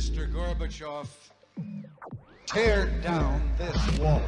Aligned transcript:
Mr. 0.00 0.32
Gorbachev, 0.32 1.06
tear 2.46 2.86
down 3.02 3.38
this 3.58 3.98
wall. 3.98 4.22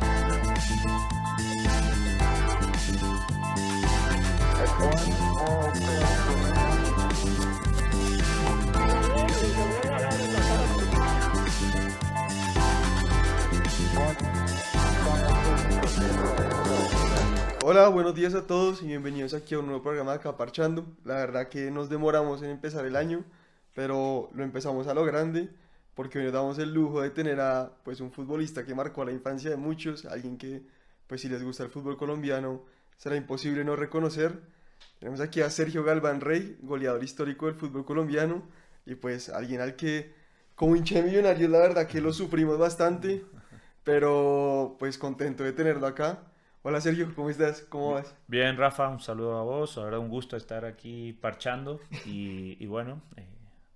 Hola, 17.64 17.88
buenos 17.88 18.14
días 18.14 18.34
a 18.34 18.46
todos 18.46 18.82
y 18.82 18.88
bienvenidos 18.88 19.32
aquí 19.32 19.54
a 19.54 19.60
un 19.60 19.64
nuevo 19.64 19.82
programa 19.82 20.12
de 20.12 20.18
Caparchando. 20.18 20.84
La 21.06 21.14
verdad 21.14 21.48
que 21.48 21.70
nos 21.70 21.88
demoramos 21.88 22.42
en 22.42 22.50
empezar 22.50 22.84
el 22.84 22.94
año, 22.94 23.24
pero 23.74 24.30
lo 24.34 24.44
empezamos 24.44 24.86
a 24.86 24.94
lo 24.94 25.04
grande 25.04 25.48
porque 25.94 26.18
hoy 26.18 26.24
nos 26.24 26.32
damos 26.32 26.58
el 26.58 26.72
lujo 26.72 27.02
de 27.02 27.10
tener 27.10 27.40
a 27.40 27.72
pues 27.84 28.00
un 28.00 28.12
futbolista 28.12 28.64
que 28.64 28.74
marcó 28.74 29.04
la 29.04 29.12
infancia 29.12 29.50
de 29.50 29.56
muchos, 29.56 30.04
alguien 30.06 30.38
que 30.38 30.62
pues 31.06 31.20
si 31.20 31.28
les 31.28 31.42
gusta 31.42 31.64
el 31.64 31.70
fútbol 31.70 31.96
colombiano 31.96 32.62
será 32.96 33.16
imposible 33.16 33.64
no 33.64 33.76
reconocer. 33.76 34.40
Tenemos 34.98 35.20
aquí 35.20 35.40
a 35.40 35.50
Sergio 35.50 35.84
Galván 35.84 36.20
Rey, 36.20 36.58
goleador 36.62 37.02
histórico 37.04 37.46
del 37.46 37.56
fútbol 37.56 37.84
colombiano 37.84 38.42
y 38.86 38.94
pues 38.94 39.28
alguien 39.28 39.60
al 39.60 39.76
que 39.76 40.14
como 40.54 40.76
hincha 40.76 40.96
de 40.96 41.02
millonarios 41.02 41.50
la 41.50 41.58
verdad 41.58 41.86
que 41.86 42.00
lo 42.00 42.12
sufrimos 42.12 42.58
bastante, 42.58 43.24
pero 43.84 44.76
pues 44.78 44.98
contento 44.98 45.44
de 45.44 45.52
tenerlo 45.52 45.86
acá. 45.86 46.20
Hola 46.62 46.80
Sergio, 46.80 47.12
¿cómo 47.16 47.28
estás? 47.28 47.62
¿Cómo 47.62 47.94
vas? 47.94 48.14
Bien, 48.28 48.56
Rafa, 48.56 48.88
un 48.88 49.00
saludo 49.00 49.36
a 49.36 49.42
vos. 49.42 49.74
Verdad, 49.76 49.98
un 49.98 50.08
gusto 50.08 50.36
estar 50.36 50.64
aquí 50.64 51.12
parchando 51.12 51.80
y, 52.06 52.56
y 52.60 52.66
bueno, 52.66 53.02
eh, 53.16 53.26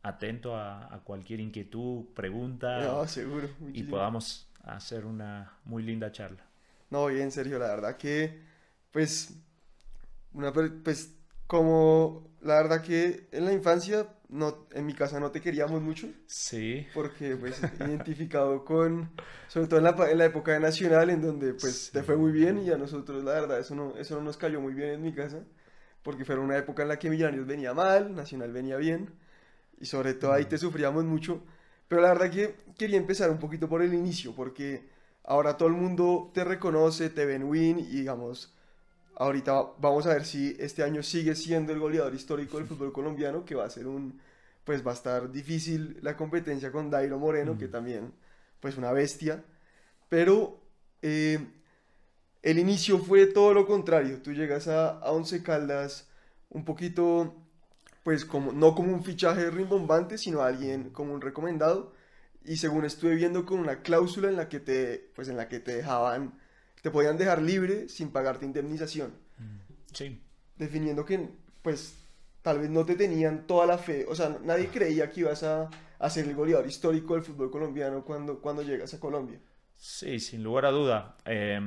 atento 0.06 0.56
a, 0.56 0.94
a, 0.94 1.00
cualquier 1.00 1.40
inquietud, 1.40 2.06
pregunta 2.14 2.80
No, 2.80 3.06
seguro. 3.08 3.48
y 3.72 3.82
podamos 3.84 4.48
hacer 4.62 5.04
una 5.04 5.52
muy 5.64 5.82
linda 5.82 6.12
charla. 6.12 6.44
No, 6.90 7.06
bien, 7.06 7.30
Sergio, 7.32 7.58
la 7.58 7.68
verdad 7.68 7.96
que, 7.96 8.40
pues, 8.92 9.34
una, 10.32 10.52
pues, 10.52 11.12
como, 11.46 12.28
la 12.42 12.54
verdad 12.54 12.82
que 12.82 13.28
en 13.32 13.44
la 13.44 13.52
infancia, 13.52 14.06
no, 14.28 14.66
en 14.72 14.86
mi 14.86 14.94
casa 14.94 15.18
no 15.20 15.30
te 15.30 15.40
queríamos 15.40 15.80
mucho, 15.82 16.08
Sí, 16.26 16.86
porque, 16.94 17.36
pues, 17.36 17.60
identificado 17.80 18.64
con, 18.64 19.10
sobre 19.48 19.66
todo 19.66 19.78
en 19.78 19.84
la, 19.84 20.10
en 20.10 20.18
la 20.18 20.24
época 20.26 20.52
de 20.52 20.60
Nacional, 20.60 21.10
en 21.10 21.22
donde, 21.22 21.54
pues, 21.54 21.90
te 21.92 22.02
fue 22.02 22.16
muy 22.16 22.30
bien 22.32 22.58
y 22.58 22.70
a 22.70 22.76
nosotros, 22.76 23.24
la 23.24 23.32
verdad, 23.32 23.58
eso 23.58 23.74
no, 23.74 23.96
eso 23.96 24.16
no 24.16 24.22
nos 24.22 24.36
cayó 24.36 24.60
muy 24.60 24.74
bien 24.74 24.90
en 24.90 25.02
mi 25.02 25.12
casa, 25.12 25.42
porque 26.02 26.24
fue 26.24 26.38
una 26.38 26.56
época 26.56 26.82
en 26.82 26.88
la 26.88 26.98
que 26.98 27.10
Millonarios 27.10 27.46
venía 27.46 27.74
mal, 27.74 28.14
Nacional 28.14 28.52
venía 28.52 28.76
bien, 28.76 29.10
y 29.80 29.86
sobre 29.86 30.14
todo 30.14 30.32
ahí 30.32 30.46
te 30.46 30.58
sufríamos 30.58 31.04
mucho, 31.04 31.42
pero 31.88 32.02
la 32.02 32.08
verdad 32.08 32.30
que 32.30 32.56
quería 32.76 32.96
empezar 32.96 33.30
un 33.30 33.38
poquito 33.38 33.68
por 33.68 33.82
el 33.82 33.94
inicio, 33.94 34.34
porque 34.34 34.88
ahora 35.24 35.56
todo 35.56 35.68
el 35.68 35.74
mundo 35.74 36.30
te 36.34 36.44
reconoce, 36.44 37.10
te 37.10 37.26
ven 37.26 37.44
win, 37.44 37.78
y 37.78 37.98
digamos, 37.98 38.54
ahorita 39.16 39.72
vamos 39.78 40.06
a 40.06 40.10
ver 40.10 40.24
si 40.24 40.56
este 40.58 40.82
año 40.82 41.02
sigue 41.02 41.34
siendo 41.34 41.72
el 41.72 41.80
goleador 41.80 42.14
histórico 42.14 42.58
del 42.58 42.66
fútbol 42.66 42.92
colombiano, 42.92 43.44
que 43.44 43.54
va 43.54 43.64
a 43.64 43.70
ser 43.70 43.86
un, 43.86 44.20
pues 44.64 44.86
va 44.86 44.90
a 44.92 44.94
estar 44.94 45.30
difícil 45.30 45.98
la 46.02 46.16
competencia 46.16 46.72
con 46.72 46.90
Dairo 46.90 47.18
Moreno, 47.18 47.56
que 47.58 47.68
también, 47.68 48.12
pues 48.60 48.76
una 48.76 48.92
bestia, 48.92 49.44
pero 50.08 50.60
eh, 51.02 51.38
el 52.42 52.58
inicio 52.58 52.98
fue 52.98 53.26
todo 53.26 53.54
lo 53.54 53.66
contrario, 53.66 54.22
tú 54.22 54.32
llegas 54.32 54.68
a, 54.68 54.98
a 54.98 55.10
Once 55.12 55.42
Caldas 55.42 56.08
un 56.50 56.64
poquito, 56.64 57.34
pues 58.06 58.24
como, 58.24 58.52
no 58.52 58.76
como 58.76 58.94
un 58.94 59.02
fichaje 59.02 59.50
rimbombante, 59.50 60.16
sino 60.16 60.42
alguien 60.42 60.90
como 60.90 61.12
un 61.12 61.20
recomendado, 61.20 61.92
y 62.44 62.56
según 62.58 62.84
estuve 62.84 63.16
viendo 63.16 63.44
con 63.44 63.58
una 63.58 63.82
cláusula 63.82 64.28
en 64.28 64.36
la 64.36 64.48
que 64.48 64.60
te, 64.60 65.10
pues 65.16 65.28
en 65.28 65.36
la 65.36 65.48
que 65.48 65.58
te 65.58 65.74
dejaban, 65.74 66.38
te 66.82 66.92
podían 66.92 67.18
dejar 67.18 67.42
libre 67.42 67.88
sin 67.88 68.12
pagarte 68.12 68.46
indemnización 68.46 69.12
sí. 69.92 70.22
definiendo 70.54 71.04
que 71.04 71.30
pues 71.62 71.98
tal 72.42 72.60
vez 72.60 72.70
no 72.70 72.86
te 72.86 72.94
tenían 72.94 73.44
toda 73.44 73.66
la 73.66 73.76
fe, 73.76 74.06
o 74.08 74.14
sea, 74.14 74.38
nadie 74.44 74.68
creía 74.68 75.10
que 75.10 75.22
ibas 75.22 75.42
a, 75.42 75.68
a 75.98 76.08
ser 76.08 76.28
el 76.28 76.36
goleador 76.36 76.68
histórico 76.68 77.14
del 77.14 77.24
fútbol 77.24 77.50
colombiano 77.50 78.04
cuando, 78.04 78.40
cuando 78.40 78.62
llegas 78.62 78.94
a 78.94 79.00
Colombia. 79.00 79.40
Sí, 79.74 80.20
sin 80.20 80.44
lugar 80.44 80.66
a 80.66 80.70
duda. 80.70 81.16
Eh, 81.24 81.58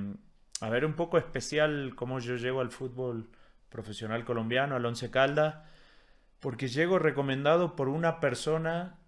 a 0.62 0.70
ver, 0.70 0.86
un 0.86 0.94
poco 0.94 1.18
especial 1.18 1.96
cómo 1.98 2.20
yo 2.20 2.38
llego 2.38 2.62
al 2.62 2.72
fútbol 2.72 3.28
profesional 3.68 4.24
colombiano, 4.24 4.78
al 4.78 4.86
Once 4.86 5.12
Caldas, 5.12 5.68
porque 6.40 6.68
llego 6.68 7.00
recomendado 7.00 7.76
por 7.76 7.90
una 7.90 8.20
persona, 8.20 9.00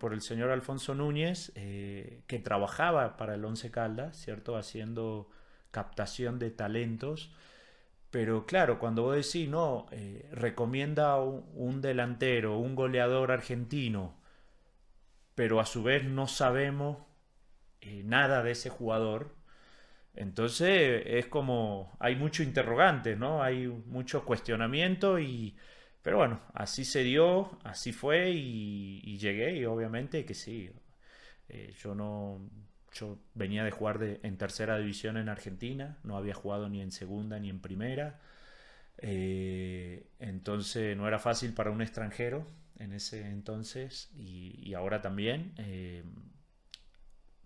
por 0.00 0.12
el 0.12 0.22
señor 0.22 0.50
Alfonso 0.50 0.94
Núñez, 0.94 1.52
eh, 1.54 2.22
que 2.26 2.38
trabajaba 2.38 3.16
para 3.16 3.34
el 3.34 3.44
Once 3.44 3.70
Caldas, 3.70 4.16
¿cierto? 4.16 4.56
Haciendo 4.56 5.30
captación 5.70 6.38
de 6.38 6.50
talentos. 6.50 7.32
Pero 8.10 8.44
claro, 8.46 8.78
cuando 8.78 9.02
vos 9.04 9.16
decís, 9.16 9.48
no, 9.48 9.86
eh, 9.92 10.28
recomienda 10.32 11.16
un, 11.20 11.44
un 11.54 11.80
delantero, 11.80 12.58
un 12.58 12.74
goleador 12.74 13.32
argentino, 13.32 14.14
pero 15.34 15.60
a 15.60 15.66
su 15.66 15.82
vez 15.82 16.04
no 16.04 16.26
sabemos 16.28 16.98
eh, 17.80 18.02
nada 18.04 18.42
de 18.42 18.52
ese 18.52 18.70
jugador. 18.70 19.34
Entonces 20.14 21.02
es 21.06 21.26
como, 21.26 21.96
hay 22.00 22.16
mucho 22.16 22.42
interrogante, 22.42 23.16
¿no? 23.16 23.42
Hay 23.42 23.66
mucho 23.68 24.24
cuestionamiento 24.24 25.18
y, 25.18 25.56
pero 26.02 26.18
bueno, 26.18 26.40
así 26.54 26.84
se 26.84 27.02
dio, 27.04 27.58
así 27.64 27.92
fue 27.92 28.30
y, 28.32 29.16
llegué 29.18 29.56
y 29.56 29.64
obviamente 29.66 30.24
que 30.24 30.34
sí, 30.34 30.70
eh, 31.48 31.74
yo 31.80 31.94
no, 31.94 32.40
yo 32.94 33.18
venía 33.34 33.64
de 33.64 33.70
jugar 33.70 34.00
en 34.02 34.36
tercera 34.38 34.78
división 34.78 35.16
en 35.16 35.28
Argentina, 35.28 35.98
no 36.04 36.16
había 36.16 36.34
jugado 36.34 36.68
ni 36.68 36.80
en 36.82 36.92
segunda 36.92 37.38
ni 37.38 37.50
en 37.50 37.60
primera, 37.60 38.20
eh, 38.98 40.06
entonces 40.20 40.96
no 40.96 41.08
era 41.08 41.18
fácil 41.18 41.54
para 41.54 41.70
un 41.70 41.82
extranjero 41.82 42.46
en 42.78 42.92
ese 42.92 43.28
entonces 43.30 44.10
y, 44.16 44.74
ahora 44.74 45.02
también. 45.02 45.54
eh, 45.58 46.04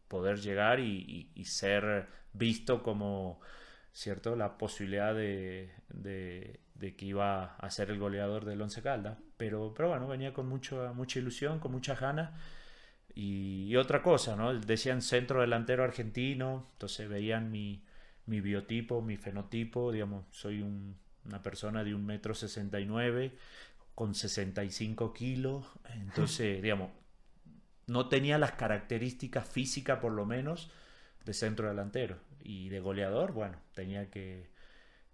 poder 0.08 0.38
llegar 0.40 0.80
y, 0.80 1.30
ser 1.44 2.06
visto 2.32 2.82
como, 2.82 3.40
¿cierto? 3.92 4.36
La 4.36 4.58
posibilidad 4.58 5.14
de- 5.14 5.70
de 6.78 6.96
que 6.96 7.06
iba 7.06 7.56
a 7.56 7.70
ser 7.70 7.90
el 7.90 7.98
goleador 7.98 8.44
del 8.44 8.62
Once 8.62 8.82
Caldas. 8.82 9.18
Pero, 9.36 9.72
pero 9.74 9.88
bueno, 9.90 10.08
venía 10.08 10.32
con 10.34 10.48
mucho, 10.48 10.92
mucha 10.94 11.18
ilusión, 11.18 11.58
con 11.60 11.72
muchas 11.72 12.00
ganas. 12.00 12.30
Y, 13.14 13.64
y 13.68 13.76
otra 13.76 14.02
cosa, 14.02 14.36
¿no? 14.36 14.54
Decían 14.54 15.02
centro 15.02 15.40
delantero 15.40 15.84
argentino, 15.84 16.66
entonces 16.72 17.08
veían 17.08 17.50
mi, 17.50 17.82
mi 18.26 18.40
biotipo, 18.40 19.00
mi 19.02 19.16
fenotipo, 19.16 19.92
digamos, 19.92 20.26
soy 20.32 20.62
un- 20.62 20.96
una 21.24 21.42
persona 21.42 21.82
de 21.84 21.94
un 21.94 22.06
metro 22.06 22.34
sesenta 22.34 22.78
y 22.80 22.86
nueve 22.86 23.32
con 23.94 24.14
65 24.14 25.12
kilos, 25.14 25.66
entonces, 25.94 26.62
digamos, 26.62 26.90
no 27.86 28.08
tenía 28.08 28.38
las 28.38 28.52
características 28.52 29.48
físicas, 29.48 29.98
por 30.00 30.12
lo 30.12 30.26
menos, 30.26 30.70
de 31.24 31.34
centro 31.34 31.68
delantero. 31.68 32.18
Y 32.42 32.68
de 32.68 32.80
goleador, 32.80 33.32
bueno, 33.32 33.58
tenía 33.74 34.10
que, 34.10 34.48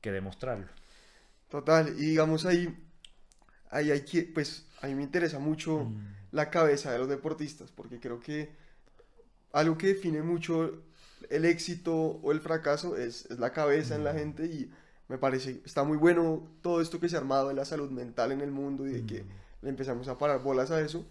que 0.01 0.13
demostrarlo. 0.13 0.69
Total, 1.53 1.91
y 1.99 2.07
digamos 2.07 2.47
ahí, 2.47 2.75
ahí 3.69 3.91
hay 3.91 4.01
que, 4.07 4.23
pues 4.23 4.65
a 4.81 4.87
mí 4.87 4.95
me 4.95 5.03
interesa 5.03 5.39
mucho 5.39 5.93
la 6.31 6.49
cabeza 6.49 6.91
de 6.91 6.99
los 6.99 7.11
deportistas, 7.11 7.71
porque 7.71 8.01
creo 8.01 8.21
que 8.21 8.57
algo 9.53 9.77
que 9.77 9.89
define 9.89 10.23
mucho 10.23 10.83
el 11.29 11.45
éxito 11.45 11.95
o 11.95 12.33
el 12.33 12.41
fracaso 12.41 12.97
es, 12.97 13.27
es 13.27 13.39
la 13.39 13.53
cabeza 13.53 13.95
en 13.97 14.03
la 14.03 14.15
gente 14.15 14.47
y 14.47 14.73
me 15.09 15.19
parece, 15.19 15.61
está 15.67 15.85
muy 15.85 15.99
bueno 15.99 16.49
todo 16.63 16.81
esto 16.81 16.99
que 16.99 17.11
se 17.11 17.17
ha 17.17 17.19
armado 17.19 17.49
de 17.49 17.55
la 17.55 17.67
salud 17.67 17.91
mental 17.91 18.33
en 18.33 18.41
el 18.41 18.51
mundo 18.51 18.87
y 18.87 18.93
de 18.93 19.05
que 19.05 19.27
le 19.61 19.69
empezamos 19.69 20.09
a 20.09 20.17
parar 20.17 20.43
bolas 20.43 20.71
a 20.71 20.81
eso. 20.81 21.05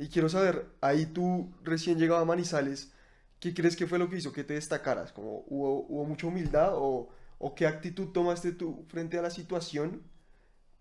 Y 0.00 0.08
quiero 0.08 0.28
saber, 0.28 0.66
ahí 0.80 1.06
tú 1.06 1.54
recién 1.62 2.00
llegado 2.00 2.20
a 2.20 2.24
Manizales, 2.24 2.90
¿qué 3.38 3.54
crees 3.54 3.76
que 3.76 3.86
fue 3.86 4.00
lo 4.00 4.10
que 4.10 4.16
hizo 4.16 4.32
que 4.32 4.42
te 4.42 4.54
destacaras? 4.54 5.12
Como, 5.12 5.44
¿hubo, 5.46 5.86
hubo 5.86 6.04
mucha 6.04 6.26
humildad 6.26 6.70
o, 6.72 7.10
o 7.46 7.54
qué 7.54 7.66
actitud 7.66 8.08
tomaste 8.08 8.52
tú 8.52 8.86
frente 8.88 9.18
a 9.18 9.22
la 9.22 9.28
situación 9.28 10.02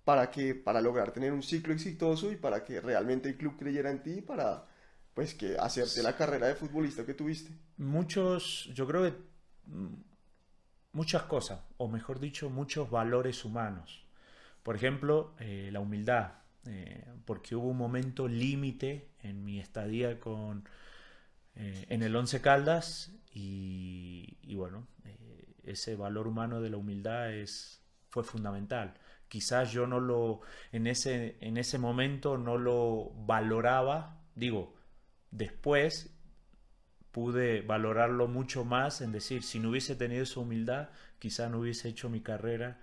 para 0.06 0.32
que 0.32 0.56
para 0.56 0.80
lograr 0.80 1.12
tener 1.12 1.34
un 1.34 1.44
ciclo 1.44 1.74
exitoso 1.74 2.32
y 2.32 2.38
para 2.38 2.64
que 2.64 2.80
realmente 2.80 3.28
el 3.28 3.36
club 3.36 3.58
creyera 3.60 3.92
en 3.92 4.02
ti 4.02 4.22
para 4.22 4.66
pues 5.14 5.34
que 5.34 5.58
hacerte 5.58 6.02
la 6.02 6.16
carrera 6.16 6.48
de 6.48 6.56
futbolista 6.56 7.06
que 7.06 7.16
tuviste? 7.16 7.52
Muchos, 7.76 8.70
yo 8.74 8.88
creo 8.88 9.04
que 9.04 9.18
mm, 9.66 9.94
muchas 10.94 11.24
cosas, 11.24 11.60
o 11.76 11.90
mejor 11.90 12.22
dicho, 12.22 12.50
muchos 12.50 12.90
valores 12.90 13.44
humanos. 13.44 14.06
Por 14.64 14.78
ejemplo, 14.78 15.36
eh, 15.40 15.70
la 15.70 15.82
humildad, 15.82 16.32
eh, 16.66 17.06
porque 17.26 17.58
hubo 17.58 17.68
un 17.68 17.78
momento 17.78 18.30
límite 18.30 19.10
en 19.22 19.44
mi 19.44 19.60
estadía 19.60 20.18
con, 20.18 20.64
eh, 21.56 21.88
en 21.90 22.04
el 22.04 22.16
Once 22.16 22.40
Caldas 22.40 23.12
y, 23.34 24.38
y 24.42 24.56
bueno, 24.56 24.88
eh, 25.04 25.33
ese 25.64 25.96
valor 25.96 26.28
humano 26.28 26.62
de 26.62 26.70
la 26.70 26.78
humildad 26.78 27.34
es, 27.34 27.82
fue 28.10 28.24
fundamental. 28.24 28.94
Quizás 29.28 29.72
yo 29.72 29.88
no 29.88 30.00
lo, 30.00 30.42
en 30.72 30.88
ese, 30.88 31.38
en 31.42 31.58
ese 31.58 31.78
momento 31.78 32.38
no 32.38 32.58
lo 32.58 33.12
valoraba, 33.26 34.22
digo, 34.36 34.76
después 35.32 36.14
pude 37.12 37.62
valorarlo 37.62 38.28
mucho 38.28 38.66
más 38.66 39.02
en 39.02 39.12
decir, 39.12 39.44
si 39.44 39.60
no 39.60 39.70
hubiese 39.70 39.96
tenido 39.96 40.24
esa 40.24 40.40
humildad, 40.40 40.90
quizá 41.20 41.48
no 41.48 41.60
hubiese 41.60 41.90
hecho 41.90 42.10
mi 42.10 42.22
carrera 42.22 42.80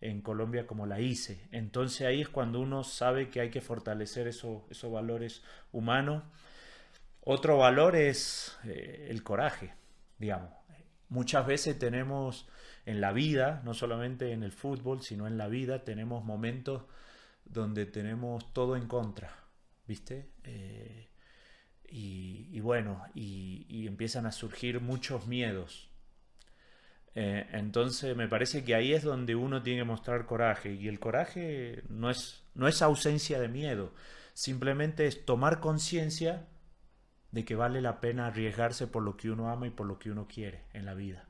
en 0.00 0.20
Colombia 0.22 0.66
como 0.66 0.86
la 0.86 1.00
hice. 1.00 1.48
Entonces 1.50 2.06
ahí 2.06 2.20
es 2.20 2.28
cuando 2.28 2.60
uno 2.60 2.84
sabe 2.84 3.28
que 3.28 3.40
hay 3.40 3.50
que 3.50 3.60
fortalecer 3.60 4.28
esos 4.28 4.90
valores 4.90 5.42
humanos. 5.72 6.24
Otro 7.22 7.58
valor 7.58 7.96
es 7.96 8.58
eh, 8.64 9.08
el 9.10 9.22
coraje, 9.22 9.74
digamos. 10.18 10.59
Muchas 11.10 11.44
veces 11.46 11.78
tenemos 11.78 12.48
en 12.86 13.00
la 13.00 13.12
vida, 13.12 13.62
no 13.64 13.74
solamente 13.74 14.32
en 14.32 14.42
el 14.42 14.52
fútbol, 14.52 15.02
sino 15.02 15.26
en 15.26 15.36
la 15.36 15.48
vida, 15.48 15.84
tenemos 15.84 16.24
momentos 16.24 16.84
donde 17.44 17.84
tenemos 17.84 18.52
todo 18.52 18.76
en 18.76 18.86
contra, 18.86 19.34
¿viste? 19.86 20.30
Eh, 20.44 21.08
y, 21.92 22.60
bueno, 22.60 23.04
y, 23.14 23.86
empiezan 23.88 24.24
a 24.26 24.32
surgir 24.32 24.80
muchos 24.80 25.26
miedos. 25.26 25.90
Eh, 27.16 27.48
entonces 27.52 28.16
me 28.16 28.28
parece 28.28 28.62
que 28.62 28.76
ahí 28.76 28.92
es 28.92 29.02
donde 29.02 29.34
uno 29.34 29.62
tiene 29.64 29.80
que 29.80 29.84
mostrar 29.84 30.26
coraje. 30.26 30.74
Y 30.74 30.86
el 30.86 31.00
coraje 31.00 31.82
no 31.88 32.08
es, 32.08 32.44
no 32.54 32.68
es 32.68 32.82
ausencia 32.82 33.40
de 33.40 33.48
miedo, 33.48 33.92
simplemente 34.32 35.06
es 35.08 35.24
tomar 35.26 35.58
conciencia 35.58 36.46
de 37.32 37.44
que 37.44 37.54
vale 37.54 37.80
la 37.80 38.00
pena 38.00 38.26
arriesgarse 38.26 38.86
por 38.86 39.02
lo 39.02 39.16
que 39.16 39.30
uno 39.30 39.50
ama 39.50 39.66
y 39.66 39.70
por 39.70 39.86
lo 39.86 39.98
que 39.98 40.10
uno 40.10 40.26
quiere 40.26 40.64
en 40.72 40.84
la 40.84 40.94
vida. 40.94 41.26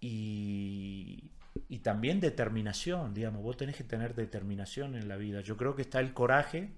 Y, 0.00 1.32
y 1.68 1.78
también 1.78 2.20
determinación, 2.20 3.14
digamos, 3.14 3.42
vos 3.42 3.56
tenés 3.56 3.76
que 3.76 3.84
tener 3.84 4.14
determinación 4.14 4.94
en 4.94 5.08
la 5.08 5.16
vida. 5.16 5.40
Yo 5.40 5.56
creo 5.56 5.74
que 5.74 5.82
está 5.82 6.00
el 6.00 6.12
coraje, 6.12 6.72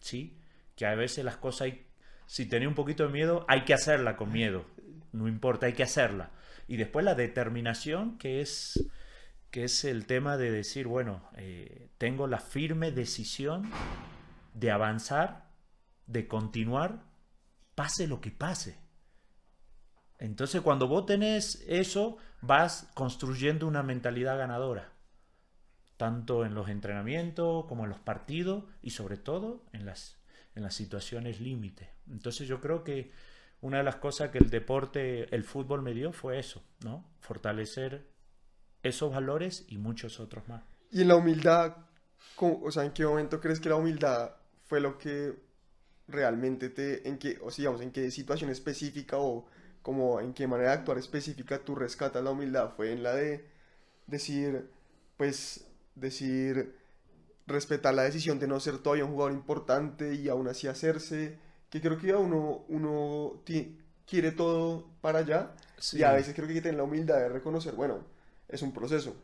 ¿sí? 0.00 0.36
Que 0.76 0.86
a 0.86 0.94
veces 0.94 1.24
las 1.24 1.36
cosas 1.36 1.62
hay, 1.62 1.86
si 2.26 2.46
tenés 2.46 2.68
un 2.68 2.74
poquito 2.74 3.04
de 3.04 3.12
miedo, 3.12 3.44
hay 3.48 3.64
que 3.64 3.74
hacerla 3.74 4.16
con 4.16 4.32
miedo, 4.32 4.64
no 5.12 5.28
importa, 5.28 5.66
hay 5.66 5.72
que 5.72 5.82
hacerla. 5.82 6.30
Y 6.68 6.76
después 6.76 7.04
la 7.04 7.14
determinación, 7.14 8.18
que 8.18 8.40
es, 8.40 8.88
que 9.50 9.64
es 9.64 9.84
el 9.84 10.06
tema 10.06 10.36
de 10.36 10.50
decir, 10.50 10.86
bueno, 10.86 11.28
eh, 11.36 11.88
tengo 11.98 12.26
la 12.26 12.38
firme 12.38 12.92
decisión 12.92 13.68
de 14.54 14.70
avanzar, 14.70 15.48
de 16.06 16.28
continuar, 16.28 17.02
pase 17.80 18.06
lo 18.06 18.20
que 18.20 18.30
pase. 18.30 18.76
Entonces 20.18 20.60
cuando 20.60 20.86
vos 20.86 21.06
tenés 21.06 21.64
eso, 21.66 22.18
vas 22.42 22.90
construyendo 22.92 23.66
una 23.66 23.82
mentalidad 23.82 24.36
ganadora, 24.36 24.92
tanto 25.96 26.44
en 26.44 26.54
los 26.54 26.68
entrenamientos 26.68 27.64
como 27.64 27.84
en 27.84 27.88
los 27.88 27.98
partidos 27.98 28.64
y 28.82 28.90
sobre 28.90 29.16
todo 29.16 29.64
en 29.72 29.86
las, 29.86 30.18
en 30.54 30.62
las 30.62 30.74
situaciones 30.74 31.40
límite. 31.40 31.88
Entonces 32.10 32.46
yo 32.46 32.60
creo 32.60 32.84
que 32.84 33.12
una 33.62 33.78
de 33.78 33.84
las 33.84 33.96
cosas 33.96 34.28
que 34.28 34.36
el 34.36 34.50
deporte, 34.50 35.34
el 35.34 35.42
fútbol 35.42 35.80
me 35.80 35.94
dio 35.94 36.12
fue 36.12 36.38
eso, 36.38 36.62
¿no? 36.84 37.10
Fortalecer 37.20 38.10
esos 38.82 39.10
valores 39.10 39.64
y 39.68 39.78
muchos 39.78 40.20
otros 40.20 40.46
más. 40.48 40.64
Y 40.90 41.00
en 41.00 41.08
la 41.08 41.16
humildad, 41.16 41.78
o 42.36 42.70
sea, 42.70 42.84
¿en 42.84 42.92
qué 42.92 43.06
momento 43.06 43.40
crees 43.40 43.58
que 43.58 43.70
la 43.70 43.76
humildad 43.76 44.32
fue 44.66 44.82
lo 44.82 44.98
que 44.98 45.49
realmente 46.10 46.70
te, 46.70 47.08
en 47.08 47.18
qué, 47.18 47.38
o 47.42 47.50
digamos, 47.50 47.80
en 47.80 47.92
qué 47.92 48.10
situación 48.10 48.50
específica 48.50 49.18
o 49.18 49.46
como 49.82 50.20
en 50.20 50.34
qué 50.34 50.46
manera 50.46 50.70
de 50.70 50.76
actuar 50.76 50.98
específica 50.98 51.58
tú 51.60 51.74
rescatas 51.74 52.22
la 52.22 52.30
humildad, 52.30 52.72
fue 52.76 52.92
en 52.92 53.02
la 53.02 53.14
de 53.14 53.46
decir, 54.06 54.68
pues, 55.16 55.66
decir, 55.94 56.76
respetar 57.46 57.94
la 57.94 58.02
decisión 58.02 58.38
de 58.38 58.46
no 58.46 58.60
ser 58.60 58.78
todavía 58.78 59.04
un 59.04 59.12
jugador 59.12 59.32
importante 59.32 60.14
y 60.14 60.28
aún 60.28 60.48
así 60.48 60.68
hacerse, 60.68 61.38
que 61.70 61.80
creo 61.80 61.98
que 61.98 62.14
uno, 62.14 62.64
uno 62.68 63.42
quiere 64.06 64.32
todo 64.32 64.86
para 65.00 65.20
allá 65.20 65.52
y 65.92 66.02
a 66.02 66.12
veces 66.12 66.34
creo 66.34 66.46
que 66.46 66.54
hay 66.54 66.58
que 66.58 66.62
tener 66.62 66.78
la 66.78 66.84
humildad 66.84 67.16
de 67.16 67.28
reconocer, 67.28 67.74
bueno, 67.74 68.04
es 68.48 68.62
un 68.62 68.72
proceso. 68.72 69.14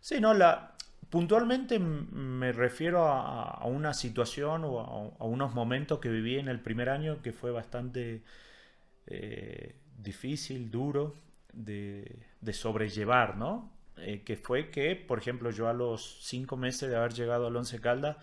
Sí, 0.00 0.20
no, 0.20 0.34
la, 0.34 0.74
puntualmente 1.10 1.78
me 1.80 2.52
refiero 2.52 3.06
a, 3.08 3.66
una 3.66 3.92
situación 3.92 4.64
o 4.64 5.16
a, 5.18 5.24
unos 5.24 5.54
momentos 5.54 5.98
que 5.98 6.08
viví 6.08 6.38
en 6.38 6.48
el 6.48 6.60
primer 6.60 6.88
año 6.88 7.20
que 7.20 7.32
fue 7.32 7.50
bastante 7.50 8.22
eh, 9.06 9.74
difícil, 9.98 10.70
duro 10.70 11.14
de, 11.52 12.24
sobrellevar, 12.52 13.36
¿no? 13.36 13.72
Eh, 13.98 14.22
que 14.22 14.36
fue 14.36 14.70
que, 14.70 14.96
por 14.96 15.18
ejemplo, 15.18 15.50
yo 15.50 15.68
a 15.68 15.72
los 15.74 16.20
cinco 16.22 16.56
meses 16.56 16.88
de 16.88 16.96
haber 16.96 17.12
llegado 17.12 17.48
al 17.48 17.56
Once 17.56 17.80
Caldas, 17.80 18.16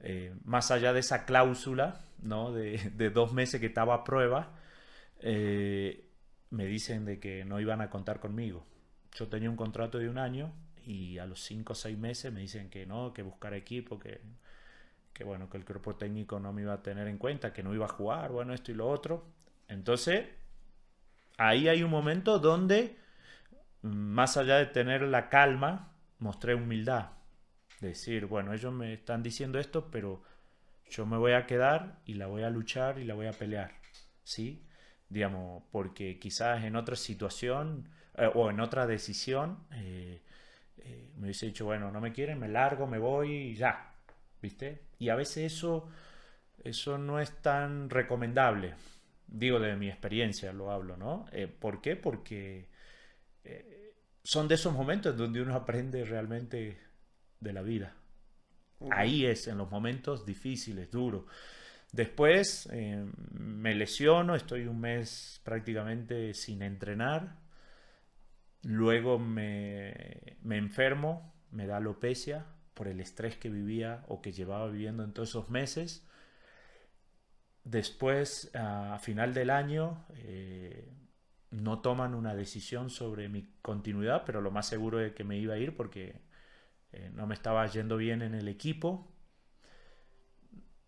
eh, 0.00 0.32
más 0.44 0.70
allá 0.70 0.92
de 0.92 1.00
esa 1.00 1.26
cláusula, 1.26 2.00
¿no? 2.22 2.52
De, 2.52 3.10
dos 3.14 3.32
meses 3.32 3.60
que 3.60 3.66
estaba 3.66 3.94
a 3.94 4.04
prueba, 4.04 4.52
me 6.50 6.66
dicen 6.66 7.04
de 7.04 7.18
que 7.18 7.44
no 7.44 7.60
iban 7.60 7.80
a 7.80 7.90
contar 7.90 8.20
conmigo. 8.20 8.64
Yo 9.12 9.28
tenía 9.28 9.50
un 9.50 9.56
contrato 9.56 9.98
de 9.98 10.08
un 10.08 10.18
año 10.18 10.52
y 10.86 11.18
a 11.18 11.26
los 11.26 11.42
cinco 11.42 11.72
o 11.72 11.76
seis 11.76 11.98
meses 11.98 12.32
me 12.32 12.40
dicen 12.40 12.70
que 12.70 12.86
no, 12.86 13.12
que 13.12 13.22
buscar 13.22 13.54
equipo, 13.54 13.98
que, 13.98 14.20
que 15.12 15.24
bueno, 15.24 15.50
que 15.50 15.58
el 15.58 15.64
cuerpo 15.64 15.96
técnico 15.96 16.38
no 16.38 16.52
me 16.52 16.62
iba 16.62 16.74
a 16.74 16.82
tener 16.82 17.08
en 17.08 17.18
cuenta, 17.18 17.52
que 17.52 17.64
no 17.64 17.74
iba 17.74 17.86
a 17.86 17.88
jugar, 17.88 18.30
bueno, 18.30 18.54
esto 18.54 18.70
y 18.70 18.74
lo 18.74 18.88
otro. 18.88 19.26
Entonces, 19.68 20.26
ahí 21.38 21.68
hay 21.68 21.82
un 21.82 21.90
momento 21.90 22.38
donde, 22.38 22.96
más 23.82 24.36
allá 24.36 24.58
de 24.58 24.66
tener 24.66 25.02
la 25.02 25.28
calma, 25.28 25.92
mostré 26.20 26.54
humildad. 26.54 27.10
Decir, 27.80 28.26
bueno, 28.26 28.54
ellos 28.54 28.72
me 28.72 28.94
están 28.94 29.22
diciendo 29.24 29.58
esto, 29.58 29.90
pero 29.90 30.22
yo 30.88 31.04
me 31.04 31.16
voy 31.16 31.32
a 31.32 31.46
quedar 31.46 32.00
y 32.04 32.14
la 32.14 32.28
voy 32.28 32.44
a 32.44 32.50
luchar 32.50 33.00
y 33.00 33.04
la 33.04 33.14
voy 33.14 33.26
a 33.26 33.32
pelear. 33.32 33.72
¿Sí? 34.22 34.64
Digamos, 35.08 35.64
porque 35.72 36.18
quizás 36.20 36.64
en 36.64 36.76
otra 36.76 36.94
situación 36.94 37.88
eh, 38.16 38.30
o 38.34 38.50
en 38.50 38.60
otra 38.60 38.86
decisión 38.86 39.58
eh, 39.72 40.22
eh, 40.86 41.10
me 41.16 41.24
hubiese 41.24 41.46
dicho, 41.46 41.64
bueno, 41.64 41.90
no 41.90 42.00
me 42.00 42.12
quieren, 42.12 42.38
me 42.38 42.48
largo, 42.48 42.86
me 42.86 42.98
voy 42.98 43.32
y 43.32 43.54
ya. 43.54 43.92
¿Viste? 44.40 44.82
Y 44.98 45.08
a 45.08 45.16
veces 45.16 45.52
eso, 45.52 45.88
eso 46.62 46.98
no 46.98 47.20
es 47.20 47.42
tan 47.42 47.90
recomendable 47.90 48.74
digo 49.26 49.58
de 49.58 49.76
mi 49.76 49.88
experiencia, 49.88 50.52
lo 50.52 50.70
hablo, 50.70 50.96
¿no? 50.96 51.26
Eh, 51.32 51.48
¿Por 51.48 51.80
qué? 51.80 51.96
Porque 51.96 52.68
eh, 53.44 53.94
son 54.22 54.48
de 54.48 54.54
esos 54.54 54.72
momentos 54.72 55.16
donde 55.16 55.42
uno 55.42 55.54
aprende 55.54 56.04
realmente 56.04 56.78
de 57.40 57.52
la 57.52 57.62
vida. 57.62 57.94
Ahí 58.90 59.24
es, 59.24 59.48
en 59.48 59.58
los 59.58 59.70
momentos 59.70 60.26
difíciles, 60.26 60.90
duros. 60.90 61.24
Después 61.92 62.68
eh, 62.72 63.04
me 63.32 63.74
lesiono, 63.74 64.34
estoy 64.34 64.66
un 64.66 64.80
mes 64.80 65.40
prácticamente 65.44 66.34
sin 66.34 66.62
entrenar. 66.62 67.36
Luego 68.68 69.20
me, 69.20 70.38
me 70.42 70.56
enfermo, 70.56 71.32
me 71.52 71.68
da 71.68 71.76
alopecia 71.76 72.46
por 72.74 72.88
el 72.88 72.98
estrés 72.98 73.36
que 73.36 73.48
vivía 73.48 74.04
o 74.08 74.20
que 74.20 74.32
llevaba 74.32 74.68
viviendo 74.68 75.04
en 75.04 75.12
todos 75.12 75.28
esos 75.28 75.50
meses. 75.50 76.04
Después, 77.62 78.50
a 78.56 78.98
final 78.98 79.34
del 79.34 79.50
año, 79.50 80.04
eh, 80.16 80.92
no 81.52 81.80
toman 81.80 82.12
una 82.16 82.34
decisión 82.34 82.90
sobre 82.90 83.28
mi 83.28 83.48
continuidad, 83.62 84.24
pero 84.26 84.40
lo 84.40 84.50
más 84.50 84.66
seguro 84.66 84.98
es 84.98 85.12
que 85.12 85.22
me 85.22 85.38
iba 85.38 85.54
a 85.54 85.58
ir 85.58 85.76
porque 85.76 86.20
eh, 86.90 87.12
no 87.14 87.28
me 87.28 87.34
estaba 87.34 87.64
yendo 87.68 87.96
bien 87.96 88.20
en 88.20 88.34
el 88.34 88.48
equipo. 88.48 89.12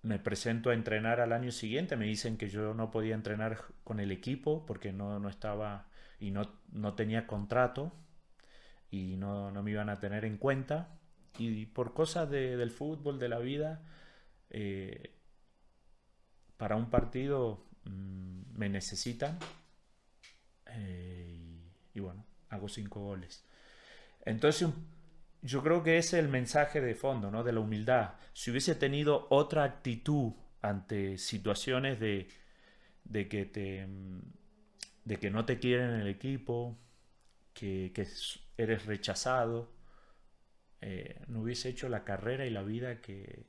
Me 0.03 0.19
presento 0.19 0.71
a 0.71 0.75
entrenar 0.75 1.21
al 1.21 1.33
año 1.33 1.53
siguiente, 1.53 1.97
me 1.97 2.07
dicen 2.07 2.39
que 2.39 2.49
yo 2.49 2.75
no 2.75 2.91
podía 2.91 3.15
entrenar 3.15 3.59
con 3.85 4.01
el 4.01 4.11
equipo 4.11 4.67
porque 4.67 4.93
no, 4.93 5.21
no 5.21 5.29
estaba 5.29 5.88
y 6.19 6.31
no, 6.31 6.61
no 6.73 6.95
tenía 6.95 7.27
contrato 7.27 7.93
y 8.91 9.17
no, 9.17 9.51
no, 9.51 9.63
me 9.63 9.71
iban 9.71 9.91
a 9.91 10.01
tener 10.01 10.25
en 10.25 10.37
cuenta. 10.37 10.99
Y 11.39 11.67
por 11.67 11.95
cosas 11.95 12.29
del 12.31 12.71
fútbol, 12.71 13.19
de 13.19 13.29
la 13.29 13.39
vida, 13.39 13.83
eh, 14.51 15.15
para 16.57 16.77
un 16.77 16.91
partido 16.91 17.65
mm, 17.85 18.59
me 18.59 18.69
necesitan 18.69 19.39
eh, 20.67 21.39
y, 21.95 22.01
bueno, 22.01 22.25
hago 22.51 22.69
cinco 22.69 23.01
goles. 23.01 23.45
Entonces 24.25 24.69
yo 25.43 25.63
creo 25.63 25.83
que 25.83 25.99
ese 25.99 26.19
es 26.19 26.25
el 26.25 26.31
mensaje 26.31 26.81
de 26.81 26.95
fondo, 26.95 27.31
¿no? 27.31 27.45
De 27.45 27.53
la 27.53 27.61
humildad. 27.61 28.15
Si 28.33 28.51
hubiese 28.51 28.75
tenido 28.75 29.27
otra 29.31 29.65
actitud 29.65 30.33
ante 30.61 31.19
situaciones 31.19 32.01
de, 32.01 32.29
de 33.05 33.29
que 33.29 33.45
te 33.45 33.87
mm, 33.87 34.21
de 35.09 35.19
que 35.19 35.31
no 35.31 35.47
te 35.47 35.59
quieren 35.59 35.91
en 35.91 36.01
el 36.01 36.09
equipo, 36.09 36.77
que, 37.55 37.93
eres 38.59 38.87
rechazado, 38.87 39.73
eh, 40.83 41.23
no 41.29 41.41
hubiese 41.41 41.71
hecho 41.71 41.89
la 41.89 42.05
carrera 42.05 42.45
y 42.45 42.51
la 42.51 42.63
vida 42.63 43.01
que, 43.01 43.47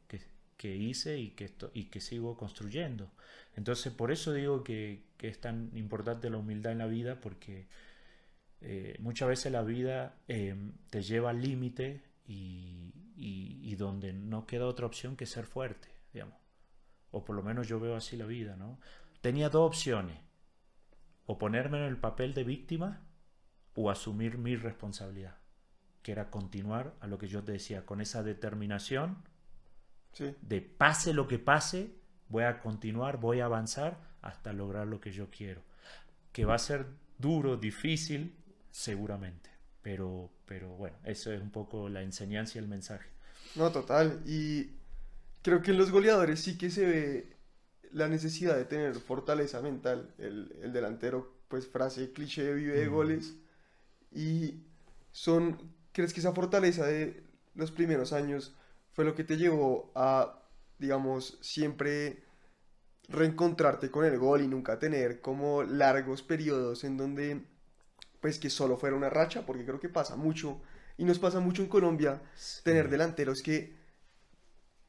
que 0.55 0.75
hice 0.75 1.17
y 1.17 1.31
que, 1.31 1.51
y 1.73 1.85
que 1.85 1.99
sigo 1.99 2.37
construyendo. 2.37 3.11
Entonces, 3.57 3.91
por 3.91 4.09
eso 4.09 4.31
digo 4.31 4.63
que, 4.63 5.03
es 5.19 5.41
tan 5.41 5.69
importante 5.75 6.29
la 6.29 6.37
humildad 6.37 6.71
en 6.71 6.77
la 6.77 6.87
vida, 6.87 7.19
porque 7.19 7.67
eh, 8.61 8.95
muchas 8.99 9.27
veces 9.27 9.51
la 9.51 9.63
vida 9.63 10.15
eh, 10.29 10.55
te 10.89 11.01
lleva 11.01 11.31
al 11.31 11.41
límite 11.41 12.01
y, 12.25 12.93
donde 13.77 14.11
no 14.11 14.45
queda 14.45 14.65
otra 14.65 14.85
opción 14.85 15.15
que 15.15 15.25
ser 15.25 15.45
fuerte, 15.45 15.87
digamos. 16.13 16.35
o 17.11 17.23
por 17.23 17.33
lo 17.33 17.41
menos 17.43 17.65
yo 17.69 17.79
veo 17.79 17.95
así 17.95 18.17
la 18.17 18.25
vida, 18.25 18.57
¿no? 18.57 18.77
Tenía 19.21 19.47
dos 19.47 19.65
opciones, 19.65 20.17
o 21.29 21.37
ponerme 21.37 21.77
en 21.77 21.83
el 21.83 21.97
papel 21.97 22.33
de 22.33 22.43
víctima 22.43 23.03
o 23.75 23.91
asumir 23.91 24.39
mi 24.39 24.55
responsabilidad, 24.55 25.37
que 26.01 26.11
era 26.11 26.31
continuar 26.31 26.95
a 27.01 27.05
lo 27.05 27.19
que 27.19 27.27
yo 27.27 27.43
te 27.43 27.51
decía, 27.51 27.85
con 27.85 28.01
esa 28.01 28.23
determinación 28.23 29.19
Sí. 30.11 30.35
de 30.41 30.59
pase 30.61 31.13
lo 31.13 31.27
que 31.27 31.37
pase, 31.37 31.93
voy 32.29 32.45
a 32.45 32.59
continuar, 32.61 33.19
voy 33.19 33.41
a 33.41 33.45
avanzar 33.45 33.99
hasta 34.23 34.53
lograr 34.53 34.87
lo 34.87 34.99
que 34.99 35.11
yo 35.11 35.29
quiero. 35.29 35.61
Que 36.31 36.45
va 36.45 36.55
a 36.55 36.57
ser 36.57 36.87
duro, 37.19 37.57
difícil, 37.57 38.35
seguramente. 38.71 39.51
Pero, 39.83 40.31
pero 40.47 40.69
bueno, 40.77 40.97
eso 41.03 41.31
es 41.31 41.39
un 41.43 41.51
poco 41.51 41.89
la 41.89 42.01
enseñanza 42.01 42.57
y 42.57 42.61
el 42.61 42.67
mensaje. 42.67 43.07
No, 43.55 43.71
total. 43.71 44.23
Y 44.25 44.71
creo 45.43 45.61
que 45.61 45.69
en 45.71 45.77
los 45.77 45.91
goleadores 45.91 46.39
sí 46.39 46.57
que 46.57 46.71
se 46.71 46.87
ve 46.87 47.37
la 47.91 48.07
necesidad 48.07 48.55
de 48.55 48.65
tener 48.65 48.95
fortaleza 48.95 49.61
mental. 49.61 50.13
El, 50.17 50.55
el 50.61 50.73
delantero, 50.73 51.33
pues 51.47 51.67
frase 51.67 52.11
cliché, 52.13 52.53
vive 52.53 52.77
de 52.79 52.87
goles. 52.87 53.35
Y 54.11 54.63
son, 55.11 55.57
¿crees 55.91 56.13
que 56.13 56.19
esa 56.19 56.33
fortaleza 56.33 56.85
de 56.85 57.23
los 57.55 57.71
primeros 57.71 58.13
años 58.13 58.55
fue 58.91 59.05
lo 59.05 59.15
que 59.15 59.23
te 59.23 59.37
llevó 59.37 59.91
a, 59.95 60.41
digamos, 60.77 61.37
siempre 61.41 62.23
reencontrarte 63.07 63.89
con 63.89 64.05
el 64.05 64.17
gol 64.19 64.41
y 64.41 64.47
nunca 64.47 64.77
tener 64.79 65.19
como 65.21 65.63
largos 65.63 66.21
periodos 66.21 66.83
en 66.83 66.97
donde, 66.97 67.41
pues 68.21 68.37
que 68.39 68.49
solo 68.49 68.77
fuera 68.77 68.95
una 68.95 69.09
racha? 69.09 69.45
Porque 69.45 69.65
creo 69.65 69.79
que 69.79 69.89
pasa 69.89 70.15
mucho, 70.15 70.61
y 70.97 71.05
nos 71.05 71.17
pasa 71.19 71.39
mucho 71.39 71.63
en 71.63 71.69
Colombia, 71.69 72.21
tener 72.63 72.85
Sí. 72.85 72.91
delanteros 72.91 73.41
que 73.41 73.75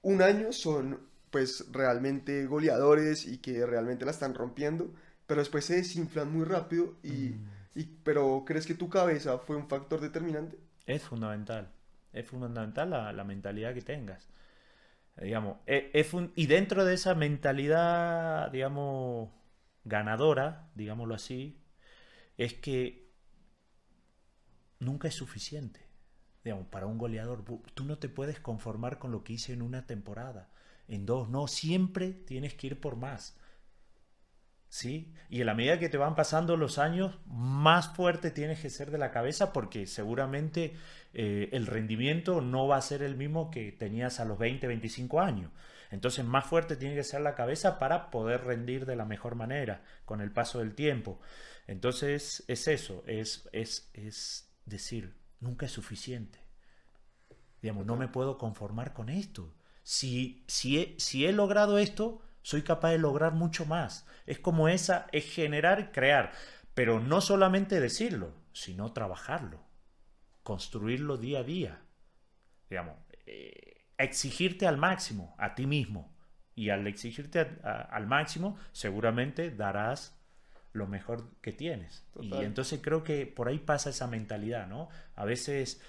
un 0.02 0.22
año 0.22 0.52
son 0.52 1.09
pues 1.30 1.66
realmente 1.72 2.46
goleadores 2.46 3.26
y 3.26 3.38
que 3.38 3.64
realmente 3.66 4.04
la 4.04 4.10
están 4.12 4.34
rompiendo, 4.34 4.92
pero 5.26 5.40
después 5.40 5.64
se 5.64 5.76
desinflan 5.76 6.32
muy 6.32 6.44
rápido 6.44 6.94
y, 7.02 7.36
Mm. 7.36 7.50
y- 7.74 7.84
pero 8.04 8.44
¿crees 8.46 8.66
que 8.66 8.74
tu 8.74 8.88
cabeza 8.88 9.38
fue 9.38 9.56
un 9.56 9.68
factor 9.68 10.00
determinante? 10.00 10.58
Es 10.86 11.02
fundamental. 11.02 11.70
Es 12.12 12.26
fundamental 12.26 12.90
la, 12.90 13.12
la 13.12 13.24
mentalidad 13.24 13.72
que 13.74 13.82
tengas. 13.82 14.28
Digamos, 15.20 15.58
e- 15.66 15.90
es 15.94 16.06
fun- 16.08 16.32
y 16.36 16.46
dentro 16.46 16.84
de 16.84 16.94
esa 16.94 17.14
mentalidad, 17.14 18.50
digamos, 18.52 19.30
ganadora, 19.84 20.70
digámoslo 20.74 21.14
así, 21.14 21.58
es 22.38 22.54
que 22.54 23.10
nunca 24.78 25.08
es 25.08 25.14
suficiente. 25.14 25.80
Digamos, 26.44 26.66
para 26.68 26.86
un 26.86 26.98
goleador, 26.98 27.44
tú 27.74 27.84
no 27.84 27.98
te 27.98 28.08
puedes 28.08 28.40
conformar 28.40 28.98
con 28.98 29.12
lo 29.12 29.24
que 29.24 29.34
hice 29.34 29.52
en 29.52 29.62
una 29.62 29.86
temporada, 29.86 30.48
en 30.90 31.06
dos, 31.06 31.28
no, 31.28 31.46
siempre 31.46 32.12
tienes 32.12 32.54
que 32.54 32.66
ir 32.66 32.80
por 32.80 32.96
más. 32.96 33.38
¿Sí? 34.68 35.12
Y 35.28 35.40
en 35.40 35.46
la 35.46 35.54
medida 35.54 35.78
que 35.78 35.88
te 35.88 35.96
van 35.96 36.14
pasando 36.14 36.56
los 36.56 36.78
años, 36.78 37.18
más 37.26 37.94
fuerte 37.94 38.30
tienes 38.30 38.60
que 38.60 38.70
ser 38.70 38.90
de 38.90 38.98
la 38.98 39.10
cabeza 39.10 39.52
porque 39.52 39.86
seguramente 39.86 40.74
eh, 41.12 41.48
el 41.52 41.66
rendimiento 41.66 42.40
no 42.40 42.68
va 42.68 42.76
a 42.76 42.82
ser 42.82 43.02
el 43.02 43.16
mismo 43.16 43.50
que 43.50 43.72
tenías 43.72 44.20
a 44.20 44.24
los 44.24 44.38
20, 44.38 44.66
25 44.66 45.20
años. 45.20 45.50
Entonces, 45.90 46.24
más 46.24 46.46
fuerte 46.46 46.76
tiene 46.76 46.94
que 46.94 47.02
ser 47.02 47.20
la 47.20 47.34
cabeza 47.34 47.80
para 47.80 48.10
poder 48.10 48.44
rendir 48.44 48.86
de 48.86 48.94
la 48.94 49.04
mejor 49.04 49.34
manera 49.34 49.82
con 50.04 50.20
el 50.20 50.30
paso 50.30 50.60
del 50.60 50.74
tiempo. 50.74 51.20
Entonces, 51.66 52.44
es 52.46 52.68
eso, 52.68 53.02
es, 53.06 53.48
es, 53.52 53.90
es 53.92 54.52
decir, 54.66 55.16
nunca 55.40 55.66
es 55.66 55.72
suficiente. 55.72 56.38
Digamos, 57.60 57.86
no 57.86 57.96
me 57.96 58.08
puedo 58.08 58.38
conformar 58.38 58.92
con 58.92 59.08
esto. 59.08 59.52
Si, 59.82 60.44
si, 60.46 60.78
he, 60.78 60.94
si 60.98 61.26
he 61.26 61.32
logrado 61.32 61.78
esto, 61.78 62.22
soy 62.42 62.62
capaz 62.62 62.90
de 62.90 62.98
lograr 62.98 63.32
mucho 63.32 63.64
más. 63.66 64.06
Es 64.26 64.38
como 64.38 64.68
esa, 64.68 65.06
es 65.12 65.24
generar 65.32 65.80
y 65.80 65.84
crear. 65.86 66.32
Pero 66.74 67.00
no 67.00 67.20
solamente 67.20 67.80
decirlo, 67.80 68.32
sino 68.52 68.92
trabajarlo. 68.92 69.60
Construirlo 70.42 71.16
día 71.16 71.40
a 71.40 71.44
día. 71.44 71.82
Digamos, 72.68 72.96
eh, 73.26 73.84
exigirte 73.98 74.66
al 74.66 74.76
máximo, 74.76 75.34
a 75.38 75.54
ti 75.54 75.66
mismo. 75.66 76.14
Y 76.54 76.70
al 76.70 76.86
exigirte 76.86 77.40
a- 77.40 77.58
a- 77.62 77.82
al 77.82 78.06
máximo, 78.06 78.58
seguramente 78.72 79.50
darás 79.50 80.16
lo 80.72 80.86
mejor 80.86 81.30
que 81.40 81.52
tienes. 81.52 82.06
Y 82.20 82.28
entonces 82.44 82.80
creo 82.82 83.02
que 83.02 83.26
por 83.26 83.48
ahí 83.48 83.58
pasa 83.58 83.90
esa 83.90 84.06
mentalidad, 84.06 84.68
¿no? 84.68 84.88
A 85.16 85.24
veces 85.24 85.82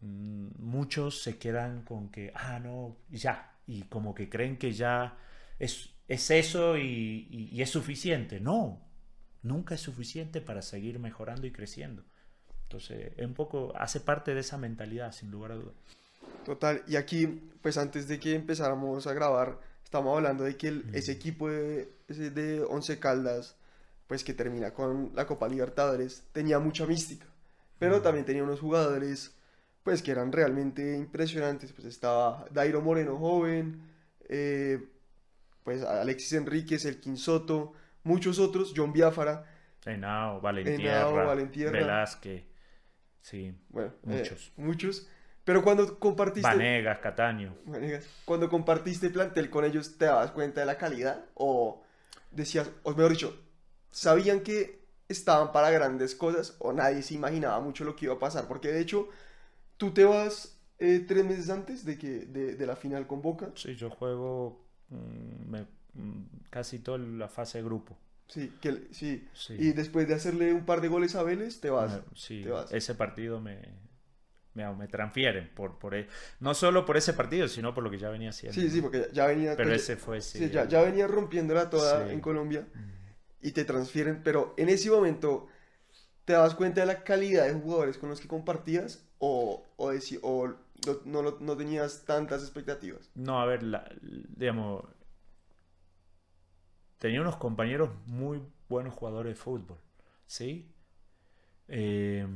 muchos 0.00 1.22
se 1.22 1.38
quedan 1.38 1.82
con 1.82 2.10
que, 2.10 2.32
ah, 2.34 2.58
no, 2.60 2.96
ya, 3.10 3.52
y 3.66 3.82
como 3.82 4.14
que 4.14 4.28
creen 4.28 4.56
que 4.58 4.72
ya 4.72 5.16
es, 5.58 5.90
es 6.06 6.30
eso 6.30 6.76
y, 6.76 7.26
y- 7.30 7.48
y 7.52 7.62
es 7.62 7.70
suficiente. 7.70 8.40
No, 8.40 8.80
nunca 9.42 9.74
es 9.74 9.80
suficiente 9.80 10.40
para 10.40 10.62
seguir 10.62 10.98
mejorando 10.98 11.46
y 11.46 11.52
creciendo. 11.52 12.04
Entonces, 12.64 13.12
es 13.16 13.26
un 13.26 13.34
poco, 13.34 13.72
hace 13.76 14.00
parte 14.00 14.34
de 14.34 14.40
esa 14.40 14.58
mentalidad, 14.58 15.12
sin 15.12 15.30
lugar 15.30 15.52
a 15.52 15.54
dudas. 15.56 15.74
Total, 16.44 16.82
y 16.86 16.96
aquí, 16.96 17.26
pues 17.62 17.76
antes 17.78 18.08
de 18.08 18.18
que 18.20 18.34
empezáramos 18.34 19.06
a 19.06 19.12
grabar, 19.14 19.58
estamos 19.84 20.16
hablando 20.16 20.44
de 20.44 20.56
que 20.56 20.68
el- 20.68 20.84
ese 20.94 21.12
equipo 21.12 21.48
de, 21.50 21.90
ese 22.08 22.30
de 22.30 22.62
Once 22.62 22.98
Caldas, 22.98 23.56
pues 24.06 24.24
que 24.24 24.32
termina 24.34 24.72
con 24.72 25.12
la 25.14 25.26
Copa 25.26 25.48
Libertadores, 25.48 26.24
tenía 26.32 26.58
mucha 26.58 26.86
mística, 26.86 27.26
pero 27.78 28.00
también 28.00 28.24
tenía 28.24 28.44
unos 28.44 28.60
jugadores, 28.60 29.34
pues 29.82 30.02
que 30.02 30.10
eran 30.10 30.32
realmente 30.32 30.96
impresionantes, 30.96 31.72
pues 31.72 31.86
estaba 31.86 32.44
Dairo 32.50 32.82
Moreno 32.82 33.16
joven, 33.16 33.82
eh, 34.28 34.80
pues 35.64 35.82
Alexis 35.82 36.34
Enríquez, 36.34 36.84
el 36.84 37.00
Quinsoto, 37.00 37.72
muchos 38.02 38.38
otros, 38.38 38.72
John 38.76 38.92
Biafara, 38.92 39.44
Henao, 39.84 40.40
Valentierra. 40.40 41.70
Velázquez, 41.70 42.44
sí, 43.22 43.54
bueno, 43.70 43.92
eh, 44.06 44.18
Muchos. 44.18 44.52
muchos, 44.56 45.08
pero 45.44 45.62
cuando 45.62 45.98
compartiste... 45.98 46.46
Vanegas, 46.46 46.98
Cataño. 46.98 47.56
Vanegas, 47.64 48.06
Cuando 48.26 48.50
compartiste 48.50 49.08
plantel 49.08 49.48
con 49.48 49.64
ellos, 49.64 49.96
¿te 49.96 50.04
dabas 50.04 50.32
cuenta 50.32 50.60
de 50.60 50.66
la 50.66 50.76
calidad? 50.76 51.24
¿O 51.32 51.82
decías, 52.30 52.70
o 52.82 52.90
mejor 52.90 53.12
dicho, 53.12 53.40
sabían 53.90 54.40
que 54.40 54.78
estaban 55.08 55.52
para 55.52 55.70
grandes 55.70 56.14
cosas 56.14 56.54
o 56.58 56.74
nadie 56.74 57.00
se 57.00 57.14
imaginaba 57.14 57.60
mucho 57.60 57.84
lo 57.84 57.96
que 57.96 58.04
iba 58.04 58.14
a 58.14 58.18
pasar? 58.18 58.46
Porque 58.46 58.68
de 58.68 58.80
hecho, 58.80 59.08
tú 59.78 59.92
te 59.92 60.04
vas 60.04 60.60
eh, 60.78 61.04
tres 61.08 61.24
meses 61.24 61.48
antes 61.50 61.84
de, 61.86 61.96
que, 61.98 62.26
de, 62.26 62.54
de 62.56 62.66
la 62.66 62.76
final 62.76 63.06
con 63.06 63.22
Boca. 63.22 63.50
Sí, 63.54 63.74
yo 63.74 63.88
juego 63.90 64.64
mm, 64.90 65.50
me- 65.50 65.66
mm, 65.94 66.24
casi 66.50 66.78
toda 66.80 66.98
la 66.98 67.28
fase 67.28 67.58
de 67.58 67.64
grupo. 67.64 67.96
Sí, 68.26 68.52
que, 68.60 68.88
sí. 68.92 69.26
Sí. 69.32 69.54
Y 69.58 69.72
después 69.72 70.06
de 70.06 70.14
hacerle 70.14 70.52
un 70.52 70.66
par 70.66 70.82
de 70.82 70.88
goles 70.88 71.14
a 71.14 71.22
Vélez, 71.22 71.60
te 71.60 71.70
vas. 71.70 71.94
Me- 71.94 72.02
sí, 72.14 72.42
te 72.44 72.50
vas. 72.50 72.70
ese 72.72 72.94
partido 72.94 73.40
me, 73.40 73.62
me, 74.54 74.70
me 74.74 74.86
transfieren 74.86 75.50
por, 75.54 75.78
por 75.78 75.94
e- 75.94 76.08
no 76.40 76.52
solo 76.52 76.84
por 76.84 76.96
ese 76.98 77.14
partido, 77.14 77.48
sino 77.48 77.72
por 77.72 77.82
lo 77.82 77.90
que 77.90 77.98
ya 77.98 78.10
venía 78.10 78.30
haciendo. 78.30 78.60
Sí, 78.60 78.68
sí, 78.70 78.82
porque 78.82 79.08
ya, 79.14 79.26
venía... 79.26 79.56
Pero 79.56 79.70
pues, 79.70 79.82
ese 79.82 79.96
fue 79.96 80.20
sí, 80.20 80.38
sí, 80.38 80.50
ya, 80.50 80.68
ya 80.68 80.82
venía 80.82 81.06
rompiéndola 81.06 81.70
toda 81.70 82.06
Sí. 82.06 82.12
en 82.12 82.20
Colombia. 82.20 82.66
Mm. 82.74 82.98
y 83.40 83.52
te 83.52 83.64
transfieren, 83.64 84.22
pero 84.24 84.52
en 84.58 84.68
ese 84.68 84.90
momento 84.90 85.46
te 86.24 86.32
das 86.34 86.54
cuenta 86.54 86.80
de 86.82 86.86
la 86.88 87.04
calidad 87.04 87.46
de 87.46 87.54
jugadores 87.54 87.96
con 87.96 88.08
los 88.10 88.20
que 88.20 88.26
compartías 88.28 89.07
o, 89.18 89.64
o, 89.76 89.92
o 90.22 90.54
no, 91.04 91.22
no 91.22 91.36
no 91.40 91.56
tenías 91.56 92.04
tantas 92.04 92.42
expectativas. 92.42 93.10
No, 93.14 93.40
a 93.40 93.46
ver, 93.46 93.62
la- 93.62 93.88
digamos, 94.00 94.84
tenía 96.98 97.20
unos 97.20 97.36
compañeros 97.36 97.90
muy 98.06 98.42
buenos 98.68 98.94
jugadores 98.94 99.36
de 99.36 99.42
fútbol, 99.42 99.78
¿sí? 100.26 100.70
Eh, 101.68 102.26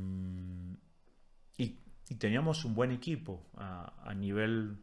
y, 1.57 1.77
y 2.09 2.15
teníamos 2.15 2.65
un 2.65 2.75
buen 2.75 2.91
equipo 2.91 3.41
a, 3.57 3.93
a 4.03 4.13
nivel 4.13 4.77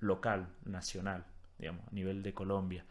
local, 0.00 0.48
nacional, 0.64 1.24
digamos, 1.58 1.86
a 1.88 1.90
nivel 1.92 2.22
de 2.22 2.34
Colombia. 2.34 2.84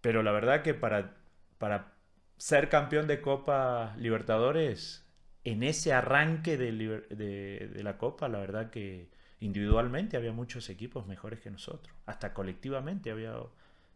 Pero 0.00 0.22
la 0.22 0.32
verdad 0.32 0.62
que 0.62 0.74
para, 0.74 1.16
para 1.58 1.94
ser 2.36 2.68
campeón 2.68 3.06
de 3.08 3.20
Copa 3.20 3.94
Libertadores, 3.98 5.06
en 5.50 5.62
ese 5.62 5.94
arranque 5.94 6.58
de, 6.58 7.82
la 7.82 7.96
Copa, 7.96 8.28
la 8.28 8.38
verdad 8.38 8.68
que 8.68 9.08
individualmente 9.40 10.18
había 10.18 10.32
muchos 10.32 10.68
equipos 10.68 11.06
mejores 11.06 11.40
que 11.40 11.50
nosotros. 11.50 11.96
Hasta 12.04 12.34
colectivamente 12.34 13.10
había 13.10 13.34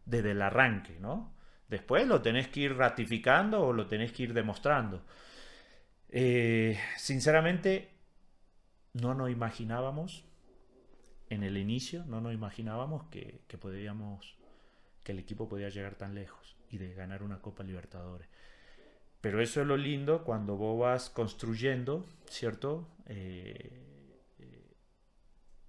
desde 0.03 0.31
el 0.31 0.41
arranque, 0.41 0.97
¿no? 0.99 1.31
Después 1.69 2.07
lo 2.07 2.23
tenés 2.23 2.47
que 2.47 2.61
ir 2.61 2.75
ratificando 2.75 3.61
o 3.61 3.71
lo 3.71 3.85
tenés 3.85 4.11
que 4.11 4.23
ir 4.23 4.33
demostrando. 4.33 5.03
Eh, 6.09 6.79
sinceramente, 6.97 7.91
no 8.93 9.13
nos 9.13 9.29
imaginábamos 9.29 10.25
en 11.29 11.43
el 11.43 11.57
inicio, 11.57 12.03
no 12.05 12.19
nos 12.19 12.33
imaginábamos 12.33 13.03
que, 13.11 13.41
que 13.47 13.59
podíamos, 13.59 14.37
que 15.03 15.11
el 15.11 15.19
equipo 15.19 15.47
podía 15.47 15.69
llegar 15.69 15.95
tan 15.95 16.15
lejos 16.15 16.57
y 16.71 16.79
de 16.79 16.95
ganar 16.95 17.21
una 17.21 17.41
Copa 17.41 17.63
Libertadores. 17.63 18.27
Pero 19.23 19.41
eso 19.41 19.61
es 19.61 19.67
lo 19.67 19.77
lindo 19.77 20.25
cuando 20.25 20.57
vos 20.57 20.77
vas 20.77 21.09
construyendo, 21.09 22.05
¿cierto? 22.25 22.89
Eh, 23.05 23.71
eh, 24.37 24.75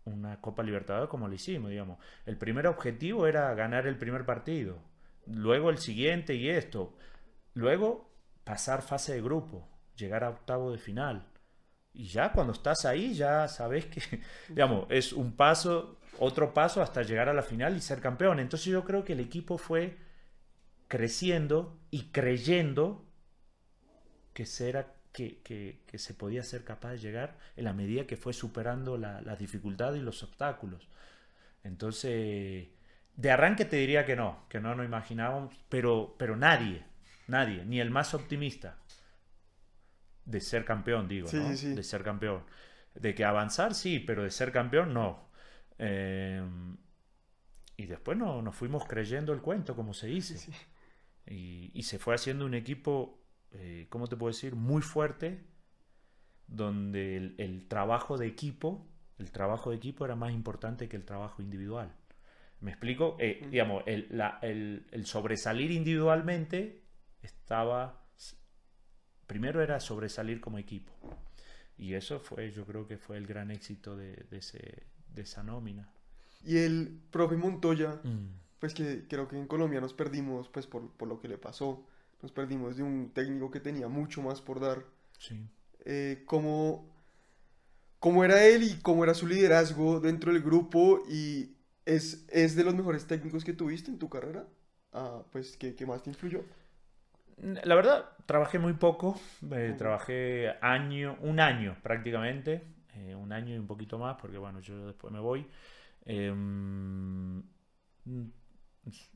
una 0.06 0.40
Copa 0.40 0.64
Libertadores 0.64 1.08
como 1.08 1.28
lo 1.28 1.34
hicimos, 1.34 1.70
digamos. 1.70 2.00
El 2.26 2.36
primer 2.36 2.66
objetivo 2.66 3.28
era 3.28 3.54
ganar 3.54 3.86
el 3.86 3.96
primer 3.96 4.26
partido, 4.26 4.78
luego 5.28 5.70
el 5.70 5.78
siguiente 5.78 6.34
y 6.34 6.48
esto, 6.48 6.96
luego 7.52 8.10
pasar 8.42 8.82
fase 8.82 9.14
de 9.14 9.22
grupo, 9.22 9.68
llegar 9.94 10.24
a 10.24 10.30
octavo 10.30 10.72
de 10.72 10.78
final. 10.78 11.24
Y 11.92 12.06
ya 12.08 12.32
cuando 12.32 12.54
estás 12.54 12.84
ahí, 12.84 13.14
ya 13.14 13.46
sabes 13.46 13.86
que, 13.86 14.20
digamos, 14.48 14.88
es 14.90 15.12
un 15.12 15.36
paso, 15.36 16.00
otro 16.18 16.52
paso 16.52 16.82
hasta 16.82 17.02
llegar 17.02 17.28
a 17.28 17.34
la 17.34 17.42
final 17.42 17.76
y 17.76 17.80
ser 17.80 18.00
campeón. 18.00 18.40
Entonces 18.40 18.66
yo 18.66 18.82
creo 18.82 19.04
que 19.04 19.12
el 19.12 19.20
equipo 19.20 19.58
fue 19.58 19.96
creciendo 20.88 21.78
y 21.92 22.06
creyendo 22.10 23.04
que, 24.34 24.46
será, 24.46 24.94
que, 25.12 25.40
que, 25.42 25.80
que 25.86 25.98
se 25.98 26.14
podía 26.14 26.42
ser 26.44 26.64
capaz 26.64 26.92
de 26.92 26.98
llegar 26.98 27.38
en 27.56 27.64
la 27.64 27.74
medida 27.74 28.06
que 28.06 28.16
fue 28.18 28.34
superando 28.34 28.98
la, 28.98 29.22
la 29.22 29.36
dificultad 29.36 29.94
y 29.94 30.00
los 30.00 30.22
obstáculos. 30.22 30.88
Entonces, 31.64 32.68
de 33.16 33.30
arranque 33.30 33.64
te 33.64 33.76
diría 33.76 34.04
que 34.06 34.16
no, 34.16 34.46
que 34.48 34.60
no 34.60 34.74
nos 34.74 34.86
imaginábamos, 34.86 35.54
pero, 35.68 36.16
pero 36.18 36.36
nadie, 36.36 36.84
nadie, 37.28 37.64
ni 37.64 37.80
el 37.80 37.90
más 37.90 38.14
optimista 38.14 38.78
de 40.24 40.40
ser 40.40 40.64
campeón, 40.64 41.08
digo, 41.08 41.28
Sí, 41.28 41.36
¿no? 41.36 41.48
sí, 41.48 41.56
sí. 41.56 41.74
De 41.74 41.82
ser 41.82 42.02
campeón. 42.02 42.44
De 42.94 43.14
que 43.14 43.24
avanzar, 43.24 43.74
sí, 43.74 44.00
pero 44.00 44.22
de 44.22 44.30
ser 44.30 44.52
campeón, 44.52 44.94
no. 44.94 45.28
Eh, 45.78 46.42
y 47.76 47.86
después 47.86 48.16
no, 48.16 48.40
nos 48.42 48.54
fuimos 48.54 48.84
creyendo 48.86 49.32
el 49.32 49.40
cuento, 49.40 49.74
como 49.74 49.94
se 49.94 50.06
dice. 50.06 50.38
Sí. 50.38 50.52
Y, 51.26 51.70
y 51.74 51.82
se 51.84 51.98
fue 51.98 52.14
haciendo 52.14 52.46
un 52.46 52.54
equipo, 52.54 53.23
eh, 53.54 53.86
¿cómo 53.90 54.06
te 54.08 54.16
puedo 54.16 54.32
decir? 54.32 54.54
Muy 54.56 54.82
fuerte, 54.82 55.44
donde 56.46 57.16
el, 57.16 57.34
el 57.38 57.66
trabajo 57.68 58.18
de 58.18 58.26
equipo, 58.26 58.86
el 59.18 59.30
trabajo 59.32 59.70
de 59.70 59.76
equipo 59.76 60.04
era 60.04 60.16
más 60.16 60.32
importante 60.32 60.88
que 60.88 60.96
el 60.96 61.04
trabajo 61.04 61.42
individual. 61.42 61.94
¿Me 62.60 62.70
explico? 62.72 63.16
Eh, 63.20 63.46
digamos, 63.50 63.82
el, 63.86 64.06
la- 64.10 64.38
el- 64.42 64.86
el 64.92 65.06
sobresalir 65.06 65.70
individualmente 65.70 66.82
estaba... 67.22 68.02
Primero 69.26 69.62
era 69.62 69.80
sobresalir 69.80 70.40
como 70.40 70.58
equipo. 70.58 70.92
Y 71.78 71.94
eso 71.94 72.20
fue, 72.20 72.50
yo 72.52 72.64
creo 72.66 72.86
que 72.86 72.98
fue 72.98 73.16
el 73.16 73.26
gran 73.26 73.50
éxito 73.50 73.96
de, 73.96 74.14
de 74.30 74.38
ese, 74.38 74.84
de 75.08 75.22
esa 75.22 75.42
nómina. 75.42 75.90
Y 76.44 76.58
el 76.58 77.00
profe 77.10 77.36
Montoya, 77.36 78.00
Mm, 78.04 78.28
pues 78.58 78.74
que 78.74 79.06
creo 79.08 79.28
que 79.28 79.36
en 79.38 79.46
Colombia 79.46 79.80
nos 79.80 79.94
perdimos, 79.94 80.48
pues 80.48 80.66
por, 80.66 80.90
por 80.92 81.08
lo 81.08 81.20
que 81.20 81.28
le 81.28 81.38
pasó, 81.38 81.86
nos 82.24 82.32
perdimos 82.32 82.78
de 82.78 82.84
un 82.84 83.12
técnico 83.12 83.52
que 83.52 83.60
tenía 83.60 83.88
mucho 83.88 84.22
más 84.22 84.42
por 84.42 84.60
dar. 84.60 84.84
sí. 85.18 85.48
Eh, 85.84 86.22
¿cómo, 86.26 86.88
cómo 87.98 88.24
era 88.24 88.44
él 88.44 88.62
y 88.62 88.80
cómo 88.80 89.04
era 89.04 89.14
su 89.14 89.26
liderazgo 89.26 90.00
dentro 90.00 90.32
del 90.32 90.42
grupo? 90.42 91.00
Y 91.08 91.56
es, 91.84 92.26
es 92.30 92.56
de 92.56 92.64
los 92.64 92.74
mejores 92.74 93.06
técnicos 93.06 93.44
que 93.44 93.52
tuviste 93.52 93.90
en 93.90 93.98
tu 93.98 94.08
carrera, 94.08 94.46
Ah, 94.92 95.22
pues 95.30 95.56
que, 95.58 95.74
que 95.74 95.84
más 95.86 96.02
te 96.02 96.08
influyó. 96.10 96.42
La 97.64 97.74
verdad, 97.74 98.08
trabajé 98.26 98.58
muy 98.58 98.74
poco. 98.74 99.20
eh, 99.52 99.74
trabajé 99.78 100.54
año, 100.60 101.16
un 101.20 101.40
año 101.40 101.76
prácticamente. 101.82 102.62
eh, 102.94 103.14
un 103.14 103.32
año 103.32 103.54
y 103.54 103.58
un 103.58 103.66
poquito 103.66 103.98
más, 103.98 104.16
porque 104.20 104.38
bueno, 104.38 104.60
yo 104.60 104.86
después 104.86 105.12
me 105.12 105.20
voy. 105.20 105.46
Un, 106.06 107.44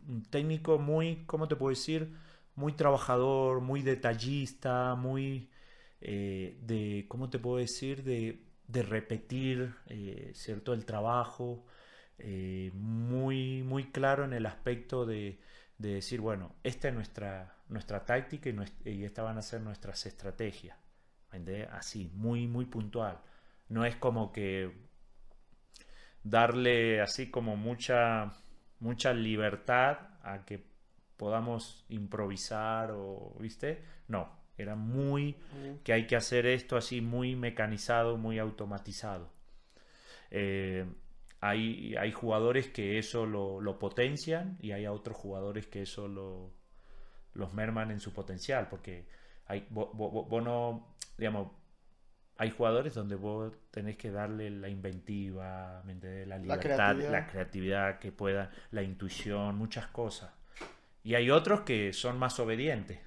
un 0.09 0.23
técnico 0.31 0.79
muy, 0.79 1.25
¿cómo 1.27 1.49
te 1.49 1.57
puedo 1.57 1.71
decir? 1.71 2.15
Muy 2.59 2.73
trabajador, 2.75 3.61
muy 3.61 3.83
detallista, 3.83 4.95
muy 4.97 5.49
eh, 6.01 6.59
de, 6.63 7.07
¿cómo 7.09 7.31
te 7.31 7.39
puedo 7.39 7.59
decir? 7.59 8.03
De, 8.05 8.45
de 8.67 8.83
repetir, 8.83 9.75
eh, 9.87 10.33
¿cierto? 10.35 10.73
El 10.75 10.85
trabajo. 10.85 11.65
eh, 12.19 12.71
muy, 12.75 13.63
muy 13.63 13.85
claro 13.93 14.25
en 14.25 14.33
el 14.33 14.47
aspecto 14.47 15.07
de, 15.07 15.39
de 15.79 15.95
decir, 15.95 16.21
bueno, 16.21 16.57
esta 16.65 16.89
es 16.89 16.95
nuestra, 16.95 17.57
nuestra 17.69 18.05
táctica 18.05 18.49
y, 18.51 18.53
nues- 18.55 18.75
y 18.85 19.05
estas 19.05 19.25
van 19.25 19.39
a 19.39 19.43
ser 19.43 19.61
nuestras 19.63 20.05
estrategias. 20.07 20.77
Así, 21.73 22.11
muy, 22.15 22.47
muy 22.49 22.65
puntual. 22.67 23.19
No 23.69 23.85
es 23.85 23.97
como 23.97 24.33
que 24.33 24.73
darle 26.23 27.01
así 27.01 27.31
como 27.31 27.57
mucha, 27.57 28.33
mucha 28.81 29.13
libertad 29.13 29.99
a 30.23 30.45
que 30.45 30.65
podamos 31.19 31.85
improvisar 31.91 32.93
o, 32.93 33.37
¿viste? 33.41 33.83
No, 34.09 34.31
era 34.59 34.77
muy 34.77 35.37
que 35.85 35.93
hay 35.95 36.07
que 36.07 36.17
hacer 36.17 36.47
esto 36.47 36.77
así 36.79 37.03
muy 37.03 37.37
mecanizado, 37.37 38.17
muy 38.19 38.39
automatizado. 38.39 39.31
Eh, 40.31 40.87
hay, 41.41 41.95
hay 41.97 42.13
jugadores 42.13 42.69
que 42.69 42.99
eso 42.99 43.27
lo, 43.27 43.61
lo 43.61 43.79
potencian 43.79 44.59
y 44.61 44.73
hay 44.73 44.87
otros 44.87 45.17
jugadores 45.17 45.67
que 45.67 45.83
eso 45.83 46.09
lo, 46.09 46.51
los 47.35 47.55
merman 47.55 47.91
en 47.91 48.01
su 48.01 48.13
potencial, 48.13 48.69
porque 48.69 49.07
hay, 49.47 49.67
vos, 49.71 49.91
vos- 49.95 50.29
vos 50.29 50.45
no, 50.45 50.95
digamos, 51.19 51.53
hay 52.39 52.51
jugadores 52.51 52.95
donde 52.95 53.17
vos 53.17 53.53
tenés 53.71 53.97
que 53.97 54.11
darle 54.11 54.51
la 54.51 54.69
inventiva, 54.69 55.83
la 55.87 56.39
libertad, 56.39 56.61
creatividad. 56.61 57.13
la 57.13 57.27
creatividad 57.27 57.99
que 58.01 58.13
pueda, 58.13 58.51
la 58.73 58.83
intuición, 58.83 59.57
muchas 59.57 59.89
cosas. 59.89 60.33
Y 61.05 61.15
hay 61.15 61.31
otros 61.31 61.63
que 61.63 61.93
son 61.93 62.19
más 62.19 62.39
obedientes. 62.41 62.99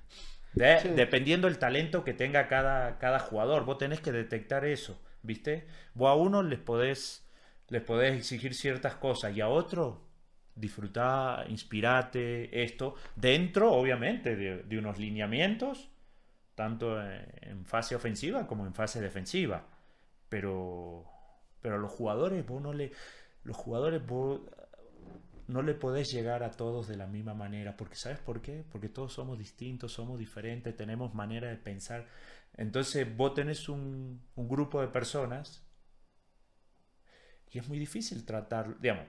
De- 0.54 0.80
Sí. 0.82 0.89
Dependiendo 0.89 1.47
el 1.47 1.58
talento 1.60 2.04
que 2.04 2.13
tenga 2.13 2.47
cada, 2.47 2.97
cada 2.99 3.19
jugador, 3.19 3.65
vos 3.65 3.77
tenés 3.77 4.01
que 4.01 4.12
detectar 4.12 4.65
eso, 4.65 4.99
¿viste? 5.23 5.67
Vos 5.93 6.10
a 6.10 6.15
uno 6.15 6.43
les 6.43 6.60
podés, 6.60 7.25
les 7.69 7.82
podés 7.82 8.15
exigir 8.17 8.54
ciertas 8.56 8.95
cosas 8.95 9.36
y 9.36 9.41
a 9.41 9.47
otro 9.49 10.08
disfrutar, 10.56 11.49
inspirate, 11.49 12.63
esto, 12.63 12.95
dentro, 13.15 13.71
obviamente, 13.73 14.36
de, 14.36 14.63
de 14.63 14.77
unos 14.77 14.97
lineamientos, 14.99 15.89
tanto 16.56 17.01
en, 17.01 17.25
en 17.41 17.65
fase 17.65 17.95
ofensiva 17.95 18.47
como 18.47 18.65
en 18.65 18.73
fase 18.73 19.01
defensiva. 19.01 19.65
Pero, 20.30 21.06
pero 21.62 21.75
a 21.75 21.77
los 21.80 21.91
jugadores, 21.91 22.45
vos 22.45 22.62
no 22.62 22.73
le, 22.73 22.91
los 23.43 23.58
jugadores, 23.58 24.06
vos 24.06 24.41
no 25.51 25.61
le 25.61 25.73
podés 25.73 26.11
llegar 26.11 26.43
a 26.43 26.51
todos 26.51 26.87
de 26.87 26.95
la 26.97 27.07
misma 27.07 27.33
manera, 27.33 27.75
porque 27.77 27.95
¿sabes 27.95 28.19
por 28.19 28.41
qué? 28.41 28.63
Porque 28.71 28.89
todos 28.89 29.13
somos 29.13 29.37
distintos, 29.37 29.91
somos 29.93 30.17
diferentes, 30.17 30.75
tenemos 30.75 31.13
manera 31.13 31.49
de 31.49 31.57
pensar. 31.57 32.07
Entonces 32.57 33.15
vos 33.15 33.33
tenés 33.33 33.69
un, 33.69 34.21
un 34.35 34.49
grupo 34.49 34.81
de 34.81 34.87
personas 34.87 35.63
y 37.51 37.59
es 37.59 37.67
muy 37.67 37.79
difícil 37.79 38.25
tratar, 38.25 38.79
digamos, 38.79 39.05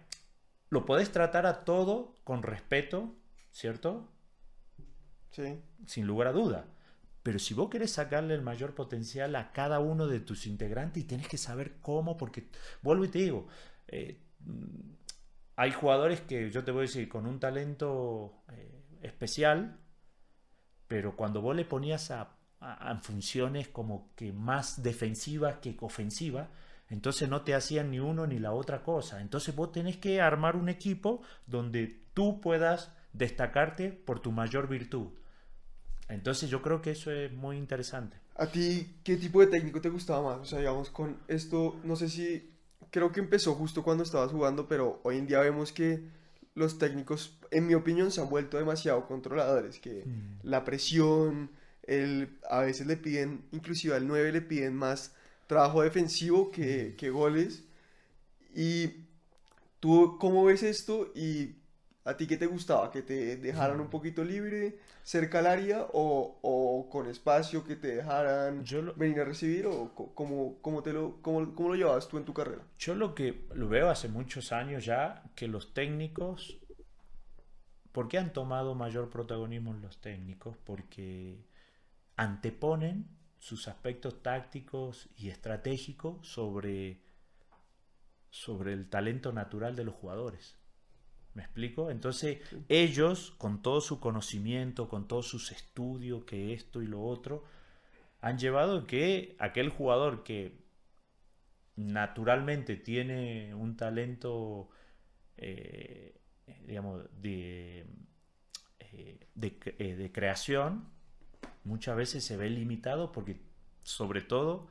lo 0.69 0.85
podés 0.85 1.13
tratar 1.13 1.47
a 1.47 1.65
todo 1.65 2.15
con 2.25 2.43
respeto, 2.43 3.15
¿cierto? 3.53 4.09
Sí, 5.31 5.61
Sin 5.87 6.07
lugar 6.07 6.29
a 6.29 6.33
duda. 6.33 6.67
Pero 7.23 7.39
si 7.39 7.55
vos 7.55 7.71
querés 7.71 7.93
sacarle 7.93 8.35
el 8.35 8.43
mayor 8.43 8.75
potencial 8.75 9.37
a 9.37 9.53
cada 9.53 9.79
uno 9.79 10.09
de 10.09 10.19
tus 10.19 10.47
integrantes 10.47 11.05
y 11.05 11.07
tenés 11.07 11.29
que 11.29 11.39
saber 11.39 11.77
cómo, 11.81 12.17
porque 12.17 12.49
vuelvo 12.83 13.05
y 13.05 13.09
te 13.09 13.21
digo, 13.21 13.47
eh, 13.87 14.19
hay 15.57 15.73
jugadores 15.73 16.21
que 16.23 16.51
yo 16.51 16.65
te 16.65 16.71
voy 16.73 16.81
a 16.81 16.83
decir 16.83 17.09
con 17.09 17.27
un 17.27 17.41
talento 17.41 18.43
eh, 18.53 18.83
especial, 19.03 19.79
pero 20.89 21.17
cuando 21.17 21.41
vos 21.41 21.57
le 21.57 21.65
ponías 21.65 22.11
a, 22.11 22.37
a- 22.61 22.91
a 22.91 22.97
funciones 23.01 23.69
como 23.69 24.11
que 24.17 24.33
más 24.33 24.83
defensivas 24.83 25.57
que 25.57 25.77
ofensivas, 25.81 26.49
entonces 26.89 27.29
no 27.29 27.43
te 27.43 27.55
hacían 27.55 27.91
ni 27.91 28.01
uno 28.01 28.27
ni 28.27 28.39
la 28.39 28.53
otra 28.53 28.83
cosa. 28.83 29.21
Entonces 29.21 29.55
vos 29.57 29.73
tenés 29.73 29.97
que 29.97 30.21
armar 30.21 30.57
un 30.57 30.69
equipo 30.69 31.23
donde 31.47 32.03
tú 32.15 32.41
puedas 32.41 32.93
destacarte 33.15 33.91
por 33.93 34.21
tu 34.21 34.31
mayor 34.33 34.69
virtud. 34.69 35.09
Entonces 36.09 36.49
yo 36.51 36.63
creo 36.63 36.81
que 36.81 36.93
eso 36.93 37.11
es 37.11 37.33
muy 37.33 37.57
interesante. 37.57 38.17
¿A 38.35 38.47
ti 38.47 38.97
qué 39.05 39.17
tipo 39.17 39.41
de 39.41 39.47
técnico 39.49 39.81
te 39.81 39.89
gustaba 39.91 40.23
más? 40.37 40.41
O 40.41 40.45
sea, 40.45 40.59
digamos, 40.59 40.91
con 40.91 41.19
esto, 41.29 41.81
no 41.85 41.97
sé 41.97 42.09
si, 42.09 42.52
creo 42.91 43.13
que 43.13 43.21
empezó 43.21 43.55
justo 43.55 43.83
cuando 43.83 44.05
estabas 44.05 44.33
jugando, 44.33 44.69
pero 44.69 45.01
hoy 45.03 45.19
en 45.19 45.27
día 45.27 45.41
vemos 45.41 45.73
que 45.73 46.03
los 46.55 46.79
técnicos, 46.79 47.39
en 47.51 47.67
mi 47.67 47.75
opinión, 47.75 48.11
se 48.11 48.21
han 48.21 48.29
vuelto 48.29 48.59
demasiado 48.59 49.07
controladores, 49.07 49.79
que 49.79 50.05
la 50.43 50.65
presión, 50.65 51.51
el, 51.85 52.39
a 52.51 52.61
veces 52.61 52.87
le 52.87 52.97
piden, 52.97 53.45
inclusive 53.53 53.95
al 53.95 54.07
9 54.07 54.33
le 54.33 54.43
piden 54.43 54.75
más 54.75 55.15
trabajo 55.47 55.83
defensivo 55.83 56.51
que, 56.51 56.95
que 56.97 57.11
goles. 57.11 57.65
Y 58.55 58.89
tú, 59.81 60.19
¿cómo 60.21 60.45
ves 60.45 60.63
esto? 60.63 61.11
Y 61.15 61.55
¿A 62.05 62.17
ti 62.17 62.27
qué 62.27 62.37
te 62.37 62.47
gustaba? 62.47 62.91
¿Que 62.91 63.03
te 63.03 63.37
dejaran 63.37 63.81
un 63.81 63.89
poquito 63.89 64.25
libre 64.25 64.79
cerca 65.03 65.39
al 65.41 65.47
área 65.47 65.87
o, 65.93 66.39
o 66.43 66.89
con 66.91 67.07
espacio 67.09 67.65
que 67.65 67.77
te 67.77 67.97
dejaran 67.97 68.65
Yo 68.65 68.83
lo- 68.83 68.95
venir 68.95 69.21
a 69.21 69.25
recibir 69.25 69.67
o 69.67 69.95
cómo, 70.15 70.61
cómo 70.63 70.83
te 70.83 70.93
lo, 70.93 71.21
cómo, 71.23 71.55
cómo 71.55 71.69
lo 71.71 71.75
llevabas 71.77 72.09
tú 72.09 72.19
en 72.19 72.25
tu 72.25 72.33
carrera? 72.35 72.63
Yo 72.79 72.95
lo 72.95 73.15
que 73.15 73.47
lo 73.55 73.69
veo 73.69 73.89
hace 73.89 74.09
muchos 74.09 74.53
años 74.53 74.85
ya, 74.85 75.23
que 75.35 75.49
los 75.49 75.73
técnicos, 75.73 76.59
¿por 77.93 78.09
qué 78.09 78.19
han 78.19 78.33
tomado 78.33 78.75
mayor 78.75 79.09
protagonismo 79.11 79.73
los 79.75 80.01
técnicos? 80.01 80.57
Porque 80.65 81.45
anteponen 82.17 83.09
sus 83.39 83.69
aspectos 83.69 84.23
tácticos 84.23 85.09
y 85.17 85.31
estratégicos 85.31 86.27
sobre 86.29 87.03
sobre 88.31 88.73
el 88.73 88.89
talento 88.91 89.33
natural 89.33 89.77
de 89.77 89.85
los 89.85 89.95
jugadores. 89.95 90.57
¿Me 91.35 91.43
explico? 91.43 91.91
Entonces, 91.91 92.39
ellos, 92.69 93.33
con 93.39 93.63
todo 93.63 93.81
su 93.81 94.01
conocimiento, 94.01 94.89
con 94.89 95.09
todos 95.09 95.27
sus 95.27 95.51
estudios, 95.51 96.25
que 96.25 96.53
esto 96.53 96.83
y 96.83 96.87
lo 96.87 97.03
otro, 97.03 97.45
han 98.21 98.39
llevado 98.39 98.87
que 98.87 99.35
aquel 99.39 99.71
jugador 99.71 100.25
que 100.25 100.63
naturalmente 101.77 102.77
tiene 102.77 103.55
un 103.55 103.77
talento, 103.77 104.69
eh, 105.37 106.21
digamos, 106.67 107.05
de, 107.21 107.87
eh, 108.81 109.27
eh, 109.41 109.97
de, 109.97 110.13
creación, 110.13 110.89
muchas 111.65 111.97
veces 111.97 112.25
se 112.25 112.37
ve 112.37 112.51
limitado 112.51 113.11
porque, 113.11 113.41
sobre 113.83 114.21
todo, 114.21 114.69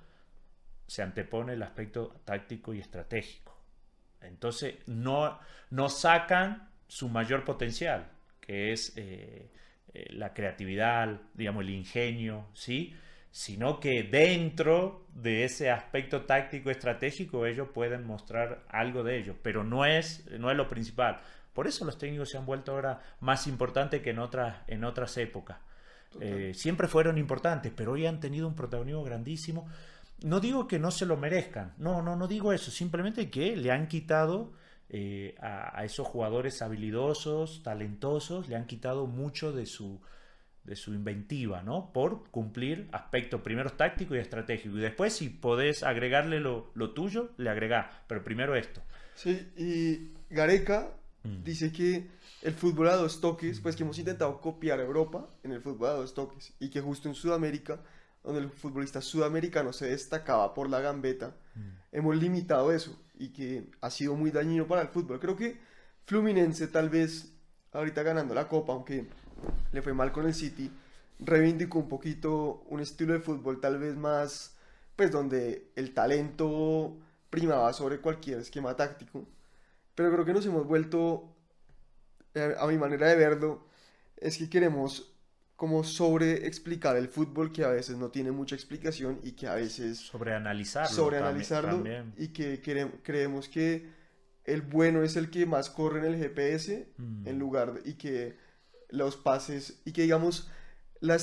se 0.87 1.01
antepone 1.01 1.53
el 1.53 1.63
aspecto 1.63 2.21
táctico 2.23 2.73
y 2.73 2.79
estratégico. 2.79 3.50
Entonces, 4.21 4.75
no, 4.87 5.39
no 5.69 5.89
sacan 5.89 6.69
su 6.87 7.09
mayor 7.09 7.43
potencial, 7.43 8.09
que 8.39 8.71
es 8.71 8.93
la 10.11 10.33
creatividad, 10.33 11.21
digamos, 11.33 11.63
el 11.63 11.71
ingenio, 11.71 12.47
¿sí? 12.53 12.95
sino 13.31 13.79
que 13.79 14.03
dentro 14.03 15.05
de 15.15 15.45
ese 15.45 15.71
aspecto 15.71 16.23
táctico 16.23 16.69
estratégico 16.69 17.45
ellos 17.45 17.69
pueden 17.73 18.05
mostrar 18.05 18.63
algo 18.69 19.03
de 19.03 19.17
ello, 19.17 19.35
pero 19.41 19.63
no 19.63 19.85
es, 19.85 20.29
no 20.37 20.51
es 20.51 20.57
lo 20.57 20.67
principal. 20.67 21.21
Por 21.53 21.67
eso 21.67 21.85
los 21.85 21.97
técnicos 21.97 22.29
se 22.29 22.37
han 22.37 22.45
vuelto 22.45 22.73
ahora 22.73 22.99
más 23.21 23.47
importantes 23.47 24.01
que 24.01 24.11
en 24.11 24.19
otras, 24.19 24.57
en 24.67 24.83
otras 24.83 25.17
épocas. 25.17 25.57
Eh, 26.19 26.51
siempre 26.53 26.89
fueron 26.89 27.17
importantes, 27.17 27.71
pero 27.73 27.93
hoy 27.93 28.05
han 28.05 28.19
tenido 28.19 28.47
un 28.47 28.55
protagonismo 28.55 29.03
grandísimo. 29.03 29.69
No 30.23 30.39
digo 30.39 30.67
que 30.67 30.79
no 30.79 30.91
se 30.91 31.05
lo 31.05 31.17
merezcan, 31.17 31.73
no, 31.77 32.01
no, 32.01 32.15
no 32.15 32.27
digo 32.27 32.53
eso, 32.53 32.69
simplemente 32.71 33.29
que 33.29 33.55
le 33.55 33.71
han 33.71 33.87
quitado 33.87 34.53
eh, 34.89 35.35
a 35.39 35.83
esos 35.83 36.07
jugadores 36.07 36.61
habilidosos, 36.61 37.63
talentosos, 37.63 38.47
le 38.47 38.55
han 38.55 38.67
quitado 38.67 39.07
mucho 39.07 39.51
de 39.51 39.65
su, 39.65 39.99
de 40.63 40.75
su 40.75 40.93
inventiva, 40.93 41.63
¿no? 41.63 41.91
Por 41.91 42.29
cumplir 42.29 42.87
aspectos 42.91 43.41
primero 43.41 43.71
tácticos 43.71 44.17
y 44.17 44.19
estratégicos. 44.19 44.77
Y 44.77 44.81
después, 44.81 45.13
si 45.13 45.29
podés 45.29 45.83
agregarle 45.83 46.39
lo, 46.39 46.71
tuyo, 46.93 47.31
le 47.37 47.49
agregás. 47.49 47.87
Pero 48.07 48.23
primero 48.23 48.55
esto. 48.55 48.81
Sí, 49.15 49.51
y 49.57 50.33
Gareca 50.33 50.91
mm. 51.23 51.43
dice 51.43 51.71
que 51.71 52.09
el 52.41 52.53
fútbol 52.53 52.89
a 52.89 52.95
dos 52.95 53.21
toques, 53.21 53.59
pues 53.59 53.75
que 53.75 53.83
hemos 53.83 53.97
intentado 53.97 54.39
copiar 54.39 54.79
a 54.79 54.83
Europa 54.83 55.27
en 55.43 55.51
el 55.51 55.61
fútbol 55.61 55.89
a 55.89 55.93
dos 55.93 56.13
toques. 56.13 56.53
Y 56.59 56.69
que 56.69 56.81
justo 56.81 57.09
en 57.09 57.15
Sudamérica, 57.15 57.81
donde 58.23 58.41
el 58.41 58.49
futbolista 58.49 59.01
sudamericano 59.01 59.73
se 59.73 59.87
destacaba 59.87 60.53
por 60.53 60.69
la 60.69 60.79
gambeta, 60.79 61.35
mm. 61.55 61.69
hemos 61.91 62.15
limitado 62.15 62.71
eso. 62.71 62.99
Y 63.17 63.29
que 63.29 63.69
ha 63.81 63.91
sido 63.91 64.15
muy 64.15 64.31
dañino 64.31 64.67
para 64.67 64.81
el 64.81 64.87
fútbol. 64.87 65.19
Creo 65.19 65.35
que 65.35 65.59
Fluminense 66.05 66.67
tal 66.67 66.89
vez 66.89 67.31
ahorita 67.71 68.03
ganando 68.03 68.33
la 68.33 68.47
copa, 68.47 68.73
aunque 68.73 69.07
le 69.71 69.81
fue 69.81 69.93
mal 69.93 70.11
con 70.11 70.25
el 70.25 70.33
City, 70.33 70.71
reivindicó 71.19 71.79
un 71.79 71.87
poquito 71.87 72.63
un 72.67 72.81
estilo 72.81 73.13
de 73.13 73.19
fútbol 73.19 73.61
tal 73.61 73.79
vez 73.79 73.95
más, 73.95 74.55
pues 74.95 75.11
donde 75.11 75.71
el 75.75 75.93
talento 75.93 76.97
primaba 77.29 77.71
sobre 77.73 78.01
cualquier 78.01 78.39
esquema 78.39 78.75
táctico. 78.75 79.25
Pero 79.95 80.11
creo 80.11 80.25
que 80.25 80.33
nos 80.33 80.45
hemos 80.45 80.67
vuelto, 80.67 81.33
eh, 82.33 82.55
a 82.59 82.67
mi 82.67 82.77
manera 82.77 83.07
de 83.07 83.15
verlo, 83.15 83.67
es 84.17 84.37
que 84.37 84.49
queremos 84.49 85.10
como 85.61 85.83
sobre 85.83 86.47
explicar 86.47 86.97
el 86.97 87.07
fútbol 87.07 87.51
que 87.51 87.63
a 87.63 87.67
veces 87.67 87.95
no 87.95 88.09
tiene 88.09 88.31
mucha 88.31 88.55
explicación 88.55 89.19
y 89.21 89.33
que 89.33 89.45
a 89.45 89.53
veces 89.53 89.99
sobre 89.99 90.33
analizarlo 90.33 90.89
sobre 90.89 91.17
analizarlo 91.17 91.83
y 92.17 92.29
que 92.29 92.59
creemos 93.03 93.47
que 93.47 93.87
el 94.45 94.63
bueno 94.63 95.03
es 95.03 95.17
el 95.17 95.29
que 95.29 95.45
más 95.45 95.69
corre 95.69 95.99
en 95.99 96.05
el 96.05 96.17
GPS 96.17 96.87
mm. 96.97 97.27
en 97.27 97.37
lugar 97.37 97.75
de, 97.75 97.87
y 97.87 97.93
que 97.93 98.39
los 98.89 99.17
pases 99.17 99.83
y 99.85 99.91
que 99.91 100.01
digamos 100.01 100.49
la, 100.99 101.19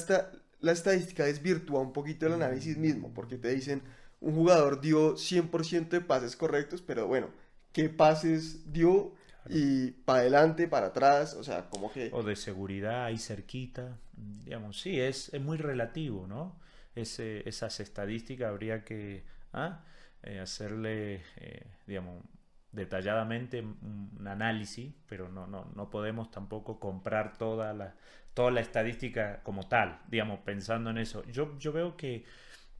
la 0.61 0.71
estadística 0.71 1.25
desvirtúa 1.25 1.81
un 1.81 1.93
poquito 1.93 2.29
el 2.29 2.35
análisis 2.35 2.79
mm. 2.79 2.81
mismo, 2.81 3.15
porque 3.15 3.39
te 3.39 3.53
dicen 3.53 3.83
un 4.21 4.37
jugador 4.37 4.81
dio 4.81 5.17
100% 5.17 5.89
de 5.89 6.01
pases 6.01 6.37
correctos, 6.37 6.81
pero 6.81 7.09
bueno, 7.09 7.31
¿qué 7.73 7.89
pases 7.89 8.73
dio? 8.73 9.15
Y 9.51 9.91
para 9.91 10.21
adelante, 10.21 10.69
para 10.69 10.89
atrás, 10.89 11.35
o 11.35 11.45
sea, 11.45 11.69
como 11.69 11.93
que... 11.93 12.11
O 12.13 12.23
de 12.23 12.37
seguridad 12.37 13.05
ahí 13.05 13.19
cerquita, 13.19 13.99
digamos, 14.45 14.81
sí, 14.81 15.01
es, 15.01 15.33
es 15.33 15.41
muy 15.41 15.57
relativo, 15.57 16.27
¿no? 16.27 16.59
Ese, 16.95 17.49
esas 17.49 17.81
estadísticas 17.81 18.49
habría 18.49 18.85
que 18.85 19.25
¿ah? 19.53 19.85
eh, 20.23 20.41
hacerle, 20.41 21.23
eh, 21.37 21.67
digamos, 21.87 22.25
detalladamente 22.73 23.61
un 23.61 24.27
análisis, 24.27 24.93
pero 25.07 25.29
no, 25.29 25.47
no, 25.47 25.71
no 25.75 25.91
podemos 25.91 26.31
tampoco 26.31 26.79
comprar 26.79 27.39
toda 27.39 27.73
la, 27.73 27.95
toda 28.35 28.51
la 28.51 28.61
estadística 28.61 29.43
como 29.43 29.67
tal, 29.69 30.01
digamos, 30.09 30.41
pensando 30.41 30.91
en 30.91 30.99
eso. 30.99 31.25
Yo, 31.27 31.59
yo 31.59 31.73
veo 31.73 31.97
que, 31.97 32.25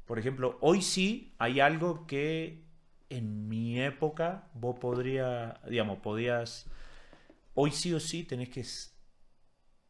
por 0.05 0.19
ejemplo, 0.19 0.59
hoy 0.61 0.83
sí 0.83 1.35
hay 1.39 1.61
algo 1.61 2.07
que 2.07 2.68
en 3.11 3.49
mi 3.49 3.81
época 3.81 4.51
vos 4.55 4.79
podría, 4.79 5.61
digamos, 5.69 5.99
podías, 5.99 6.67
hoy 7.55 7.71
sí 7.71 7.93
o 7.95 8.01
sí 8.01 8.25
tenés 8.25 8.49
que, 8.51 8.65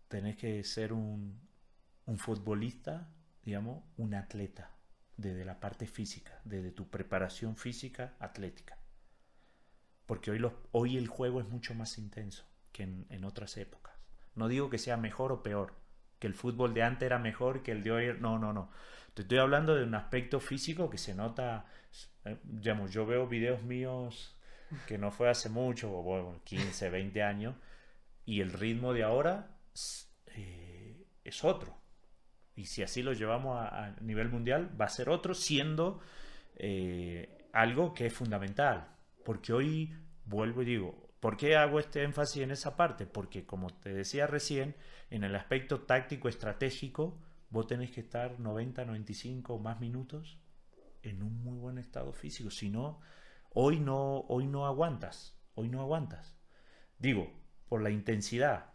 tenés 0.09 0.37
que 0.37 0.65
ser 0.65 0.93
un, 0.93 1.41
un 2.07 2.19
futbolista, 2.19 3.09
digamos, 3.45 3.83
un 3.97 4.15
atleta, 4.15 4.71
desde 5.17 5.45
la 5.45 5.59
parte 5.59 5.87
física, 5.87 6.41
desde 6.45 6.71
tu 6.71 6.89
preparación 6.89 7.57
física 7.57 8.15
atlética 8.21 8.79
porque 10.09 10.31
hoy, 10.31 10.41
hoy 10.73 10.97
el 10.97 11.07
juego 11.07 11.39
es 11.39 11.49
mucho 11.51 11.75
más 11.75 11.99
intenso 11.99 12.47
que 12.73 12.85
en, 12.85 13.25
otras 13.25 13.59
épocas. 13.59 13.95
No 14.35 14.49
digo 14.49 14.71
que 14.71 14.79
sea 14.79 14.97
mejor 14.97 15.33
o 15.33 15.43
peor, 15.43 15.75
que 16.19 16.27
el 16.27 16.35
fútbol 16.35 16.75
de 16.75 16.83
antes 16.83 17.07
era 17.07 17.19
mejor 17.19 17.63
que 17.63 17.73
el 17.73 17.83
de 17.83 17.91
hoy. 17.91 18.17
No, 18.21 18.39
no, 18.39 18.53
no. 18.53 18.71
Te 19.15 19.23
estoy 19.23 19.39
hablando 19.39 19.75
de 19.75 19.85
un 19.85 19.95
aspecto 19.95 20.41
físico 20.41 20.91
que 20.91 20.99
se 20.99 21.15
nota, 21.15 21.67
eh, 22.25 22.39
yo 22.61 23.07
veo 23.07 23.27
videos 23.27 23.63
míos 23.63 24.39
que 24.87 24.99
no 24.99 25.11
fue 25.11 25.31
hace 25.31 25.49
mucho, 25.49 25.89
bueno, 25.89 26.41
15, 26.45 26.91
20 26.91 27.23
años, 27.23 27.55
y 28.25 28.41
el 28.41 28.53
ritmo 28.53 28.93
de 28.93 29.03
ahora 29.03 29.57
eh, 30.35 31.07
es 31.25 31.45
otro. 31.45 31.77
Y 32.55 32.67
si 32.67 32.83
así 32.83 33.03
lo 33.03 33.13
llevamos 33.13 33.59
a, 33.59 33.95
nivel 34.01 34.29
mundial, 34.29 34.71
va 34.79 34.87
a 34.87 34.91
ser 34.91 35.09
otro, 35.09 35.35
siendo 35.35 36.01
eh, 36.57 37.49
algo 37.53 37.95
que 37.95 38.07
es 38.07 38.13
fundamental. 38.13 38.89
Porque 39.25 39.53
hoy 39.53 39.95
vuelvo 40.25 40.63
y 40.63 40.67
digo, 40.67 41.08
¿por 41.21 41.37
qué 41.37 41.57
hago 41.57 41.79
este 41.79 42.03
énfasis 42.03 42.43
en 42.43 42.51
esa 42.51 42.77
parte? 42.77 43.07
Porque 43.07 43.47
como 43.47 43.71
te 43.71 43.93
decía 43.93 44.27
recién, 44.27 44.75
en 45.11 45.25
el 45.25 45.35
aspecto 45.35 45.83
táctico 45.83 46.29
estratégico, 46.29 47.19
vos 47.51 47.67
tenés 47.67 47.91
que 47.91 48.01
estar 48.01 48.39
90, 48.39 48.85
95 48.85 49.55
o 49.55 49.59
más 49.59 49.81
minutos 49.81 50.39
en 51.03 51.23
un 51.23 51.43
muy 51.43 51.59
buen 51.59 51.79
estado 51.79 52.13
físico. 52.13 52.51
Si 52.51 52.69
no, 52.69 53.01
hoy 53.51 53.81
no, 53.81 54.21
hoy 54.29 54.47
no 54.47 54.67
aguantas. 54.67 55.37
Hoy 55.55 55.69
no 55.69 55.81
aguantas. 55.81 56.37
Digo, 56.99 57.33
por 57.69 57.83
la 57.83 57.91
intensidad. 57.91 58.73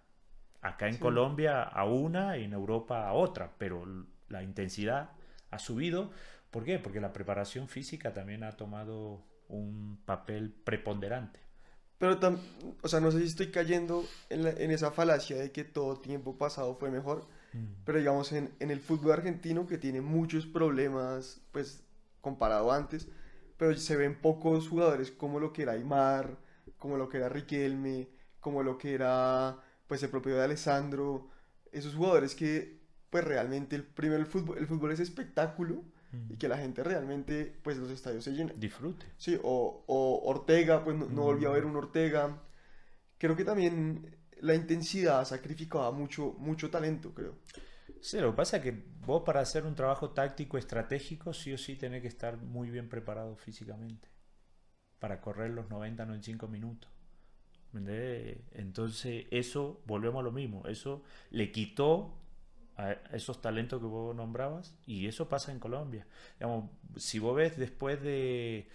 Acá 0.61 0.87
en 0.87 0.97
Colombia 0.97 1.61
a 1.61 1.85
una 1.85 2.37
y 2.37 2.45
en 2.45 2.53
Europa 2.53 3.07
a 3.07 3.13
otra, 3.13 3.53
pero 3.57 3.85
la 4.29 4.43
intensidad 4.43 5.11
ha 5.49 5.59
subido. 5.59 6.11
¿Por 6.51 6.63
qué? 6.63 6.79
Porque 6.79 7.01
la 7.01 7.11
preparación 7.11 7.67
física 7.67 8.13
también 8.13 8.43
ha 8.43 8.53
tomado 8.53 9.25
un 9.49 10.01
papel 10.05 10.51
preponderante. 10.51 11.42
Pero, 12.03 12.37
o 12.81 12.87
sea, 12.89 12.99
no 12.99 13.11
sé 13.13 13.19
si 13.19 13.27
estoy 13.27 13.47
cayendo 13.47 14.05
en, 14.29 14.71
esa 14.71 14.91
falacia 14.91 15.37
de 15.37 15.53
que 15.53 15.63
todo 15.63 16.01
tiempo 16.01 16.37
pasado 16.37 16.75
fue 16.75 16.91
mejor, 16.91 17.25
mm. 17.53 17.83
pero 17.85 17.97
digamos 17.97 18.33
en, 18.33 18.51
el 18.59 18.81
fútbol 18.81 19.13
argentino 19.13 19.65
que 19.67 19.77
tiene 19.77 20.01
muchos 20.01 20.45
problemas, 20.45 21.39
pues 21.53 21.81
comparado 22.19 22.73
antes, 22.73 23.07
pero 23.55 23.73
se 23.77 23.95
ven 23.95 24.19
pocos 24.19 24.67
jugadores 24.67 25.11
como 25.11 25.39
lo 25.39 25.53
que 25.53 25.61
era 25.61 25.71
Aymar, 25.71 26.37
como 26.77 26.97
lo 26.97 27.07
que 27.07 27.19
era 27.19 27.29
Riquelme, 27.29 28.09
como 28.41 28.63
lo 28.63 28.77
que 28.77 28.95
era 28.95 29.63
pues 29.87 30.03
el 30.03 30.09
propio 30.09 30.35
de 30.35 30.43
Alessandro, 30.43 31.29
esos 31.71 31.95
jugadores 31.95 32.35
que 32.35 32.81
pues 33.11 33.23
realmente 33.23 33.77
el 33.77 33.85
primero 33.85 34.19
el 34.19 34.27
fútbol, 34.27 34.57
el 34.57 34.67
fútbol 34.67 34.91
es 34.91 34.99
espectáculo, 34.99 35.85
y 36.29 36.37
que 36.37 36.47
la 36.47 36.57
gente 36.57 36.83
realmente, 36.83 37.59
pues 37.63 37.77
los 37.77 37.89
estadios 37.89 38.23
se 38.23 38.31
llenen. 38.31 38.59
Disfrute. 38.59 39.05
Sí, 39.17 39.39
o, 39.41 39.83
Ortega, 40.25 40.83
pues 40.83 40.97
no, 40.97 41.07
volvió 41.07 41.49
a 41.49 41.53
ver 41.53 41.65
un 41.65 41.75
Ortega. 41.75 42.41
Creo 43.17 43.35
que 43.35 43.45
también 43.45 44.17
la 44.41 44.53
intensidad 44.53 45.25
sacrificaba 45.25 45.91
mucho, 45.91 46.35
mucho 46.37 46.69
talento, 46.69 47.13
creo. 47.13 47.35
Sí, 48.01 48.19
lo 48.19 48.31
que 48.31 48.37
pasa 48.37 48.57
es 48.57 48.63
que 48.63 48.83
vos 49.05 49.23
para 49.25 49.39
hacer 49.39 49.65
un 49.65 49.75
trabajo 49.75 50.11
táctico 50.11 50.57
estratégico 50.57 51.33
sí 51.33 51.53
o 51.53 51.57
sí 51.57 51.75
tenés 51.75 52.01
que 52.01 52.09
estar 52.09 52.37
muy 52.37 52.69
bien 52.69 52.89
preparado 52.89 53.35
físicamente 53.35 54.09
para 54.99 55.21
correr 55.21 55.51
los 55.51 55.69
90, 55.69 56.05
95 56.05 56.47
minutos. 56.47 56.89
Entonces 58.51 59.25
eso, 59.31 59.81
volvemos 59.85 60.19
a 60.19 60.23
lo 60.23 60.31
mismo, 60.31 60.67
eso 60.67 61.03
le 61.31 61.51
quitó 61.51 62.22
a 62.77 62.93
esos 63.13 63.41
talentos 63.41 63.79
que 63.79 63.85
vos 63.85 64.15
nombrabas 64.15 64.75
y 64.85 65.07
eso 65.07 65.29
pasa 65.29 65.51
en 65.51 65.59
Colombia. 65.59 66.07
Digamos, 66.39 66.69
si 66.97 67.19
vos 67.19 67.35
ves 67.35 67.57
después 67.57 68.01
de 68.01 68.69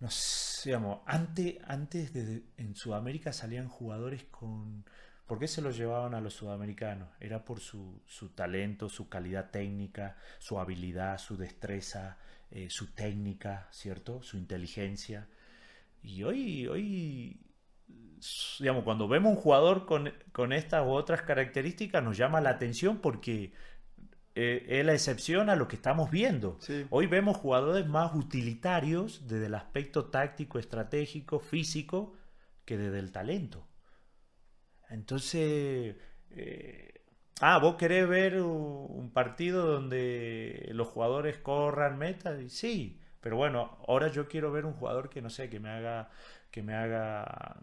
no 0.00 0.10
sé, 0.10 0.70
digamos, 0.70 1.00
antes, 1.06 1.58
antes 1.66 2.12
de, 2.14 2.42
en 2.56 2.74
Sudamérica 2.74 3.32
salían 3.32 3.68
jugadores 3.68 4.24
con... 4.24 4.84
¿Por 5.26 5.38
qué 5.38 5.46
se 5.46 5.62
los 5.62 5.76
llevaban 5.76 6.14
a 6.14 6.20
los 6.20 6.34
sudamericanos? 6.34 7.08
Era 7.20 7.44
por 7.44 7.60
su, 7.60 8.02
su 8.06 8.30
talento, 8.30 8.88
su 8.88 9.08
calidad 9.08 9.50
técnica, 9.50 10.16
su 10.40 10.58
habilidad, 10.58 11.18
su 11.18 11.36
destreza, 11.36 12.18
eh, 12.50 12.68
su 12.68 12.92
técnica, 12.94 13.68
¿cierto? 13.70 14.22
Su 14.22 14.38
inteligencia. 14.38 15.28
Y 16.02 16.24
hoy, 16.24 16.66
hoy 16.66 17.38
digamos, 18.58 18.84
cuando 18.84 19.08
vemos 19.08 19.32
un 19.32 19.40
jugador 19.40 19.86
con, 19.86 20.12
con 20.32 20.52
estas 20.52 20.86
u 20.86 20.90
otras 20.90 21.22
características, 21.22 22.02
nos 22.02 22.16
llama 22.16 22.40
la 22.40 22.50
atención 22.50 22.98
porque 22.98 23.52
eh, 24.34 24.66
es 24.68 24.86
la 24.86 24.92
excepción 24.92 25.50
a 25.50 25.56
lo 25.56 25.68
que 25.68 25.76
estamos 25.76 26.10
viendo. 26.10 26.58
Hoy 26.90 27.06
vemos 27.06 27.36
jugadores 27.36 27.86
más 27.86 28.14
utilitarios 28.14 29.26
desde 29.26 29.46
el 29.46 29.54
aspecto 29.54 30.06
táctico, 30.06 30.58
estratégico, 30.58 31.40
físico, 31.40 32.14
que 32.64 32.76
desde 32.76 32.98
el 32.98 33.10
talento. 33.10 33.66
Entonces, 34.88 35.96
eh, 36.30 37.04
ah, 37.40 37.58
vos 37.58 37.76
querés 37.76 38.08
ver 38.08 38.40
un 38.40 39.10
partido 39.12 39.66
donde 39.66 40.68
los 40.72 40.88
jugadores 40.88 41.38
corran 41.38 41.98
meta, 41.98 42.36
sí, 42.48 43.00
pero 43.20 43.36
bueno, 43.36 43.78
ahora 43.86 44.08
yo 44.08 44.28
quiero 44.28 44.52
ver 44.52 44.64
un 44.64 44.74
jugador 44.74 45.10
que 45.10 45.22
no 45.22 45.30
sé, 45.30 45.50
que 45.50 45.60
me 45.60 45.70
haga, 45.70 46.10
que 46.50 46.62
me 46.62 46.74
haga 46.74 47.60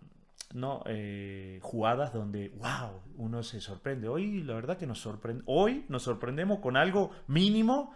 ¿no? 0.53 0.83
Eh, 0.86 1.60
jugadas 1.62 2.13
donde, 2.13 2.49
wow, 2.49 3.01
uno 3.15 3.43
se 3.43 3.60
sorprende. 3.62 4.07
Hoy 4.07 4.43
la 4.43 4.55
verdad 4.55 4.77
que 4.77 4.88
nos 4.88 4.99
sorprende, 4.99 5.43
hoy 5.45 5.86
nos 5.89 6.03
sorprendemos 6.03 6.60
con 6.60 6.77
algo 6.77 7.12
mínimo, 7.27 7.93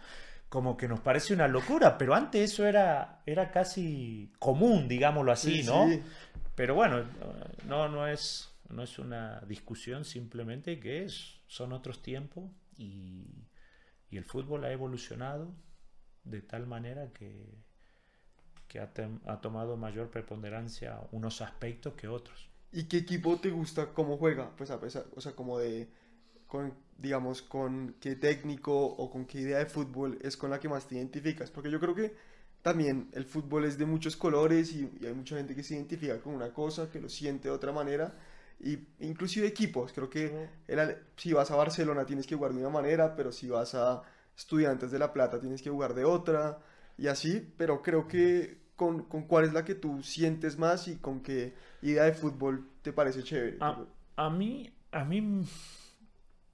como 0.48 0.76
que 0.76 0.88
nos 0.88 1.00
parece 1.00 1.32
una 1.32 1.48
locura, 1.48 1.96
pero 1.96 2.14
antes 2.14 2.52
eso 2.52 2.66
era, 2.66 3.22
era 3.24 3.50
casi 3.50 4.32
común, 4.38 4.86
digámoslo 4.86 5.32
así, 5.32 5.62
¿no? 5.62 5.88
Pero 6.54 6.74
bueno, 6.74 7.04
no, 7.66 7.88
no, 7.88 8.06
es, 8.06 8.54
no 8.68 8.82
es 8.82 8.98
una 8.98 9.40
discusión, 9.40 10.04
simplemente 10.04 10.78
que 10.78 11.04
es, 11.04 11.40
son 11.46 11.72
otros 11.72 12.02
tiempos 12.02 12.50
y, 12.76 13.46
y 14.10 14.18
el 14.18 14.24
fútbol 14.24 14.64
ha 14.64 14.72
evolucionado 14.72 15.54
de 16.24 16.42
tal 16.42 16.66
manera 16.66 17.12
que 17.12 17.58
que 18.72 18.80
ha, 18.80 19.40
tomado 19.42 19.76
mayor 19.76 20.08
preponderancia 20.08 20.98
unos 21.12 21.42
aspectos 21.42 21.92
que 21.92 22.08
otros. 22.08 22.48
¿Y 22.72 22.84
qué 22.84 22.96
equipo 22.96 23.38
te 23.38 23.50
gusta 23.50 23.92
cómo 23.92 24.16
juega? 24.16 24.50
Pues 24.56 24.70
a 24.70 24.80
pesar, 24.80 25.04
o 25.14 25.20
sea, 25.20 25.32
como 25.32 25.58
de, 25.58 25.90
con, 26.46 26.72
digamos, 26.96 27.42
con 27.42 27.96
qué 28.00 28.16
técnico 28.16 28.74
o 28.74 29.10
con 29.10 29.26
qué 29.26 29.40
idea 29.40 29.58
de 29.58 29.66
fútbol 29.66 30.18
es 30.22 30.38
con 30.38 30.48
la 30.48 30.58
que 30.58 30.70
más 30.70 30.88
te 30.88 30.94
identificas. 30.94 31.50
Porque 31.50 31.70
yo 31.70 31.78
creo 31.78 31.94
que 31.94 32.14
también 32.62 33.10
el 33.12 33.26
fútbol 33.26 33.66
es 33.66 33.76
de 33.76 33.84
muchos 33.84 34.16
colores 34.16 34.72
y, 34.72 34.90
hay 35.04 35.12
mucha 35.12 35.36
gente 35.36 35.54
que 35.54 35.62
se 35.62 35.74
identifica 35.74 36.18
con 36.22 36.34
una 36.34 36.54
cosa, 36.54 36.90
que 36.90 36.98
lo 36.98 37.10
siente 37.10 37.48
de 37.48 37.54
otra 37.54 37.72
manera. 37.72 38.14
Y 38.58 38.78
inclusive 39.00 39.46
equipos, 39.46 39.92
creo 39.92 40.08
que 40.08 40.48
si 41.16 41.34
vas 41.34 41.50
a 41.50 41.56
Barcelona 41.56 42.06
tienes 42.06 42.26
que 42.26 42.36
jugar 42.36 42.54
de 42.54 42.60
una 42.60 42.70
manera, 42.70 43.14
pero 43.16 43.32
si 43.32 43.48
vas 43.48 43.74
a 43.74 44.02
Estudiantes 44.34 44.90
de 44.90 44.98
La 44.98 45.12
Plata 45.12 45.38
tienes 45.38 45.60
que 45.60 45.68
jugar 45.68 45.92
de 45.92 46.04
otra 46.06 46.58
y 46.96 47.08
así, 47.08 47.52
pero 47.58 47.82
creo 47.82 48.08
que 48.08 48.61
con, 48.76 49.04
con, 49.04 49.22
cuál 49.22 49.44
es 49.44 49.52
la 49.52 49.64
que 49.64 49.74
tú 49.74 50.02
sientes 50.02 50.58
más 50.58 50.88
y 50.88 50.96
con 50.96 51.22
qué 51.22 51.54
idea 51.82 52.04
de 52.04 52.12
fútbol 52.12 52.68
te 52.82 52.92
parece 52.92 53.22
chévere. 53.22 53.58
A, 53.60 53.84
a 54.16 54.30
mí, 54.30 54.72
a 54.90 55.04
mí 55.04 55.44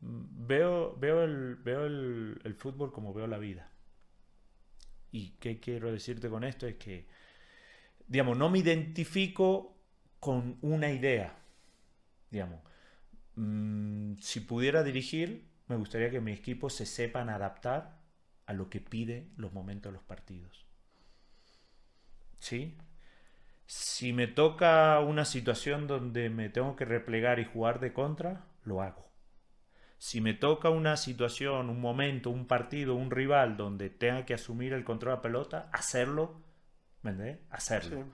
veo, 0.00 0.96
veo, 0.96 1.24
el, 1.24 1.56
veo 1.56 1.86
el, 1.86 2.40
el, 2.44 2.54
fútbol 2.54 2.92
como 2.92 3.12
veo 3.14 3.26
la 3.26 3.38
vida. 3.38 3.70
¿Y 5.10 5.30
qué 5.40 5.58
quiero 5.60 5.90
decirte 5.90 6.28
con 6.28 6.44
esto? 6.44 6.66
Es 6.66 6.76
que, 6.76 7.06
digamos, 8.06 8.36
no 8.36 8.50
me 8.50 8.58
identifico 8.58 9.76
con 10.20 10.58
una 10.60 10.90
idea. 10.90 11.34
Digamos, 12.30 12.60
mm, 13.36 14.14
si 14.20 14.40
pudiera 14.40 14.82
dirigir, 14.82 15.48
me 15.68 15.76
gustaría 15.76 16.10
que 16.10 16.20
mis 16.20 16.38
equipos 16.38 16.74
se 16.74 16.86
sepan 16.86 17.30
adaptar 17.30 17.98
a 18.46 18.52
lo 18.52 18.70
que 18.70 18.80
pide 18.80 19.28
los 19.36 19.52
momentos 19.52 19.92
de 19.92 19.98
los 19.98 20.02
partidos. 20.02 20.67
¿Sí? 22.38 22.76
Si 23.66 24.12
me 24.12 24.26
toca 24.26 24.98
una 25.00 25.24
situación 25.24 25.86
donde 25.86 26.30
me 26.30 26.48
tengo 26.48 26.76
que 26.76 26.84
replegar 26.84 27.38
y 27.38 27.44
jugar 27.44 27.80
de 27.80 27.92
contra, 27.92 28.46
lo 28.64 28.80
hago. 28.80 29.08
Si 29.98 30.20
me 30.20 30.32
toca 30.32 30.70
una 30.70 30.96
situación, 30.96 31.68
un 31.68 31.80
momento, 31.80 32.30
un 32.30 32.46
partido, 32.46 32.94
un 32.94 33.10
rival 33.10 33.56
donde 33.56 33.90
tenga 33.90 34.24
que 34.24 34.34
asumir 34.34 34.72
el 34.72 34.84
control 34.84 35.12
de 35.12 35.16
la 35.16 35.22
pelota, 35.22 35.70
hacerlo, 35.72 36.40
¿me 37.02 37.40
Hacerlo. 37.50 38.06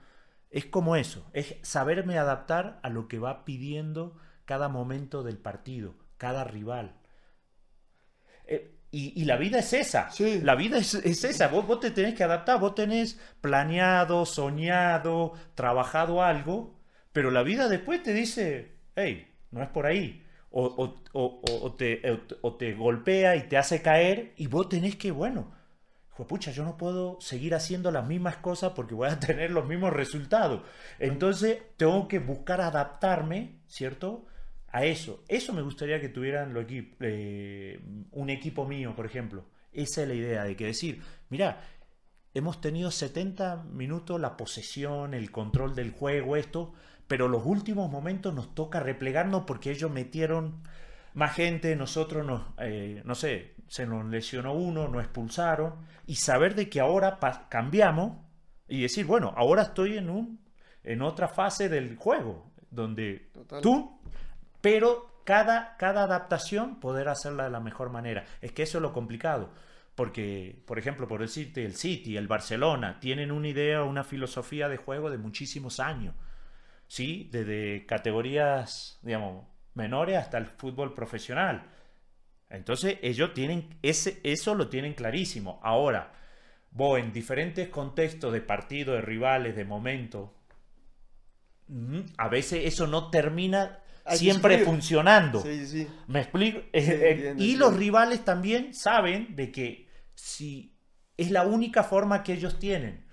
Es 0.49 0.65
como 0.65 0.95
eso, 0.95 1.29
es 1.33 1.55
saberme 1.61 2.17
adaptar 2.17 2.79
a 2.81 2.89
lo 2.89 3.07
que 3.07 3.19
va 3.19 3.45
pidiendo 3.45 4.17
cada 4.45 4.67
momento 4.67 5.23
del 5.23 5.37
partido, 5.37 5.95
cada 6.17 6.43
rival. 6.43 6.95
Eh, 8.45 8.74
y, 8.97 9.25
la 9.25 9.35
vida 9.35 9.59
es 9.59 9.73
esa. 9.73 10.09
La 10.41 10.55
vida 10.55 10.77
es, 10.77 10.95
esa. 10.95 11.49
Vos, 11.49 11.67
vos, 11.67 11.81
te 11.81 11.91
tenés 11.91 12.13
que 12.15 12.23
adaptar. 12.23 12.61
Vos 12.61 12.75
tenés 12.75 13.19
planeado, 13.41 14.25
soñado, 14.25 15.33
trabajado 15.53 16.23
algo. 16.23 16.79
Pero 17.11 17.29
la 17.29 17.43
vida 17.43 17.67
después 17.67 18.01
te 18.03 18.13
dice, 18.13 18.77
hey, 18.95 19.27
no 19.51 19.61
es 19.61 19.67
por 19.67 19.85
ahí. 19.85 20.23
O, 20.49 20.95
o, 21.11 21.73
te, 21.73 22.01
o, 22.41 22.55
te, 22.55 22.73
golpea 22.73 23.35
y 23.35 23.49
te 23.49 23.57
hace 23.57 23.81
caer. 23.81 24.31
Y 24.37 24.47
vos 24.47 24.69
tenés 24.69 24.95
que, 24.95 25.11
bueno, 25.11 25.51
pucha, 26.25 26.51
yo 26.51 26.63
no 26.63 26.77
puedo 26.77 27.19
seguir 27.19 27.53
haciendo 27.53 27.91
las 27.91 28.07
mismas 28.07 28.37
cosas 28.37 28.71
porque 28.77 28.95
voy 28.95 29.09
a 29.09 29.19
tener 29.19 29.51
los 29.51 29.65
mismos 29.65 29.91
resultados. 29.91 30.61
Entonces 30.99 31.57
tengo 31.75 32.07
que 32.07 32.19
buscar 32.19 32.61
adaptarme, 32.61 33.59
¿cierto? 33.67 34.25
A 34.69 34.85
eso. 34.85 35.23
Eso 35.27 35.53
me 35.53 35.61
gustaría 35.61 36.01
que 36.01 36.09
tuvieran 36.09 36.53
lo 36.53 36.65
eh, 36.69 37.79
un 38.11 38.29
equipo 38.29 38.67
mío, 38.67 38.95
por 38.95 39.05
ejemplo. 39.05 39.45
Esa 39.71 40.03
es 40.03 40.07
la 40.07 40.13
idea 40.13 40.43
de 40.43 40.55
que 40.55 40.65
decir, 40.65 41.01
mira, 41.29 41.61
hemos 42.33 42.61
tenido 42.61 42.91
70 42.91 43.63
minutos 43.71 44.19
la 44.19 44.37
posesión, 44.37 45.13
el 45.13 45.31
control 45.31 45.75
del 45.75 45.91
juego, 45.91 46.35
esto, 46.35 46.73
pero 47.07 47.27
los 47.27 47.45
últimos 47.45 47.89
momentos 47.89 48.33
nos 48.33 48.55
toca 48.55 48.79
replegarnos 48.79 49.43
porque 49.45 49.71
ellos 49.71 49.91
metieron 49.91 50.63
más 51.13 51.33
gente, 51.33 51.75
nosotros 51.75 52.25
nos, 52.25 52.43
eh, 52.59 53.01
no 53.05 53.15
sé, 53.15 53.55
se 53.67 53.85
nos 53.85 54.05
lesionó 54.05 54.53
uno, 54.53 54.87
nos 54.87 55.03
expulsaron, 55.03 55.75
y 56.05 56.15
saber 56.15 56.55
de 56.55 56.69
que 56.69 56.79
ahora 56.79 57.19
cambiamos 57.49 58.17
y 58.67 58.81
decir, 58.81 59.05
bueno, 59.05 59.33
ahora 59.35 59.63
estoy 59.63 59.97
en 59.97 60.09
un 60.09 60.45
en 60.83 61.01
otra 61.01 61.27
fase 61.27 61.67
del 61.67 61.95
juego, 61.95 62.51
donde 62.69 63.31
tú 63.61 63.99
pero 64.65 65.21
cada, 65.25 65.77
cada 65.77 66.05
adaptación 66.05 66.79
poder 66.79 67.07
hacerla 67.07 67.43
de 67.43 67.51
la 67.51 67.59
mejor 67.59 67.91
manera. 67.91 68.25
Es 68.41 68.51
que 68.51 68.63
eso 68.63 68.79
es 68.79 68.81
lo 68.81 68.93
complicado. 68.93 69.51
Porque, 69.93 70.59
por 70.65 70.79
ejemplo, 70.79 71.07
por 71.07 71.21
decirte, 71.21 71.63
el 71.63 71.75
City, 71.75 72.17
el 72.17 72.27
Barcelona, 72.27 72.99
tienen 72.99 73.31
una 73.31 73.47
idea, 73.47 73.83
una 73.83 74.03
filosofía 74.03 74.67
de 74.67 74.77
juego 74.77 75.11
de 75.11 75.19
muchísimos 75.19 75.79
años. 75.79 76.15
¿Sí? 76.87 77.29
Desde 77.31 77.85
categorías, 77.85 78.97
digamos, 79.03 79.45
menores 79.75 80.17
hasta 80.17 80.39
el 80.39 80.47
fútbol 80.47 80.95
profesional. 80.95 81.67
Entonces, 82.49 82.97
ellos 83.03 83.35
tienen, 83.35 83.69
ese, 83.83 84.19
eso 84.23 84.55
lo 84.55 84.67
tienen 84.67 84.95
clarísimo. 84.95 85.59
Ahora, 85.61 86.11
en 86.75 87.13
diferentes 87.13 87.69
contextos 87.69 88.33
de 88.33 88.41
partido, 88.41 88.95
de 88.95 89.01
rivales, 89.01 89.55
de 89.55 89.65
momento, 89.65 90.33
a 92.17 92.29
veces 92.29 92.65
eso 92.65 92.87
no 92.87 93.11
termina 93.11 93.81
siempre 94.13 94.59
funcionando. 94.59 95.43
¿Me 96.07 96.21
explico? 96.21 96.59
Eh, 96.59 96.71
eh, 96.73 97.35
y 97.37 97.55
los 97.55 97.75
rivales 97.75 98.23
también 98.23 98.73
saben 98.73 99.35
de 99.35 99.51
que 99.51 99.89
si 100.13 100.77
es 101.17 101.31
la 101.31 101.45
única 101.45 101.83
forma 101.83 102.23
que 102.23 102.33
ellos 102.33 102.59
tienen 102.59 103.05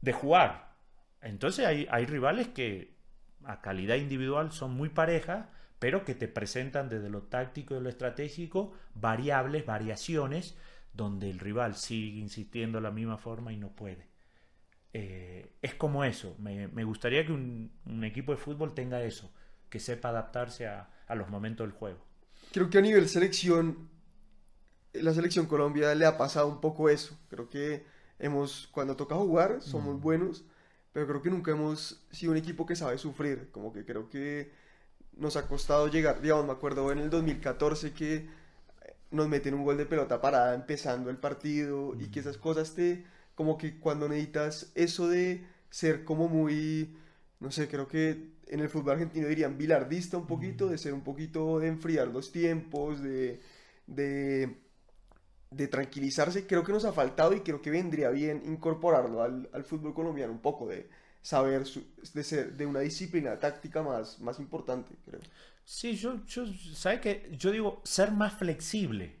de 0.00 0.12
jugar. 0.12 0.76
Entonces 1.20 1.66
hay, 1.66 1.86
hay 1.90 2.06
rivales 2.06 2.48
que 2.48 2.96
a 3.44 3.60
calidad 3.60 3.96
individual 3.96 4.52
son 4.52 4.72
muy 4.72 4.88
parejas, 4.88 5.46
pero 5.78 6.04
que 6.04 6.14
te 6.14 6.28
presentan 6.28 6.88
desde 6.88 7.10
lo 7.10 7.24
táctico 7.24 7.76
y 7.76 7.80
lo 7.80 7.88
estratégico 7.88 8.72
variables, 8.94 9.66
variaciones, 9.66 10.56
donde 10.92 11.30
el 11.30 11.38
rival 11.38 11.74
sigue 11.74 12.18
insistiendo 12.18 12.78
de 12.78 12.82
la 12.82 12.90
misma 12.90 13.18
forma 13.18 13.52
y 13.52 13.56
no 13.56 13.70
puede. 13.70 14.15
Eh, 14.98 15.52
es 15.60 15.74
como 15.74 16.04
eso. 16.04 16.34
Me, 16.38 16.84
gustaría 16.84 17.26
que 17.26 17.30
un, 17.30 17.70
equipo 18.02 18.32
de 18.32 18.38
fútbol 18.38 18.74
tenga 18.74 19.02
eso, 19.02 19.30
que 19.68 19.78
sepa 19.78 20.08
adaptarse 20.08 20.66
a, 20.66 20.88
los 21.14 21.28
momentos 21.28 21.66
del 21.66 21.76
juego. 21.76 21.98
Creo 22.50 22.70
que 22.70 22.78
a 22.78 22.80
nivel 22.80 23.06
selección, 23.06 23.90
la 24.94 25.12
selección 25.12 25.44
Colombia 25.44 25.94
le 25.94 26.06
ha 26.06 26.16
pasado 26.16 26.48
un 26.48 26.62
poco 26.62 26.88
eso. 26.88 27.18
Creo 27.28 27.50
que 27.50 27.84
hemos, 28.18 28.68
cuando 28.72 28.96
toca 28.96 29.14
jugar, 29.16 29.60
somos 29.60 29.98
mm. 29.98 30.00
buenos, 30.00 30.44
pero 30.94 31.06
creo 31.06 31.20
que 31.20 31.30
nunca 31.30 31.50
hemos 31.50 32.02
sido 32.10 32.32
un 32.32 32.38
equipo 32.38 32.64
que 32.64 32.74
sabe 32.74 32.96
sufrir. 32.96 33.50
Como 33.50 33.74
que 33.74 33.84
creo 33.84 34.08
que 34.08 34.50
nos 35.12 35.36
ha 35.36 35.46
costado 35.46 35.88
llegar. 35.88 36.22
Digamos, 36.22 36.46
me 36.46 36.52
acuerdo 36.52 36.90
en 36.90 37.00
el 37.00 37.10
2014 37.10 37.92
que 37.92 38.30
nos 39.10 39.28
meten 39.28 39.52
un 39.52 39.62
gol 39.62 39.76
de 39.76 39.84
pelota 39.84 40.22
parada 40.22 40.54
empezando 40.54 41.10
el 41.10 41.18
partido 41.18 41.94
y 42.00 42.10
que 42.10 42.20
mm. 42.20 42.22
esas 42.22 42.38
cosas 42.38 42.72
te 42.74 43.04
como 43.36 43.56
que 43.56 43.78
cuando 43.78 44.08
necesitas 44.08 44.72
eso 44.74 45.08
de 45.08 45.46
ser 45.70 46.04
como 46.04 46.26
muy, 46.26 46.96
no 47.38 47.52
sé, 47.52 47.68
creo 47.68 47.86
que 47.86 48.34
en 48.48 48.60
el 48.60 48.68
fútbol 48.68 48.94
argentino 48.94 49.28
dirían 49.28 49.56
bilardista 49.56 50.16
un 50.16 50.26
poquito, 50.26 50.68
de 50.68 50.78
ser 50.78 50.94
un 50.94 51.02
poquito 51.02 51.60
de 51.60 51.68
enfriar 51.68 52.08
los 52.08 52.32
tiempos, 52.32 53.00
de, 53.00 53.40
de, 53.86 54.56
de 55.50 55.68
tranquilizarse, 55.68 56.46
creo 56.46 56.64
que 56.64 56.72
nos 56.72 56.84
ha 56.84 56.92
faltado 56.92 57.32
y 57.34 57.40
creo 57.40 57.62
que 57.62 57.70
vendría 57.70 58.10
bien 58.10 58.42
incorporarlo 58.46 59.22
al, 59.22 59.48
al 59.52 59.64
fútbol 59.64 59.94
colombiano 59.94 60.32
un 60.32 60.40
poco, 60.40 60.66
de 60.66 60.88
saber 61.22 61.64
de, 62.14 62.24
ser, 62.24 62.56
de 62.56 62.66
una 62.66 62.80
disciplina 62.80 63.38
táctica 63.38 63.82
más, 63.82 64.20
más 64.20 64.38
importante, 64.40 64.94
creo. 65.04 65.20
Sí, 65.64 65.96
yo, 65.96 66.24
yo 66.26 66.46
¿sabes 66.74 67.00
qué? 67.00 67.32
Yo 67.36 67.50
digo 67.50 67.80
ser 67.84 68.12
más 68.12 68.34
flexible. 68.34 69.16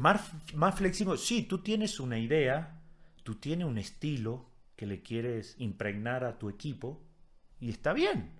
Más, 0.00 0.22
más 0.54 0.74
flexible. 0.74 1.16
Sí, 1.18 1.42
tú 1.42 1.62
tienes 1.62 2.00
una 2.00 2.18
idea, 2.18 2.77
tú 3.28 3.34
tienes 3.34 3.66
un 3.66 3.76
estilo 3.76 4.46
que 4.74 4.86
le 4.86 5.02
quieres 5.02 5.54
impregnar 5.58 6.24
a 6.24 6.38
tu 6.38 6.48
equipo 6.48 7.02
y 7.60 7.68
está 7.68 7.92
bien. 7.92 8.30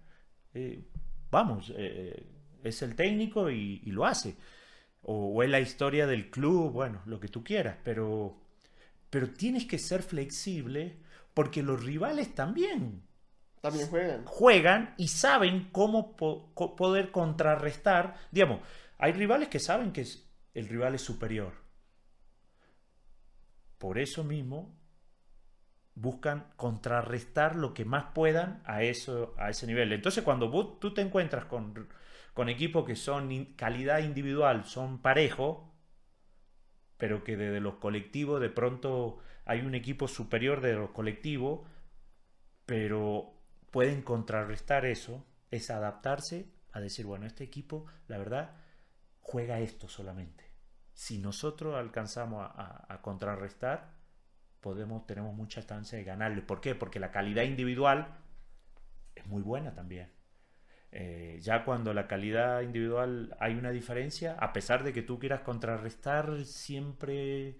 Eh, 0.55 0.83
vamos, 1.31 1.71
eh, 1.77 2.27
es 2.65 2.81
el 2.81 2.97
técnico 2.97 3.51
y, 3.51 3.83
lo 3.91 4.07
hace. 4.07 4.35
O, 5.03 5.43
es 5.43 5.51
la 5.51 5.61
historia 5.61 6.07
del 6.07 6.31
club, 6.31 6.73
bueno, 6.73 7.03
lo 7.05 7.21
que 7.21 7.29
tú 7.29 7.45
quieras, 7.45 7.77
pero, 7.85 8.41
pero 9.11 9.29
tienes 9.29 9.67
que 9.67 9.79
ser 9.79 10.03
flexible 10.03 10.97
porque 11.35 11.63
los 11.63 11.85
rivales 11.85 12.35
también. 12.35 13.03
También 13.61 13.89
juegan. 13.89 14.25
Juegan 14.25 14.95
y 14.97 15.09
saben 15.09 15.69
cómo 15.71 16.17
poder 16.17 17.11
contrarrestar. 17.11 18.17
Digamos, 18.31 18.63
hay 18.97 19.13
rivales 19.13 19.49
que 19.49 19.59
saben 19.59 19.93
que 19.93 20.07
el 20.55 20.67
rival 20.67 20.95
es 20.95 21.03
superior. 21.03 21.53
Por 23.77 23.99
eso 23.99 24.25
mismo 24.25 24.78
buscan 26.01 26.53
contrarrestar 26.57 27.57
lo 27.57 27.75
que 27.75 27.85
más 27.85 28.13
puedan 28.15 28.63
a, 28.65 28.83
eso, 28.83 29.35
a 29.37 29.51
ese 29.51 29.67
nivel. 29.67 29.93
Entonces, 29.93 30.23
cuando 30.23 30.51
tú 30.79 30.95
te 30.95 31.01
encuentras 31.01 31.45
con, 31.47 31.89
con 32.35 32.49
equipos 32.49 32.85
que 32.85 32.95
son 32.95 33.55
calidad 33.57 33.99
individual, 34.01 34.65
son 34.65 35.03
parejo, 35.03 35.75
pero 36.97 37.25
que 37.25 37.37
desde 37.37 37.61
los 37.61 37.77
colectivos 37.77 38.41
de 38.41 38.51
pronto 38.51 39.19
hay 39.45 39.61
un 39.61 39.75
equipo 39.75 40.07
superior 40.07 40.61
de 40.61 40.75
los 40.75 40.91
colectivos, 40.91 41.67
pero 42.65 43.35
pueden 43.71 44.03
contrarrestar 44.03 44.87
eso, 44.87 45.27
es 45.51 45.71
adaptarse 45.71 46.53
a 46.73 46.81
decir, 46.81 47.07
bueno, 47.07 47.27
este 47.27 47.45
equipo, 47.45 47.87
la 48.07 48.19
verdad, 48.19 48.57
juega 49.21 49.59
esto 49.61 49.89
solamente. 49.89 50.45
Si 50.93 51.19
nosotros 51.19 51.77
alcanzamos 51.77 52.51
a 52.55 52.99
contrarrestar, 53.03 53.98
podemos, 54.61 55.07
tenemos 55.07 55.35
mucha 55.35 55.65
chance 55.65 55.97
de 55.97 56.05
ganarle. 56.05 56.43
¿Por 56.43 56.61
qué? 56.61 56.75
Porque 56.75 57.01
la 57.01 57.11
calidad 57.11 57.45
individual 57.45 58.17
es 59.15 59.27
muy 59.27 59.43
buena 59.43 59.75
también. 59.75 60.11
Eh, 60.91 61.39
ya 61.43 61.65
cuando 61.65 61.93
la 61.93 62.07
calidad 62.07 62.63
individual 62.63 63.37
hay 63.41 63.55
una 63.55 63.71
diferencia, 63.71 64.37
a 64.39 64.53
pesar 64.53 64.85
de 64.85 64.93
que 64.93 65.03
tú 65.03 65.19
quieras 65.19 65.43
contrarrestar, 65.43 66.45
siempre, 66.45 67.57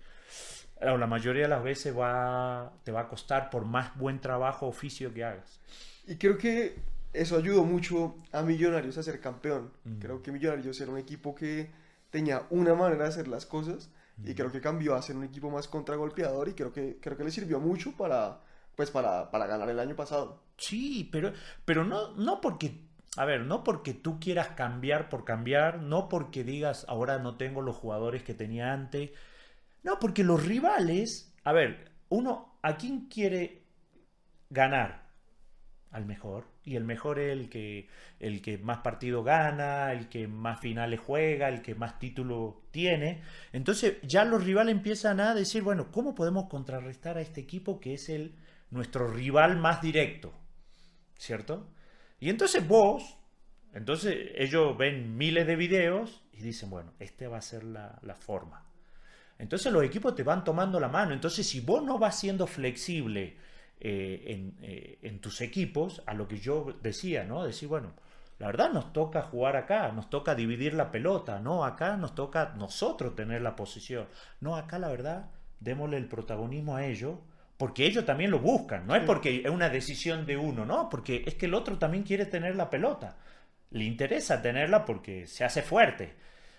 o 0.81 0.97
la 0.97 1.07
mayoría 1.07 1.43
de 1.43 1.49
las 1.49 1.63
veces 1.63 1.97
va, 1.97 2.73
te 2.85 2.93
va 2.93 3.03
a 3.03 3.09
costar 3.09 3.51
por 3.51 3.65
más 3.65 3.97
buen 3.97 4.21
trabajo 4.21 4.67
oficio 4.67 5.13
que 5.13 5.25
hagas. 5.25 5.61
Y 6.07 6.17
creo 6.17 6.39
que 6.39 6.77
eso 7.13 7.37
ayudó 7.37 7.65
mucho 7.65 8.17
a 8.33 8.43
Millonarios 8.43 8.97
a 8.97 9.03
ser 9.03 9.21
campeón. 9.21 9.73
Mm. 9.85 9.99
Creo 9.99 10.23
que 10.23 10.33
Millonarios 10.33 10.81
era 10.81 10.91
un 10.91 10.99
equipo 10.99 11.35
que 11.35 11.71
tenía 12.11 12.47
una 12.49 12.75
manera 12.75 13.05
de 13.05 13.11
hacer 13.11 13.29
las 13.29 13.45
cosas 13.45 13.91
y 14.25 14.35
creo 14.35 14.51
que 14.51 14.61
cambió 14.61 14.95
a 14.95 15.03
ser 15.03 15.17
un 15.17 15.25
equipo 15.25 15.51
más 15.51 15.69
contragolpeador 15.69 16.49
y 16.49 16.55
creo 16.55 16.73
que, 16.73 16.99
creo 17.01 17.17
que 17.17 17.25
le 17.25 17.31
sirvió 17.31 17.61
mucho 17.61 17.93
para, 17.97 18.41
pues 18.75 18.91
para, 18.91 19.31
para 19.31 19.47
ganar 19.47 19.69
el 19.69 19.79
año 19.79 19.95
pasado. 19.95 20.43
Sí, 20.57 21.09
pero, 21.13 21.33
pero 21.65 21.85
no, 21.85 22.15
no 22.17 22.41
porque, 22.41 22.81
a 23.17 23.25
ver, 23.25 23.43
no 23.43 23.63
porque 23.63 23.95
tú 23.95 24.19
quieras 24.19 24.49
cambiar 24.49 25.09
por 25.09 25.25
cambiar, 25.25 25.81
no 25.81 26.09
porque 26.09 26.45
digas 26.45 26.85
ahora 26.89 27.19
no 27.19 27.37
tengo 27.37 27.63
los 27.63 27.77
jugadores 27.77 28.23
que 28.23 28.35
tenía 28.35 28.73
antes, 28.73 29.11
no, 29.83 29.99
porque 29.99 30.25
los 30.25 30.45
rivales, 30.45 31.33
a 31.45 31.53
ver, 31.53 31.93
uno, 32.09 32.59
¿a 32.63 32.77
quién 32.77 33.09
quiere 33.09 33.63
ganar? 34.51 35.07
Al 35.91 36.05
mejor 36.05 36.45
y 36.69 36.77
el 36.77 36.85
mejor 36.85 37.19
es 37.19 37.33
el 37.33 37.49
que, 37.49 37.89
el 38.21 38.43
que 38.43 38.59
más 38.59 38.79
partido 38.79 39.25
gana, 39.25 39.91
el 39.93 40.09
que 40.11 40.29
más 40.29 40.61
finales 40.61 41.01
juega, 41.01 41.49
el 41.49 41.63
que 41.63 41.75
más 41.75 41.99
título 41.99 42.61
tiene. 42.71 43.23
Entonces 43.55 43.97
ya 44.03 44.27
los 44.27 44.45
rivales 44.45 44.73
empiezan 44.73 45.19
a 45.21 45.35
decir, 45.35 45.63
bueno, 45.63 45.91
¿cómo 45.91 46.15
podemos 46.15 46.47
contrarrestar 46.49 47.17
a 47.17 47.23
este 47.23 47.41
equipo 47.41 47.81
que 47.81 47.95
es 47.95 48.11
el, 48.11 48.35
nuestro 48.71 49.09
rival 49.09 49.57
más 49.57 49.81
directo? 49.81 50.35
¿Cierto? 51.17 51.71
Y 52.21 52.29
entonces 52.29 52.69
vos, 52.69 53.17
entonces 53.73 54.33
ellos 54.35 54.77
ven 54.77 55.17
miles 55.17 55.47
de 55.47 55.57
videos 55.57 56.23
y 56.35 56.43
dicen, 56.43 56.69
bueno, 56.69 56.93
este 56.99 57.29
va 57.29 57.39
a 57.39 57.43
ser 57.43 57.65
la, 57.65 57.99
la 58.03 58.15
forma. 58.15 58.67
Entonces 59.39 59.73
los 59.73 59.85
equipos 59.85 60.15
te 60.15 60.23
van 60.23 60.45
tomando 60.45 60.79
la 60.79 60.89
mano. 60.89 61.15
Entonces 61.15 61.47
si 61.47 61.61
vos 61.61 61.83
no 61.83 61.99
vas 61.99 62.21
siendo 62.21 62.47
flexible, 62.47 63.39
eh, 63.81 64.53
eh, 64.63 64.99
en, 65.03 65.21
tus 65.21 65.41
equipos 65.41 66.03
a 66.07 66.15
lo 66.15 66.27
que 66.27 66.39
yo 66.39 66.75
decía, 66.83 67.23
¿no? 67.23 67.45
Decir, 67.45 67.69
bueno, 67.69 67.93
la 68.39 68.49
verdad 68.49 68.73
nos 68.73 68.93
toca 68.93 69.23
jugar 69.23 69.57
acá, 69.57 69.93
nos 69.93 70.11
toca 70.11 70.35
dividir 70.35 70.75
la 70.75 70.91
pelota, 70.91 71.39
¿no? 71.39 71.65
Acá 71.65 71.97
nos 71.97 72.15
toca 72.15 72.55
nosotros 72.57 73.15
tener 73.15 73.41
la 73.43 73.55
posición. 73.55 74.09
No, 74.41 74.57
acá 74.57 74.81
la 74.81 74.89
verdad, 74.89 75.31
démosle 75.61 75.97
el 75.97 76.09
protagonismo 76.09 76.75
a 76.75 76.87
ellos, 76.87 77.19
porque 77.57 77.87
ellos 77.87 78.05
también 78.05 78.33
lo 78.33 78.41
buscan, 78.41 78.85
no 78.85 78.97
es 78.97 79.05
porque 79.05 79.43
es 79.45 79.51
una 79.51 79.69
decisión 79.69 80.27
de 80.27 80.37
uno, 80.37 80.65
¿no? 80.65 80.89
Porque 80.89 81.23
es 81.27 81.37
que 81.37 81.47
el 81.47 81.55
otro 81.55 81.79
también 81.79 82.03
quiere 82.03 82.27
tener 82.27 82.57
la 82.57 82.71
pelota. 82.71 83.17
Le 83.71 83.85
interesa 83.85 84.43
tenerla 84.43 84.85
porque 84.85 85.29
se 85.29 85.45
hace 85.45 85.63
fuerte. 85.63 86.17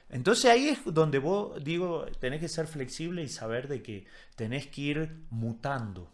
Entonces 0.09 0.45
ahí 0.51 0.69
es 0.69 0.79
donde 0.85 1.19
vos 1.19 1.61
digo, 1.63 2.05
tenés 2.19 2.39
que 2.39 2.47
ser 2.47 2.67
flexible 2.67 3.23
y 3.23 3.27
saber 3.27 3.67
de 3.67 3.81
que 3.83 4.05
tenés 4.35 4.67
que 4.67 4.81
ir 4.81 5.17
mutando 5.29 6.11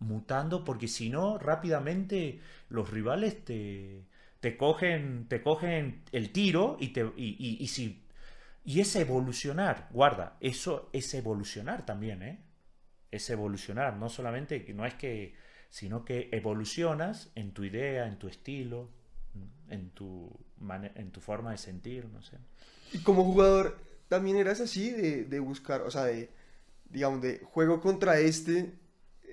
mutando, 0.00 0.64
porque 0.64 0.88
si 0.88 1.10
no, 1.10 1.38
rápidamente 1.38 2.40
los 2.68 2.90
rivales 2.90 3.44
te, 3.44 4.04
te, 4.40 4.56
cogen, 4.56 5.26
te 5.28 5.42
cogen 5.42 6.02
el 6.12 6.32
tiro 6.32 6.76
y, 6.80 6.88
te, 6.88 7.10
y, 7.16 7.56
y, 7.60 7.66
si, 7.68 8.04
y 8.64 8.80
es 8.80 8.94
evolucionar, 8.96 9.88
guarda, 9.92 10.36
eso 10.40 10.88
es 10.92 11.12
evolucionar 11.14 11.84
también, 11.84 12.22
¿eh? 12.22 12.44
Es 13.10 13.30
evolucionar, 13.30 13.96
no 13.96 14.08
solamente, 14.08 14.64
no 14.74 14.84
es 14.84 14.94
que, 14.94 15.34
sino 15.70 16.04
que 16.04 16.28
evolucionas 16.32 17.30
en 17.34 17.52
tu 17.52 17.64
idea, 17.64 18.06
en 18.06 18.18
tu 18.18 18.28
estilo, 18.28 18.90
en 19.70 19.90
tu, 19.90 20.30
en 20.94 21.10
tu 21.10 21.20
forma 21.20 21.52
de 21.52 21.58
sentir, 21.58 22.06
no 22.06 22.22
sé. 22.22 22.36
Y 22.92 22.98
como 22.98 23.24
jugador, 23.24 23.78
también 24.08 24.36
eras 24.36 24.60
así 24.60 24.90
de, 24.90 25.24
de 25.24 25.40
buscar, 25.40 25.82
o 25.82 25.90
sea, 25.90 26.04
de, 26.04 26.30
digamos, 26.90 27.22
de 27.22 27.38
juego 27.38 27.80
contra 27.80 28.18
este, 28.18 28.74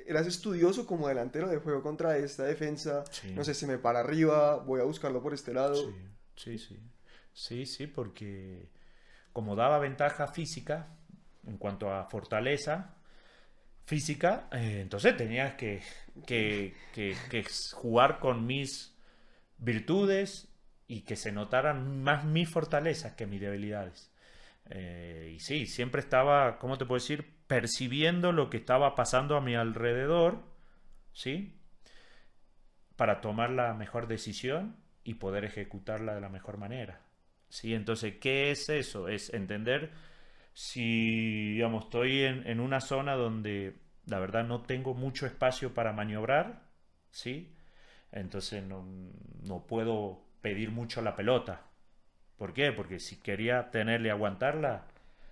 eras 0.05 0.27
estudioso 0.27 0.85
como 0.85 1.07
delantero 1.07 1.49
de 1.49 1.57
juego 1.57 1.81
contra 1.81 2.17
esta 2.17 2.43
defensa. 2.43 3.03
No 3.33 3.43
sé, 3.43 3.53
se 3.53 3.67
me 3.67 3.77
para 3.77 3.99
arriba, 3.99 4.57
voy 4.57 4.81
a 4.81 4.83
buscarlo 4.83 5.21
por 5.21 5.33
este 5.33 5.53
lado. 5.53 5.75
Sí, 6.35 6.57
sí, 6.57 6.79
sí. 7.33 7.65
Sí, 7.65 7.87
porque 7.87 8.69
como 9.33 9.55
daba 9.55 9.79
ventaja 9.79 10.27
física 10.27 10.87
en 11.45 11.57
cuanto 11.57 11.91
a 11.91 12.05
fortaleza 12.05 12.95
física, 13.85 14.47
eh, 14.51 14.79
entonces 14.81 15.15
tenías 15.17 15.55
que, 15.55 15.81
que, 16.25 16.73
jugar 17.73 18.19
con 18.19 18.47
mis 18.47 18.95
virtudes 19.57 20.47
y 20.87 21.01
que 21.01 21.15
se 21.15 21.31
notaran 21.31 22.01
más 22.01 22.23
mis 22.25 22.49
fortalezas 22.49 23.13
que 23.13 23.27
mis 23.27 23.41
debilidades. 23.41 24.11
Eh, 24.69 25.33
y 25.35 25.39
sí, 25.39 25.67
siempre 25.67 26.01
estaba, 26.01 26.57
¿cómo 26.57 26.77
te 26.77 26.85
puedo 26.85 26.99
decir? 26.99 27.34
Percibiendo 27.47 28.31
lo 28.31 28.49
que 28.49 28.57
estaba 28.57 28.95
pasando 28.95 29.35
a 29.35 29.41
mi 29.41 29.55
alrededor, 29.55 30.43
¿sí? 31.13 31.59
Para 32.95 33.21
tomar 33.21 33.51
la 33.51 33.73
mejor 33.73 34.07
decisión 34.07 34.77
y 35.03 35.15
poder 35.15 35.45
ejecutarla 35.45 36.15
de 36.15 36.21
la 36.21 36.29
mejor 36.29 36.57
manera. 36.57 37.01
¿Sí? 37.49 37.73
Entonces, 37.73 38.15
¿qué 38.19 38.51
es 38.51 38.69
eso? 38.69 39.07
Es 39.07 39.33
entender 39.33 39.91
si, 40.53 41.53
digamos, 41.53 41.85
estoy 41.85 42.23
en, 42.23 42.59
una 42.59 42.81
zona 42.81 43.13
donde 43.13 43.77
la 44.05 44.19
verdad 44.19 44.45
no 44.45 44.63
tengo 44.63 44.93
mucho 44.93 45.25
espacio 45.25 45.73
para 45.73 45.93
maniobrar, 45.93 46.63
¿sí? 47.11 47.55
Entonces 48.11 48.63
no, 48.63 48.85
no 49.43 49.67
puedo 49.67 50.23
pedir 50.41 50.71
mucho 50.71 51.01
la 51.01 51.15
pelota. 51.15 51.61
¿Por 52.37 52.53
qué? 52.53 52.71
Porque 52.71 52.99
si 52.99 53.17
quería 53.17 53.69
tenerle 53.69 54.11
aguantarla, 54.11 54.87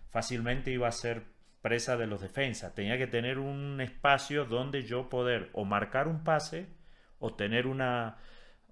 fácilmente 0.09 0.71
iba 0.71 0.87
a 0.87 0.91
ser 0.91 1.32
presa 1.63 1.97
de 1.97 2.05
los 2.05 2.21
defensas. 2.21 2.75
Tenía 2.75 2.99
que 2.99 3.07
tener 3.07 3.39
un 3.39 3.81
espacio 3.81 4.45
donde 4.45 4.83
yo 4.83 5.09
poder 5.09 5.49
o 5.53 5.65
marcar 5.65 6.07
un 6.07 6.23
pase 6.23 6.67
o 7.17 7.33
tener 7.33 7.65
una 7.65 8.17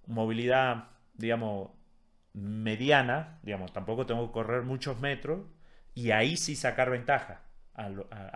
movilidad, 0.05 0.89
digamos, 1.15 1.71
mediana, 2.33 3.39
digamos, 3.43 3.73
tampoco 3.73 4.05
tengo 4.05 4.27
que 4.27 4.33
correr 4.33 4.63
muchos 4.63 4.99
metros 4.99 5.47
y 5.95 6.11
ahí 6.11 6.37
sí 6.37 6.55
sacar 6.55 6.91
ventaja. 6.91 7.41
a, 7.73 7.89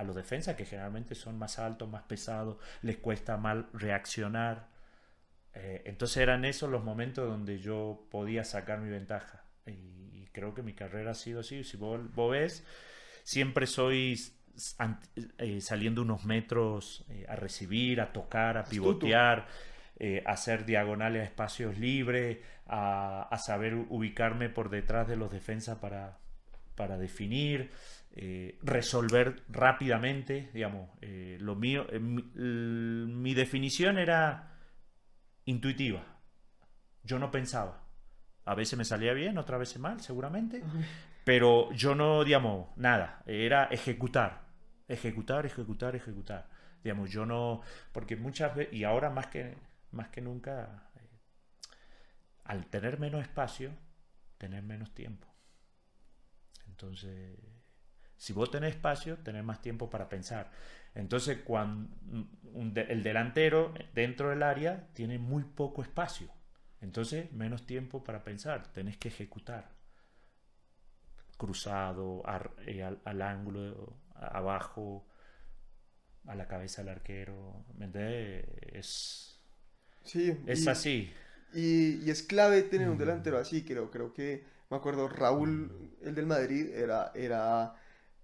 los 0.03 0.15
defensas 0.15 0.55
que 0.55 0.65
generalmente 0.65 1.13
son 1.13 1.37
más 1.37 1.59
altos, 1.59 1.89
más 1.89 2.03
pesados, 2.03 2.57
les 2.81 2.97
cuesta 2.97 3.37
mal 3.37 3.67
reaccionar. 3.73 4.69
Eh, 5.53 5.83
entonces 5.85 6.17
eran 6.17 6.45
esos 6.45 6.69
los 6.69 6.83
momentos 6.83 7.27
donde 7.27 7.59
yo 7.59 8.07
podía 8.09 8.43
sacar 8.43 8.79
mi 8.79 8.89
ventaja. 8.89 9.43
Y, 9.67 10.27
creo 10.31 10.53
que 10.53 10.63
mi 10.63 10.73
carrera 10.73 11.11
ha 11.11 11.15
sido 11.15 11.41
así. 11.41 11.63
Si 11.63 11.77
vos, 11.77 11.99
ves, 12.29 12.65
siempre 13.23 13.67
soy 13.67 14.19
eh, 15.37 15.61
saliendo 15.61 16.01
unos 16.01 16.25
metros 16.25 17.05
eh, 17.09 17.25
a 17.27 17.35
recibir, 17.35 18.01
a 18.01 18.11
tocar, 18.11 18.57
a 18.57 18.63
pivotear, 18.63 19.47
a 20.25 20.31
hacer 20.31 20.65
diagonales 20.65 21.21
a 21.21 21.25
espacios 21.25 21.77
libres, 21.77 22.39
a, 22.67 23.29
a, 23.31 23.37
saber 23.37 23.75
ubicarme 23.75 24.49
por 24.49 24.69
detrás 24.69 25.07
de 25.07 25.15
los 25.15 25.31
defensas 25.31 25.77
para, 25.77 26.17
para 26.75 26.97
definir. 26.97 27.71
Eh, 28.17 28.57
resolver 28.63 29.43
rápidamente, 29.49 30.49
digamos, 30.53 30.89
eh, 31.01 31.37
lo 31.41 31.53
mío, 31.55 31.85
eh, 31.91 31.99
mi, 31.99 33.33
definición 33.33 33.97
era 33.97 34.55
intuitiva. 35.43 36.01
Yo 37.03 37.19
no 37.19 37.29
pensaba. 37.29 37.83
A 38.45 38.55
veces 38.55 38.77
me 38.77 38.85
salía 38.85 39.11
bien, 39.11 39.37
otras 39.37 39.59
veces 39.59 39.79
mal, 39.79 39.99
seguramente, 39.99 40.63
pero 41.25 41.73
yo 41.73 41.93
no, 41.93 42.23
digamos, 42.23 42.69
nada, 42.77 43.21
era 43.25 43.65
ejecutar, 43.65 44.44
ejecutar, 44.87 45.45
ejecutar, 45.45 45.95
ejecutar. 45.95 46.49
Digamos, 46.83 47.09
yo 47.11 47.25
no, 47.25 47.61
porque 47.91 48.15
muchas 48.15 48.55
veces, 48.55 48.73
y 48.73 48.83
ahora 48.83 49.09
más 49.09 49.27
que, 49.27 49.57
más 49.91 50.09
que 50.09 50.21
nunca, 50.21 50.89
al 52.43 52.67
tener 52.67 52.99
menos 52.99 53.21
espacio, 53.21 53.71
tener 54.37 54.63
menos 54.63 54.93
tiempo. 54.93 55.27
Entonces, 56.67 57.37
si 58.17 58.33
vos 58.33 58.51
tenés 58.51 58.75
espacio, 58.75 59.17
tenés 59.17 59.43
más 59.43 59.61
tiempo 59.61 59.89
para 59.89 60.09
pensar. 60.09 60.51
Entonces, 60.93 61.39
cuando 61.43 61.89
el 62.81 63.03
delantero 63.03 63.73
dentro 63.93 64.29
del 64.29 64.43
área 64.43 64.87
tiene 64.93 65.17
muy 65.19 65.43
poco 65.43 65.81
espacio. 65.81 66.29
Entonces, 66.81 67.31
menos 67.33 67.65
tiempo 67.65 68.03
para 68.03 68.23
pensar. 68.23 68.71
Tenés 68.71 68.97
que 68.97 69.09
ejecutar. 69.09 69.69
Cruzado, 71.37 72.23
eh, 72.65 72.83
al, 72.83 73.21
ángulo, 73.21 73.97
abajo, 74.15 75.05
a 76.25 76.35
la 76.35 76.47
cabeza 76.47 76.81
del 76.81 76.89
arquero. 76.89 77.65
¿Me 77.77 77.85
entiendes? 77.85 78.45
Es, 78.73 79.39
sí, 80.03 80.37
es 80.45 80.67
así. 80.67 81.11
Y, 81.53 82.09
es 82.09 82.23
clave 82.23 82.63
tener 82.63 82.89
un 82.89 82.97
delantero 82.97 83.37
así. 83.37 83.63
Creo, 83.63 83.91
creo 83.91 84.13
que, 84.13 84.43
me 84.69 84.77
acuerdo, 84.77 85.07
Raúl, 85.07 85.93
el 86.01 86.15
del 86.15 86.25
Madrid, 86.25 86.69
era... 86.73 87.11
era 87.13 87.75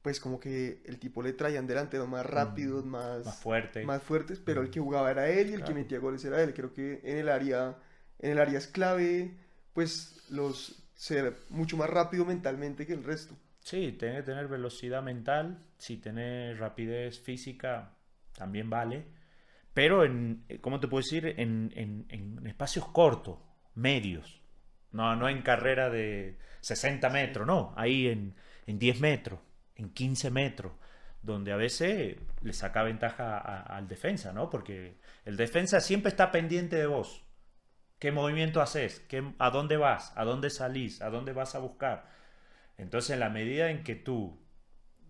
pues 0.01 0.19
como 0.19 0.39
que 0.39 0.81
el 0.85 0.97
tipo 0.97 1.21
le 1.21 1.33
traían 1.33 1.67
delanteros 1.67 2.09
más 2.09 2.25
rápidos, 2.25 2.83
más, 2.83 3.23
más, 3.23 3.39
fuerte. 3.39 3.85
más 3.85 4.01
fuertes, 4.01 4.41
pero 4.43 4.63
el 4.63 4.71
que 4.71 4.79
jugaba 4.79 5.11
era 5.11 5.29
él 5.29 5.51
y 5.51 5.53
el 5.53 5.63
que 5.63 5.75
metía 5.75 5.99
goles 5.99 6.25
era 6.25 6.41
él. 6.41 6.55
Creo 6.55 6.73
que 6.73 7.01
en 7.03 7.19
el 7.19 7.29
área, 7.29 7.77
en 8.17 8.31
el 8.31 8.39
área 8.39 8.57
es 8.57 8.65
clave, 8.65 9.37
pues 9.73 10.23
los 10.31 10.81
ser 10.95 11.35
mucho 11.49 11.77
más 11.77 11.89
rápido 11.89 12.25
mentalmente 12.25 12.87
que 12.87 12.93
el 12.93 13.03
resto. 13.03 13.35
Sí, 13.61 13.93
tiene 13.93 14.17
que 14.17 14.23
tener 14.23 14.47
velocidad 14.47 15.01
mental, 15.01 15.63
si 15.77 15.97
tener 15.97 16.59
rapidez 16.59 17.19
física 17.21 17.95
también 18.33 18.69
vale, 18.69 19.05
pero 19.73 20.03
en, 20.03 20.45
¿cómo 20.61 20.79
te 20.79 20.87
puedo 20.87 21.01
decir? 21.01 21.35
En, 21.37 21.71
en, 21.75 22.05
en 22.09 22.45
espacios 22.47 22.87
cortos, 22.89 23.39
medios, 23.75 24.41
no, 24.91 25.15
no 25.15 25.29
en 25.29 25.41
carrera 25.41 25.89
de 25.89 26.37
60 26.61 27.09
metros, 27.09 27.47
no, 27.47 27.73
ahí 27.77 28.07
en, 28.07 28.35
en 28.67 28.79
10 28.79 28.99
metros 28.99 29.39
en 29.81 29.89
15 29.89 30.31
metros, 30.31 30.73
donde 31.21 31.51
a 31.51 31.55
veces 31.55 32.17
le 32.41 32.53
saca 32.53 32.83
ventaja 32.83 33.37
al 33.37 33.87
defensa, 33.87 34.31
¿no? 34.33 34.49
Porque 34.49 34.97
el 35.25 35.37
defensa 35.37 35.79
siempre 35.79 36.09
está 36.09 36.31
pendiente 36.31 36.75
de 36.75 36.87
vos. 36.87 37.23
¿Qué 37.99 38.11
movimiento 38.11 38.61
haces? 38.61 38.99
¿Qué, 39.01 39.23
¿A 39.37 39.49
dónde 39.51 39.77
vas? 39.77 40.13
¿A 40.15 40.23
dónde 40.23 40.49
salís? 40.49 41.01
¿A 41.01 41.09
dónde 41.09 41.33
vas 41.33 41.53
a 41.55 41.59
buscar? 41.59 42.09
Entonces, 42.81 43.11
en 43.11 43.19
la 43.19 43.29
medida 43.29 43.69
en 43.69 43.83
que 43.83 43.95
tú 43.95 44.39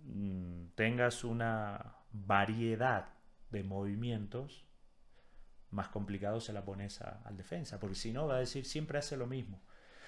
mm, 0.03 0.73
tengas 0.75 1.23
una 1.23 1.95
variedad 2.11 3.13
de 3.49 3.63
movimientos, 3.63 4.65
más 5.69 5.87
complicado 5.87 6.41
se 6.41 6.51
la 6.51 6.65
pones 6.65 7.01
al 7.01 7.37
defensa, 7.37 7.79
porque 7.79 7.95
si 7.95 8.11
no 8.11 8.27
va 8.27 8.35
a 8.35 8.39
decir 8.39 8.65
siempre 8.65 8.99
hace 8.99 9.15
lo 9.15 9.25
mismo. 9.25 9.61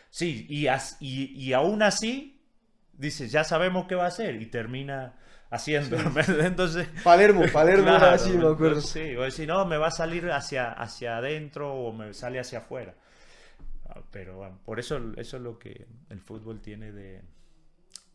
Sí, 0.10 0.46
y, 0.50 0.68
y, 1.00 1.42
y 1.42 1.54
aún 1.54 1.82
así 1.82 2.42
dice, 2.92 3.30
ya 3.30 3.46
sabemos 3.46 3.88
qué 3.88 3.96
va 3.96 4.04
a 4.04 4.08
hacer 4.08 4.42
y 4.42 4.48
termina 4.48 5.14
haciendo. 5.50 5.98
Entonces, 6.42 6.90
Palermo, 7.02 7.46
Palermo 7.54 7.92
así, 7.92 8.38
me 8.38 8.48
acuerdo. 8.48 8.82
Sí, 8.82 9.16
o 9.16 9.24
decir, 9.24 9.48
no, 9.48 9.66
me 9.66 9.78
va 9.78 9.88
a 9.88 9.92
salir 9.92 10.30
hacia, 10.32 10.74
hacia 10.74 11.16
adentro 11.16 11.74
o 11.74 11.94
me 11.94 12.14
sale 12.14 12.42
hacia 12.42 12.60
afuera. 12.60 12.94
Ah, 13.88 14.02
pero 14.12 14.38
bueno, 14.38 14.60
por 14.66 14.80
eso 14.82 14.98
eso 15.16 15.38
es 15.38 15.44
lo 15.44 15.58
que 15.58 15.88
el 16.10 16.20
fútbol 16.20 16.62
tiene 16.62 16.92
de, 16.92 17.22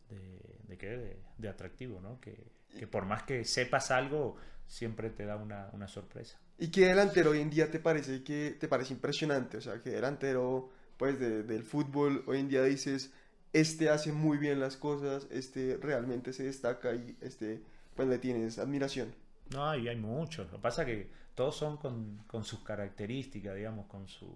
de, 0.09 0.77
de, 0.77 1.17
de, 1.39 1.49
atractivo, 1.49 2.01
¿no? 2.01 2.21
Que, 2.21 2.37
que, 2.79 2.87
por 2.87 3.07
más 3.07 3.23
que 3.25 3.45
sepas 3.45 3.91
algo, 3.91 4.37
siempre 4.67 5.11
te 5.11 5.25
da 5.25 5.37
una, 5.37 5.71
una 5.73 5.89
sorpresa. 5.89 6.39
¿Y 6.59 6.71
qué 6.71 6.87
delantero 6.87 7.31
hoy 7.31 7.41
en 7.41 7.51
día 7.51 7.71
te 7.71 7.79
parece 7.79 8.23
que 8.23 8.57
te 8.59 8.69
parece 8.69 8.95
impresionante? 8.95 9.59
O 9.59 9.61
sea, 9.61 9.81
¿qué 9.81 9.91
delantero 9.91 10.71
pues 10.99 11.19
del 11.21 11.63
fútbol 11.63 12.25
hoy 12.27 12.41
en 12.41 12.49
día 12.49 12.65
dices, 12.65 13.13
este 13.53 13.89
hace 13.89 14.13
muy 14.13 14.37
bien 14.37 14.61
las 14.61 14.77
cosas, 14.77 15.29
este 15.31 15.79
realmente 15.81 16.33
se 16.33 16.43
destaca 16.43 16.93
y 16.93 17.17
este 17.21 17.63
pues 17.95 18.09
le 18.09 18.19
tienes 18.19 18.59
admiración. 18.59 19.15
No, 19.51 19.75
y 19.77 19.89
hay 19.89 19.97
muchos. 19.97 20.47
Lo 20.51 20.59
que 20.59 20.63
pasa 20.63 20.83
es 20.83 20.89
que 20.89 21.11
todos 21.35 21.57
son 21.57 21.79
con, 21.79 22.19
con 22.27 22.45
sus 22.45 22.61
características, 22.61 23.57
digamos, 23.57 23.87
con 23.87 24.09
sus, 24.09 24.29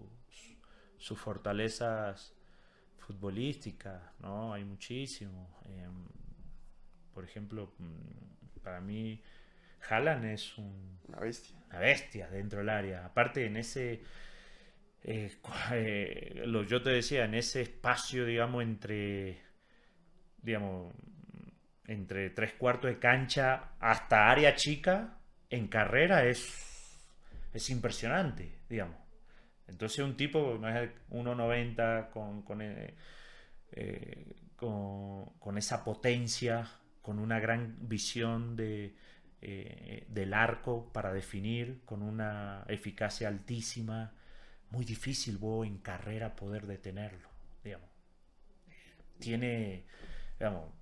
sus 0.96 1.18
fortalezas 1.18 2.32
futbolísticas, 3.06 4.00
¿no? 4.20 4.52
Hay 4.54 4.64
muchísimo. 4.64 5.60
Em, 5.66 6.06
por 7.12 7.24
ejemplo, 7.24 7.72
mm, 7.78 8.60
para 8.62 8.80
mí, 8.80 9.20
Haaland 9.88 10.24
es 10.26 10.56
un, 10.58 10.98
una 11.08 11.20
bestia. 11.20 11.56
Una 11.68 11.78
bestia 11.80 12.28
dentro 12.28 12.60
del 12.60 12.68
área. 12.68 13.04
Aparte, 13.04 13.46
en 13.46 13.56
ese 13.56 14.02
eh, 15.04 15.32
eh, 15.72 16.42
lo, 16.46 16.62
yo 16.64 16.82
te 16.82 16.90
decía, 16.90 17.24
en 17.24 17.34
ese 17.34 17.62
espacio, 17.62 18.24
digamos, 18.24 18.62
entre, 18.62 19.42
digamos, 20.42 20.94
entre 21.86 22.30
tres 22.30 22.54
cuartos 22.54 22.90
de 22.90 22.98
cancha 22.98 23.72
hasta 23.80 24.30
área 24.30 24.54
chica, 24.54 25.18
en 25.50 25.68
carrera 25.68 26.24
es, 26.24 26.98
es 27.52 27.70
impresionante, 27.70 28.60
digamos. 28.68 29.01
Entonces 29.68 30.00
un 30.00 30.16
tipo, 30.16 30.58
1,90 30.58 32.10
con, 32.10 32.42
con, 32.42 32.60
eh, 32.62 34.36
con, 34.56 35.26
con, 35.38 35.58
esa 35.58 35.84
potencia, 35.84 36.68
con 37.00 37.18
una 37.18 37.40
gran 37.40 37.76
visión 37.88 38.56
de, 38.56 38.96
del 40.08 40.34
arco 40.34 40.92
para 40.92 41.12
definir, 41.12 41.80
con 41.84 42.02
una 42.02 42.64
eficacia 42.68 43.28
altísima, 43.28 44.12
muy 44.72 44.84
difícil 44.84 45.38
en 45.64 45.78
carrera 45.78 46.34
poder 46.34 46.66
detenerlo, 46.66 47.28
digamos. 47.62 47.88
Tiene, 49.18 49.84
digamos, 50.38 50.72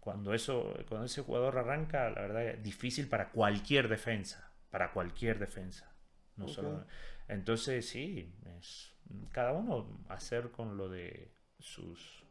cuando, 0.00 0.34
eso, 0.34 0.74
cuando 0.88 1.06
ese 1.06 1.22
jugador 1.22 1.58
arranca, 1.58 2.10
la 2.10 2.22
verdad 2.22 2.44
es 2.46 2.62
difícil 2.62 3.08
para 3.08 3.30
cualquier 3.30 3.88
defensa, 3.88 4.50
para 4.70 4.92
cualquier 4.92 5.38
defensa. 5.38 5.93
No 6.36 6.48
solo, 6.48 6.84
entonces, 7.28 7.88
sí, 7.88 8.32
es, 8.58 8.92
cada 9.32 9.52
uno 9.52 9.86
hacer 10.08 10.50
con 10.50 10.76
lo 10.76 10.88
de 10.88 11.30
sus, 11.58 12.24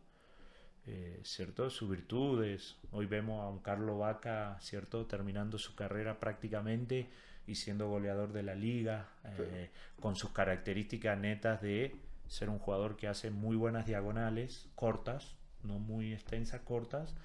eh, 0.86 1.22
¿cierto? 1.24 1.70
sus 1.70 1.90
virtudes. 1.90 2.78
Hoy 2.92 3.06
vemos 3.06 3.42
a 3.42 3.50
un 3.50 3.60
Carlos 3.60 4.00
Vaca, 4.00 4.58
¿cierto? 4.62 5.06
Terminando 5.06 5.58
su 5.58 5.76
carrera 5.76 6.20
prácticamente 6.20 7.10
y 7.48 7.56
siendo 7.56 7.90
goleador 7.90 8.32
de 8.32 8.44
la 8.44 8.56
liga, 8.56 9.10
eh, 9.38 9.70
con 10.00 10.16
sus 10.16 10.32
características 10.32 11.18
netas 11.18 11.62
de 11.62 11.96
ser 12.28 12.50
un 12.50 12.60
jugador 12.60 12.96
que 12.96 13.08
hace 13.08 13.32
muy 13.32 13.56
buenas 13.56 13.86
diagonales, 13.86 14.70
cortas, 14.76 15.36
no 15.64 15.80
muy 15.80 16.14
extensas, 16.14 16.62
cortas, 16.62 17.16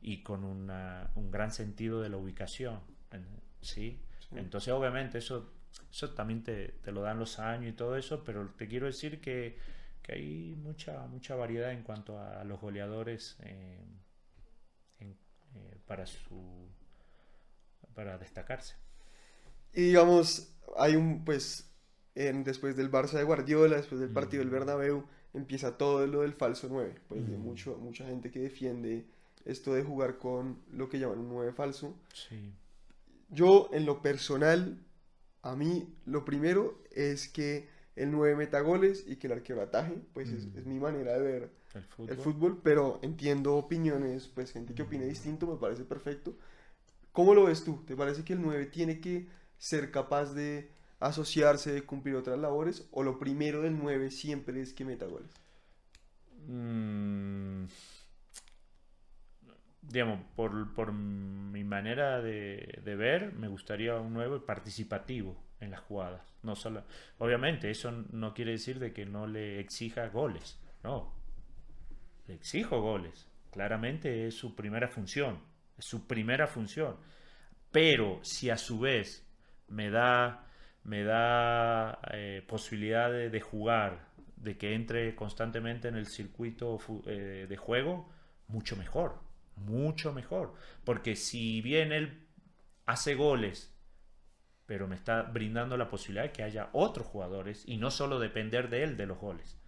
y 0.00 0.22
con 0.22 0.44
una, 0.44 1.10
un 1.14 1.30
gran 1.30 1.50
sentido 1.50 2.02
de 2.02 2.08
la 2.08 2.16
ubicación. 2.18 2.80
¿sí? 3.62 3.98
Entonces, 4.32 4.72
obviamente, 4.72 5.18
eso, 5.18 5.50
eso 5.90 6.10
también 6.10 6.42
te, 6.42 6.68
te, 6.82 6.92
lo 6.92 7.02
dan 7.02 7.18
los 7.18 7.38
años 7.38 7.72
y 7.72 7.76
todo 7.76 7.96
eso, 7.96 8.24
pero 8.24 8.48
te 8.56 8.66
quiero 8.66 8.86
decir 8.86 9.20
que, 9.20 9.56
que 10.02 10.12
hay 10.12 10.56
mucha, 10.56 11.06
mucha 11.06 11.34
variedad 11.36 11.72
en 11.72 11.82
cuanto 11.82 12.18
a 12.18 12.44
los 12.44 12.60
goleadores 12.60 13.36
eh, 13.40 13.78
eh, 15.00 15.78
para, 15.86 16.06
su, 16.06 16.68
para 17.94 18.18
destacarse. 18.18 18.74
Y 19.72 19.82
digamos, 19.82 20.52
hay 20.76 20.96
un, 20.96 21.24
pues, 21.24 21.70
en, 22.14 22.44
después 22.44 22.76
del 22.76 22.90
Barça 22.90 23.12
de 23.12 23.24
Guardiola, 23.24 23.76
después 23.76 24.00
del 24.00 24.10
partido 24.10 24.42
del 24.42 24.50
Bernabéu, 24.50 25.06
empieza 25.32 25.76
todo 25.76 26.06
lo 26.06 26.22
del 26.22 26.32
falso 26.32 26.68
9, 26.70 26.94
pues 27.08 27.28
de 27.28 27.36
mucho, 27.36 27.76
mucha 27.78 28.06
gente 28.06 28.30
que 28.30 28.38
defiende 28.38 29.04
esto 29.44 29.74
de 29.74 29.82
jugar 29.82 30.18
con 30.18 30.62
lo 30.70 30.88
que 30.88 30.98
llaman 30.98 31.18
un 31.18 31.28
9 31.28 31.52
falso. 31.52 31.94
Sí. 32.12 32.52
Yo, 33.30 33.68
en 33.72 33.84
lo 33.84 34.00
personal, 34.00 34.78
a 35.44 35.54
mí 35.56 35.94
lo 36.06 36.24
primero 36.24 36.82
es 36.90 37.28
que 37.28 37.68
el 37.96 38.10
9 38.10 38.34
meta 38.36 38.60
goles 38.60 39.04
y 39.06 39.16
que 39.16 39.28
el 39.28 39.34
arquero 39.34 39.62
ataje, 39.62 39.96
pues 40.12 40.28
es, 40.30 40.46
Mm. 40.46 40.58
es 40.58 40.66
mi 40.66 40.80
manera 40.80 41.12
de 41.12 41.20
ver 41.20 41.50
El 41.74 41.84
fútbol. 41.84 42.10
el 42.10 42.16
fútbol, 42.18 42.60
pero 42.62 42.98
entiendo 43.02 43.54
opiniones, 43.56 44.26
pues 44.34 44.50
gente 44.52 44.74
que 44.74 44.82
opine 44.82 45.04
distinto, 45.06 45.46
me 45.46 45.56
parece 45.56 45.84
perfecto. 45.84 46.34
¿Cómo 47.12 47.34
lo 47.34 47.44
ves 47.44 47.62
tú? 47.62 47.84
¿Te 47.86 47.94
parece 47.94 48.24
que 48.24 48.32
el 48.32 48.42
9 48.42 48.66
tiene 48.66 49.00
que 49.00 49.28
ser 49.58 49.92
capaz 49.92 50.34
de 50.34 50.68
asociarse, 50.98 51.72
de 51.72 51.82
cumplir 51.82 52.16
otras 52.16 52.38
labores? 52.38 52.88
¿O 52.90 53.02
lo 53.04 53.18
primero 53.20 53.62
del 53.62 53.78
9 53.78 54.10
siempre 54.10 54.60
es 54.60 54.72
que 54.72 54.84
meta 54.84 55.06
goles? 55.06 55.30
Mm, 56.48 57.64
digamos, 59.88 60.20
por, 60.34 60.74
por 60.74 60.92
mi 60.92 61.64
manera 61.64 62.20
de, 62.20 62.80
ver, 62.84 63.32
me 63.32 63.48
gustaría 63.48 63.96
un 63.96 64.12
nuevo 64.12 64.44
participativo 64.44 65.36
en 65.60 65.70
las 65.70 65.80
jugadas. 65.80 66.22
No 66.42 66.56
solo, 66.56 66.84
obviamente, 67.18 67.70
eso 67.70 67.90
no 68.12 68.34
quiere 68.34 68.52
decir 68.52 68.78
de 68.78 68.92
que 68.92 69.06
no 69.06 69.26
le 69.26 69.60
exija 69.60 70.08
goles. 70.08 70.60
No, 70.82 71.12
le 72.26 72.34
exijo 72.34 72.80
goles. 72.80 73.28
Claramente 73.50 74.26
es 74.26 74.34
su 74.34 74.54
primera 74.54 74.88
función. 74.88 75.38
Es 75.78 75.84
su 75.84 76.06
primera 76.06 76.46
función. 76.46 76.96
Pero 77.70 78.20
si 78.22 78.50
a 78.50 78.56
su 78.56 78.78
vez 78.78 79.26
me 79.68 79.90
da, 79.90 80.46
me 80.84 81.02
da 81.02 81.98
eh, 82.12 82.44
posibilidad 82.46 83.10
de, 83.10 83.40
jugar, 83.40 84.08
de 84.36 84.56
que 84.56 84.74
entre 84.74 85.14
constantemente 85.14 85.88
en 85.88 85.96
el 85.96 86.06
circuito 86.06 86.78
eh, 87.06 87.46
de 87.48 87.56
juego, 87.56 88.08
mucho 88.48 88.76
mejor. 88.76 89.23
Mucho 89.56 90.12
mejor. 90.12 90.54
Porque 90.84 91.16
si 91.16 91.60
bien 91.62 91.92
él 91.92 92.26
hace 92.86 93.14
goles, 93.14 93.74
pero 94.66 94.88
me 94.88 94.96
está 94.96 95.22
brindando 95.22 95.76
la 95.76 95.88
posibilidad 95.88 96.24
de 96.24 96.32
que 96.32 96.42
haya 96.44 96.70
otros 96.74 97.06
jugadores 97.08 97.64
y 97.66 97.78
no 97.78 97.90
solo 97.90 98.20
depender 98.20 98.70
de 98.70 98.84
él 98.84 98.96
de 98.96 99.06
los 99.06 99.18
goles. 99.18 99.58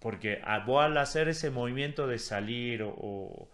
Porque 0.00 0.40
vos 0.66 0.84
al 0.84 0.96
hacer 0.98 1.28
ese 1.28 1.50
movimiento 1.50 2.06
de 2.06 2.18
salir 2.18 2.82
o... 2.82 2.90
o- 2.96 3.50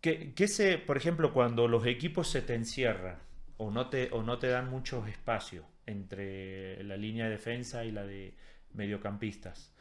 que, 0.00 0.34
que 0.34 0.48
se, 0.48 0.78
por 0.78 0.96
ejemplo, 0.96 1.32
cuando 1.32 1.68
los 1.68 1.86
equipos 1.86 2.28
se 2.28 2.42
te 2.42 2.54
encierran 2.54 3.18
o 3.56 3.70
no 3.70 3.88
te, 3.90 4.08
o 4.12 4.22
no 4.22 4.38
te 4.38 4.48
dan 4.48 4.70
muchos 4.70 5.08
espacios 5.08 5.64
entre 5.86 6.82
la 6.84 6.96
línea 6.96 7.24
de 7.26 7.32
defensa 7.32 7.84
y 7.84 7.90
la 7.92 8.04
de 8.06 8.34
mediocampistas, 8.72 9.74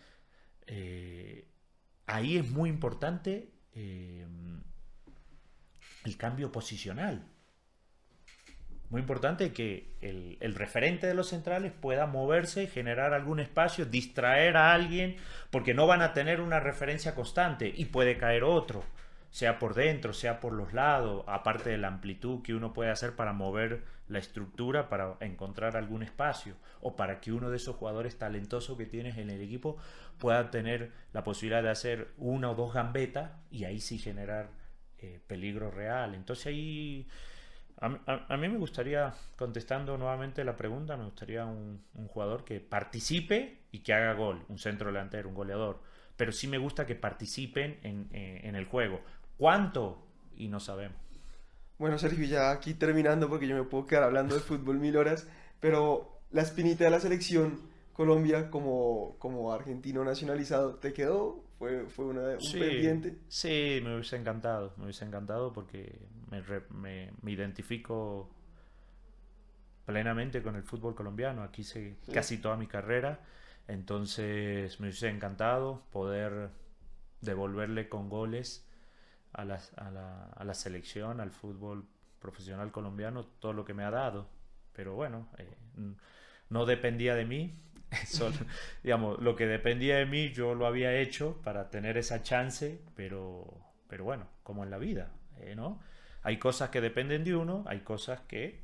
eh, 0.68 1.48
ahí 2.10 2.38
es 2.38 2.50
muy 2.50 2.70
importante 2.70 3.50
eh, 3.74 4.26
el 6.06 6.18
cambio 6.18 6.52
posicional. 6.52 7.26
Muy 8.90 9.02
importante 9.02 9.54
que 9.54 9.94
el, 10.02 10.38
el 10.40 10.56
referente 10.56 11.06
de 11.06 11.14
los 11.14 11.30
centrales 11.30 11.72
pueda 11.72 12.08
moverse, 12.08 12.66
generar 12.66 13.14
algún 13.14 13.40
espacio, 13.40 13.86
distraer 13.86 14.58
a 14.58 14.74
alguien, 14.74 15.18
porque 15.52 15.76
no 15.76 15.86
van 15.86 16.02
a 16.02 16.14
tener 16.14 16.42
una 16.42 16.60
referencia 16.60 17.14
constante 17.14 17.72
y 17.76 17.86
puede 17.86 18.18
caer 18.18 18.44
otro, 18.44 18.84
sea 19.32 19.60
por 19.60 19.76
dentro, 19.76 20.14
sea 20.14 20.40
por 20.40 20.54
los 20.54 20.74
lados, 20.74 21.24
aparte 21.28 21.70
de 21.70 21.78
la 21.78 21.88
amplitud 21.88 22.42
que 22.42 22.54
uno 22.56 22.74
puede 22.74 22.90
hacer 22.92 23.16
para 23.16 23.34
mover 23.34 23.84
la 24.08 24.20
estructura, 24.20 24.90
para 24.90 25.18
encontrar 25.20 25.78
algún 25.78 26.02
espacio, 26.04 26.56
o 26.82 26.96
para 26.96 27.20
que 27.22 27.32
uno 27.32 27.50
de 27.52 27.58
esos 27.58 27.76
jugadores 27.76 28.18
talentosos 28.18 28.78
que 28.78 28.86
tienes 28.88 29.18
en 29.18 29.30
el 29.30 29.42
equipo 29.42 29.78
pueda 30.18 30.50
tener 30.52 30.92
la 31.14 31.24
posibilidad 31.24 31.62
de 31.64 31.70
hacer 31.70 32.10
una 32.18 32.50
o 32.52 32.56
dos 32.56 32.74
gambetas 32.74 33.32
y 33.52 33.66
ahí 33.66 33.80
sí 33.80 34.00
generar 34.00 34.50
eh, 34.98 35.20
peligro 35.28 35.72
real. 35.72 36.16
Entonces 36.16 36.48
ahí... 36.48 37.08
A, 37.82 38.26
a- 38.34 38.38
mí 38.38 38.50
me 38.50 38.58
gustaría, 38.58 39.14
contestando 39.38 39.98
nuevamente 39.98 40.44
la 40.44 40.56
pregunta, 40.58 40.98
me 40.98 41.06
gustaría 41.06 41.46
un, 41.46 41.82
jugador 42.08 42.44
que 42.44 42.60
participe 42.60 43.60
y 43.72 43.80
que 43.80 43.94
haga 43.94 44.14
gol, 44.14 44.44
un 44.50 44.58
centro 44.60 44.88
delantero, 44.92 45.30
un 45.30 45.36
goleador. 45.36 45.82
Pero 46.18 46.34
sí 46.34 46.48
me 46.48 46.58
gusta 46.58 46.86
que 46.86 46.96
participen 46.96 47.80
en, 47.84 48.10
eh, 48.12 48.42
en 48.44 48.56
el 48.56 48.66
juego. 48.66 49.02
¿Cuánto? 49.40 49.98
Y 50.38 50.50
no 50.50 50.60
sabemos. 50.60 50.98
Bueno, 51.80 51.98
Sergio, 51.98 52.26
ya 52.26 52.52
aquí 52.52 52.74
terminando, 52.74 53.30
porque 53.30 53.48
yo 53.48 53.56
me 53.56 53.64
puedo 53.64 53.88
quedar 53.88 54.04
hablando 54.04 54.36
de 54.36 54.42
fútbol 54.42 54.80
mil 54.80 54.98
horas, 54.98 55.28
pero 55.60 56.20
la 56.32 56.42
espinita 56.42 56.84
de 56.84 56.90
la 56.92 57.00
selección 57.00 57.60
Colombia 57.94 58.50
como, 58.52 59.16
como 59.20 59.52
argentino 59.54 60.04
nacionalizado, 60.04 60.76
¿te 60.76 60.94
quedó? 60.94 61.44
¿Fue, 61.58 61.86
fue 61.88 62.06
una, 62.06 62.22
un 62.40 62.42
Sí, 62.52 62.60
pendiente? 62.60 63.18
sí, 63.28 63.82
me 63.84 63.96
hubiese 63.96 64.16
encantado, 64.16 64.74
me 64.78 64.84
hubiese 64.86 65.06
encantado 65.06 65.52
porque 65.54 66.00
me, 66.32 66.42
me- 66.72 67.12
me 67.22 67.32
identifico 67.32 68.30
plenamente 69.86 70.42
con 70.42 70.56
el 70.56 70.64
fútbol 70.64 70.96
colombiano. 70.96 71.44
Aquí 71.44 71.64
Sí. 71.64 71.96
casi 72.12 72.38
toda 72.38 72.58
mi 72.58 72.68
carrera, 72.68 73.20
entonces 73.68 74.80
me 74.80 74.88
hubiese 74.88 75.10
encantado 75.10 75.84
poder 75.92 76.50
devolverle 77.22 77.90
con 77.90 78.10
goles 78.10 78.66
a 79.34 79.46
la, 79.46 80.54
selección, 80.54 81.20
al 81.20 81.32
fútbol 81.32 81.86
profesional 82.20 82.72
colombiano, 82.72 83.26
todo 83.26 83.54
lo 83.54 83.66
que 83.66 83.74
me 83.74 83.84
ha 83.84 83.92
dado. 83.92 84.28
Pero 84.74 84.96
bueno, 84.96 85.28
eh, 85.38 85.58
no 86.50 86.66
dependía 86.66 87.16
de 87.16 87.26
mí. 87.26 87.60
Solo, 88.06 88.36
digamos, 88.84 89.20
lo 89.20 89.36
que 89.36 89.48
dependía 89.48 89.98
de 89.98 90.06
mí 90.06 90.32
yo 90.32 90.56
lo 90.56 90.68
había 90.68 90.94
hecho 90.96 91.42
para 91.44 91.70
tener 91.70 91.98
esa 91.98 92.22
chance, 92.22 92.82
pero, 92.96 93.48
pero 93.88 94.04
bueno, 94.04 94.28
como 94.44 94.64
en 94.64 94.70
la 94.70 94.78
vida, 94.78 95.12
eh, 95.38 95.56
¿no? 95.56 95.80
Hay 96.22 96.38
cosas 96.38 96.70
que 96.70 96.82
dependen 96.82 97.24
de 97.24 97.36
uno, 97.36 97.64
hay 97.68 97.80
cosas 97.80 98.20
que 98.22 98.62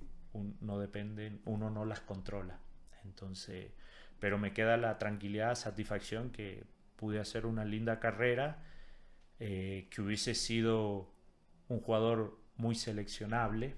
no 0.59 0.79
dependen, 0.79 1.41
uno 1.45 1.69
no 1.69 1.85
las 1.85 2.01
controla. 2.01 2.59
Entonces, 3.05 3.71
pero 4.19 4.37
me 4.37 4.53
queda 4.53 4.77
la 4.77 4.97
tranquilidad, 4.97 5.55
satisfacción 5.55 6.31
que 6.31 6.65
pude 6.95 7.19
hacer 7.19 7.45
una 7.45 7.65
linda 7.65 7.99
carrera, 7.99 8.57
eh, 9.39 9.87
que 9.91 10.01
hubiese 10.01 10.35
sido 10.35 11.09
un 11.69 11.81
jugador 11.81 12.37
muy 12.57 12.75
seleccionable, 12.75 13.75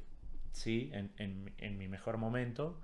¿sí? 0.54 0.90
En, 0.94 1.12
en- 1.18 1.54
en 1.58 1.78
mi 1.78 1.88
mejor 1.88 2.18
momento, 2.18 2.80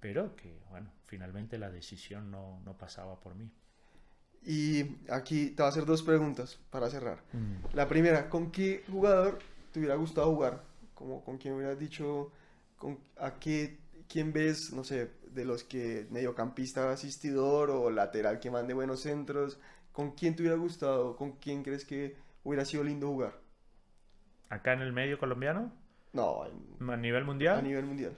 pero 0.00 0.36
que, 0.36 0.60
bueno, 0.70 0.90
finalmente 1.06 1.58
la 1.58 1.70
decisión 1.70 2.30
no, 2.30 2.60
no 2.64 2.76
pasaba 2.78 3.20
por 3.20 3.34
mí. 3.34 3.50
Y 4.44 4.96
aquí 5.10 5.50
te 5.50 5.62
voy 5.62 5.66
a 5.66 5.68
hacer 5.68 5.84
dos 5.84 6.02
preguntas 6.02 6.58
para 6.70 6.88
cerrar. 6.88 7.22
La 7.74 7.86
primera, 7.88 8.28
¿con 8.30 8.50
qué 8.50 8.82
jugador 8.90 9.38
te 9.72 9.80
hubiera 9.80 9.96
gustado 9.96 10.32
jugar? 10.34 10.64
Como 10.94 11.22
con 11.24 11.36
quién 11.38 11.54
hubieras 11.54 11.78
dicho, 11.78 12.32
con, 12.78 12.98
a 13.18 13.34
qué, 13.38 13.78
quién 14.08 14.32
ves, 14.32 14.72
no 14.72 14.82
sé, 14.84 15.10
de 15.32 15.44
los 15.44 15.62
que 15.64 16.06
mediocampista 16.10 16.90
asistidor 16.90 17.70
o 17.70 17.90
lateral 17.90 18.40
que 18.40 18.50
mande 18.50 18.72
buenos 18.74 19.00
centros, 19.00 19.58
¿con 19.92 20.12
quién 20.12 20.34
te 20.36 20.42
hubiera 20.42 20.56
gustado? 20.56 21.16
¿Con 21.16 21.32
quién 21.38 21.62
crees 21.62 21.84
que 21.84 22.16
hubiera 22.44 22.64
sido 22.64 22.84
lindo 22.84 23.08
jugar? 23.08 23.40
Acá 24.50 24.72
en 24.74 24.82
el 24.82 24.92
medio 24.92 25.18
colombiano, 25.18 25.72
No, 26.12 26.46
en- 26.46 26.90
a 26.90 26.96
nivel 26.96 27.22
a 27.22 27.26
mundial, 27.26 27.62
nivel 27.62 27.84
mundial. 27.86 28.16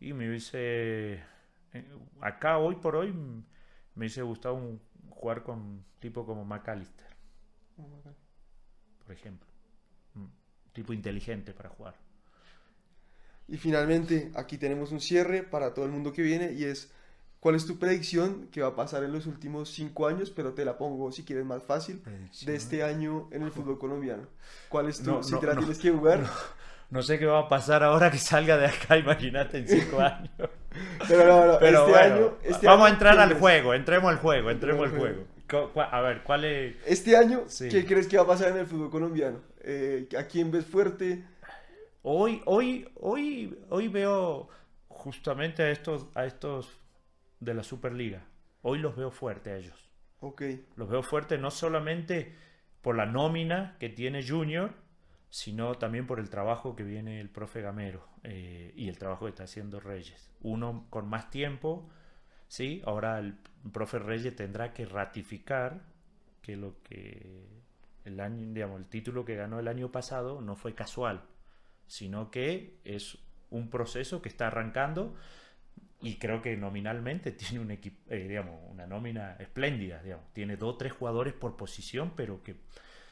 y 0.00 0.12
me 0.12 0.28
hubiese... 0.28 1.14
eh, 1.72 1.84
Acá 2.20 2.58
hoy 2.58 2.76
por 2.76 2.96
hoy 2.96 3.12
me 3.12 3.44
hubiese 3.96 4.22
gustado 4.22 4.54
un- 4.54 4.80
jugar 5.10 5.42
con 5.42 5.58
un 5.58 5.84
tipo 6.00 6.24
como 6.26 6.44
McAllister, 6.44 7.06
por 9.04 9.12
ejemplo. 9.14 9.48
Un 10.14 10.30
tipo 10.72 10.92
inteligente 10.92 11.52
para 11.54 11.68
jugar. 11.70 11.94
Y 13.48 13.56
finalmente, 13.58 14.32
aquí 14.34 14.58
tenemos 14.58 14.90
un 14.92 15.00
cierre 15.00 15.42
para 15.42 15.72
todo 15.72 15.84
el 15.84 15.92
mundo 15.92 16.12
que 16.12 16.22
viene 16.22 16.52
y 16.52 16.64
es, 16.64 16.92
¿cuál 17.40 17.54
es 17.54 17.66
tu 17.66 17.78
predicción 17.78 18.48
que 18.50 18.62
va 18.62 18.68
a 18.68 18.76
pasar 18.76 19.04
en 19.04 19.12
los 19.12 19.26
últimos 19.26 19.70
cinco 19.70 20.06
años? 20.06 20.30
Pero 20.30 20.52
te 20.54 20.64
la 20.64 20.78
pongo 20.78 21.12
si 21.12 21.24
quieres 21.24 21.44
más 21.44 21.62
fácil, 21.62 22.02
de 22.44 22.54
este 22.56 22.82
año 22.82 23.28
en 23.32 23.42
el 23.42 23.50
fútbol 23.52 23.78
colombiano. 23.78 24.26
¿Cuál 24.68 24.88
es 24.88 25.02
tu, 25.02 25.10
No, 25.10 25.22
si 25.22 25.32
no, 25.32 25.38
te 25.38 25.46
la 25.46 25.54
no, 25.54 25.60
tienes 25.60 25.78
que 25.78 25.90
jugar? 25.90 26.24
No 26.90 27.02
sé 27.02 27.18
qué 27.18 27.26
va 27.26 27.40
a 27.40 27.48
pasar 27.48 27.82
ahora 27.82 28.10
que 28.10 28.18
salga 28.18 28.56
de 28.56 28.66
acá, 28.66 28.96
imagínate, 28.98 29.58
en 29.58 29.68
cinco 29.68 30.00
años. 30.00 30.30
Pero 31.08 31.56
Pero 31.58 31.78
este 31.80 31.90
bueno, 31.90 32.14
año, 32.14 32.32
este 32.42 32.66
vamos 32.66 32.86
a 32.88 32.90
entrar 32.92 33.14
¿quién 33.16 33.28
al 33.30 33.34
juego, 33.38 33.74
entremos 33.74 34.10
al 34.10 34.18
juego, 34.18 34.50
entremos 34.50 34.90
al 34.90 34.98
juego. 34.98 35.24
A 35.90 36.00
ver, 36.00 36.22
¿cuál 36.22 36.44
es...? 36.44 36.76
Este 36.84 37.16
año, 37.16 37.44
Sí. 37.46 37.68
¿qué 37.68 37.84
crees 37.86 38.08
que 38.08 38.16
va 38.16 38.24
a 38.24 38.26
pasar 38.26 38.48
en 38.50 38.58
el 38.58 38.66
fútbol 38.66 38.90
colombiano? 38.90 39.40
Eh, 39.60 40.08
¿A 40.18 40.24
quién 40.24 40.50
ves 40.50 40.66
fuerte? 40.66 41.24
Hoy, 42.02 42.42
hoy, 42.46 42.88
hoy, 43.00 43.58
hoy 43.68 43.88
veo 43.88 44.48
justamente 44.88 45.62
a 45.62 45.70
estos, 45.70 46.06
a 46.14 46.24
estos 46.26 46.68
de 47.40 47.54
la 47.54 47.62
Superliga. 47.62 48.24
Hoy 48.62 48.78
los 48.78 48.96
veo 48.96 49.10
fuertes 49.10 49.52
a 49.52 49.56
ellos. 49.56 49.90
Ok, 50.20 50.42
Los 50.76 50.88
veo 50.88 51.02
fuertes 51.02 51.38
no 51.38 51.50
solamente 51.50 52.34
por 52.80 52.96
la 52.96 53.06
nómina 53.06 53.76
que 53.78 53.88
tiene 53.88 54.26
Junior, 54.26 54.72
sino 55.28 55.74
también 55.74 56.06
por 56.06 56.18
el 56.18 56.30
trabajo 56.30 56.74
que 56.74 56.82
viene 56.82 57.20
el 57.20 57.28
profe 57.28 57.60
Gamero 57.60 58.08
eh, 58.22 58.72
y 58.74 58.88
el 58.88 58.98
trabajo 58.98 59.26
que 59.26 59.30
está 59.30 59.44
haciendo 59.44 59.80
Reyes. 59.80 60.30
Uno 60.40 60.86
con 60.88 61.08
más 61.08 61.30
tiempo, 61.30 61.88
¿sí? 62.48 62.82
Ahora 62.86 63.18
el 63.18 63.36
profe 63.72 63.98
Reyes 63.98 64.34
tendrá 64.34 64.72
que 64.72 64.86
ratificar 64.86 65.82
que 66.42 66.56
lo 66.56 66.80
que 66.82 67.44
el, 68.04 68.20
año, 68.20 68.54
digamos, 68.54 68.80
el 68.80 68.86
título 68.86 69.24
que 69.24 69.34
ganó 69.34 69.58
el 69.58 69.68
año 69.68 69.90
pasado 69.90 70.40
no 70.40 70.56
fue 70.56 70.74
casual, 70.74 71.24
sino 71.86 72.30
que 72.30 72.78
es 72.84 73.18
un 73.50 73.68
proceso 73.68 74.22
que 74.22 74.28
está 74.28 74.46
arrancando 74.46 75.14
y 76.00 76.16
creo 76.16 76.42
que 76.42 76.56
nominalmente 76.56 77.32
tiene 77.32 77.60
un 77.60 77.70
equipo, 77.70 77.98
eh, 78.12 78.28
digamos, 78.28 78.60
una 78.70 78.86
nómina 78.86 79.36
espléndida, 79.38 80.02
digamos. 80.02 80.32
Tiene 80.32 80.56
dos 80.56 80.74
o 80.74 80.76
tres 80.76 80.92
jugadores 80.92 81.34
por 81.34 81.56
posición, 81.56 82.12
pero 82.16 82.42
que 82.42 82.56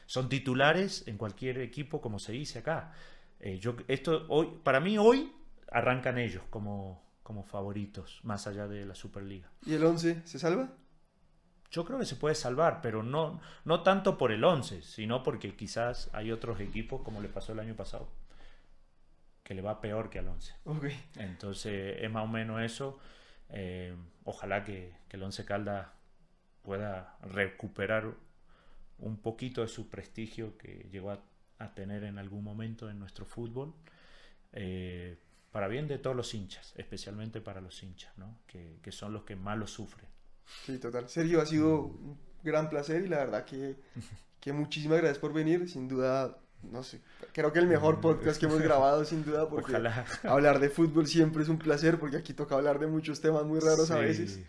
son 0.05 0.29
titulares 0.29 1.07
en 1.07 1.17
cualquier 1.17 1.59
equipo, 1.59 2.01
como 2.01 2.19
se 2.19 2.33
dice 2.33 2.59
acá. 2.59 2.93
Eh, 3.39 3.57
yo, 3.59 3.75
esto 3.87 4.25
hoy, 4.29 4.59
para 4.63 4.79
mí 4.79 4.97
hoy 4.97 5.31
arrancan 5.71 6.17
ellos 6.17 6.43
como, 6.49 7.03
como 7.23 7.43
favoritos, 7.43 8.19
más 8.23 8.47
allá 8.47 8.67
de 8.67 8.85
la 8.85 8.95
Superliga. 8.95 9.49
¿Y 9.65 9.73
el 9.73 9.83
11 9.83 10.21
se 10.25 10.39
salva? 10.39 10.69
Yo 11.71 11.83
creo 11.83 11.99
que 11.99 12.05
se 12.05 12.15
puede 12.15 12.35
salvar, 12.35 12.79
pero 12.81 13.03
no, 13.03 13.41
no 13.65 13.81
tanto 13.81 14.17
por 14.17 14.31
el 14.31 14.43
11, 14.43 14.81
sino 14.81 15.23
porque 15.23 15.55
quizás 15.55 16.09
hay 16.13 16.31
otros 16.31 16.59
equipos, 16.61 17.01
como 17.01 17.21
le 17.21 17.27
pasó 17.27 17.51
el 17.51 17.59
año 17.59 17.75
pasado, 17.75 18.07
que 19.45 19.53
le 19.53 19.61
va 19.61 19.79
peor 19.79 20.09
que 20.09 20.19
al 20.19 20.27
11. 20.27 20.53
Ok. 20.65 20.85
Entonces 21.17 21.97
es 22.01 22.11
más 22.11 22.23
o 22.23 22.27
menos 22.27 22.61
eso. 22.61 22.99
Eh, 23.49 23.95
ojalá 24.23 24.63
que, 24.63 24.95
que 25.07 25.17
el 25.17 25.23
11 25.23 25.45
Caldas 25.45 25.87
pueda 26.63 27.15
recuperar 27.21 28.15
un 28.97 29.17
poquito 29.17 29.61
de 29.61 29.67
su 29.67 29.87
prestigio 29.87 30.57
que 30.57 30.89
llegó 30.91 31.11
a, 31.11 31.23
a 31.59 31.75
tener 31.75 32.03
en 32.05 32.17
algún 32.17 32.43
momento 32.43 32.89
en 32.89 32.97
nuestro 32.97 33.23
fútbol. 33.23 33.75
Eh, 34.51 35.15
para 35.51 35.67
bien 35.67 35.87
de 35.87 35.99
todos 35.99 36.15
los 36.15 36.33
hinchas, 36.33 36.73
especialmente 36.75 37.39
para 37.39 37.61
los 37.61 37.81
hinchas, 37.83 38.17
¿no? 38.17 38.39
que, 38.47 38.79
que 38.81 38.91
son 38.91 39.13
los 39.13 39.25
que 39.25 39.35
más 39.35 39.57
lo 39.59 39.67
sufren. 39.67 40.09
Sí, 40.65 40.79
total. 40.79 41.07
Sergio, 41.07 41.39
ha 41.39 41.45
sido 41.45 41.81
un 41.83 42.17
gran 42.43 42.67
placer 42.69 43.05
y 43.05 43.07
la 43.07 43.19
verdad 43.19 43.45
que, 43.45 43.75
que 44.39 44.53
muchísimas 44.53 44.97
gracias 44.97 45.19
por 45.19 45.33
venir. 45.33 45.69
Sin 45.69 45.87
duda, 45.87 46.35
no 46.71 46.83
sé, 46.83 47.01
creo 47.33 47.51
que 47.53 47.59
el 47.59 47.67
mejor 47.67 48.01
podcast 48.01 48.39
que 48.39 48.45
hemos 48.45 48.61
grabado, 48.61 49.05
sin 49.05 49.23
duda, 49.23 49.49
porque 49.49 49.71
Ojalá. 49.71 50.05
hablar 50.23 50.59
de 50.59 50.69
fútbol 50.69 51.07
siempre 51.07 51.43
es 51.43 51.49
un 51.49 51.57
placer, 51.57 51.99
porque 51.99 52.17
aquí 52.17 52.33
toca 52.33 52.55
hablar 52.55 52.79
de 52.79 52.87
muchos 52.87 53.21
temas 53.21 53.45
muy 53.45 53.59
raros 53.59 53.91
a 53.91 53.99
veces. 53.99 54.39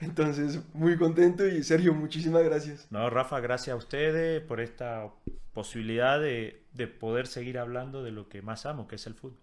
Entonces, 0.00 0.60
muy 0.74 0.96
contento 0.96 1.46
y 1.46 1.62
Sergio, 1.62 1.94
muchísimas 1.94 2.42
gracias. 2.42 2.88
No, 2.90 3.08
Rafa, 3.08 3.38
gracias 3.40 3.74
a 3.74 3.76
ustedes 3.76 4.40
por 4.42 4.60
esta 4.60 5.12
posibilidad 5.52 6.20
de, 6.20 6.64
de 6.72 6.88
poder 6.88 7.26
seguir 7.26 7.58
hablando 7.58 8.02
de 8.02 8.10
lo 8.10 8.28
que 8.28 8.42
más 8.42 8.66
amo, 8.66 8.88
que 8.88 8.96
es 8.96 9.06
el 9.06 9.14
fútbol. 9.14 9.38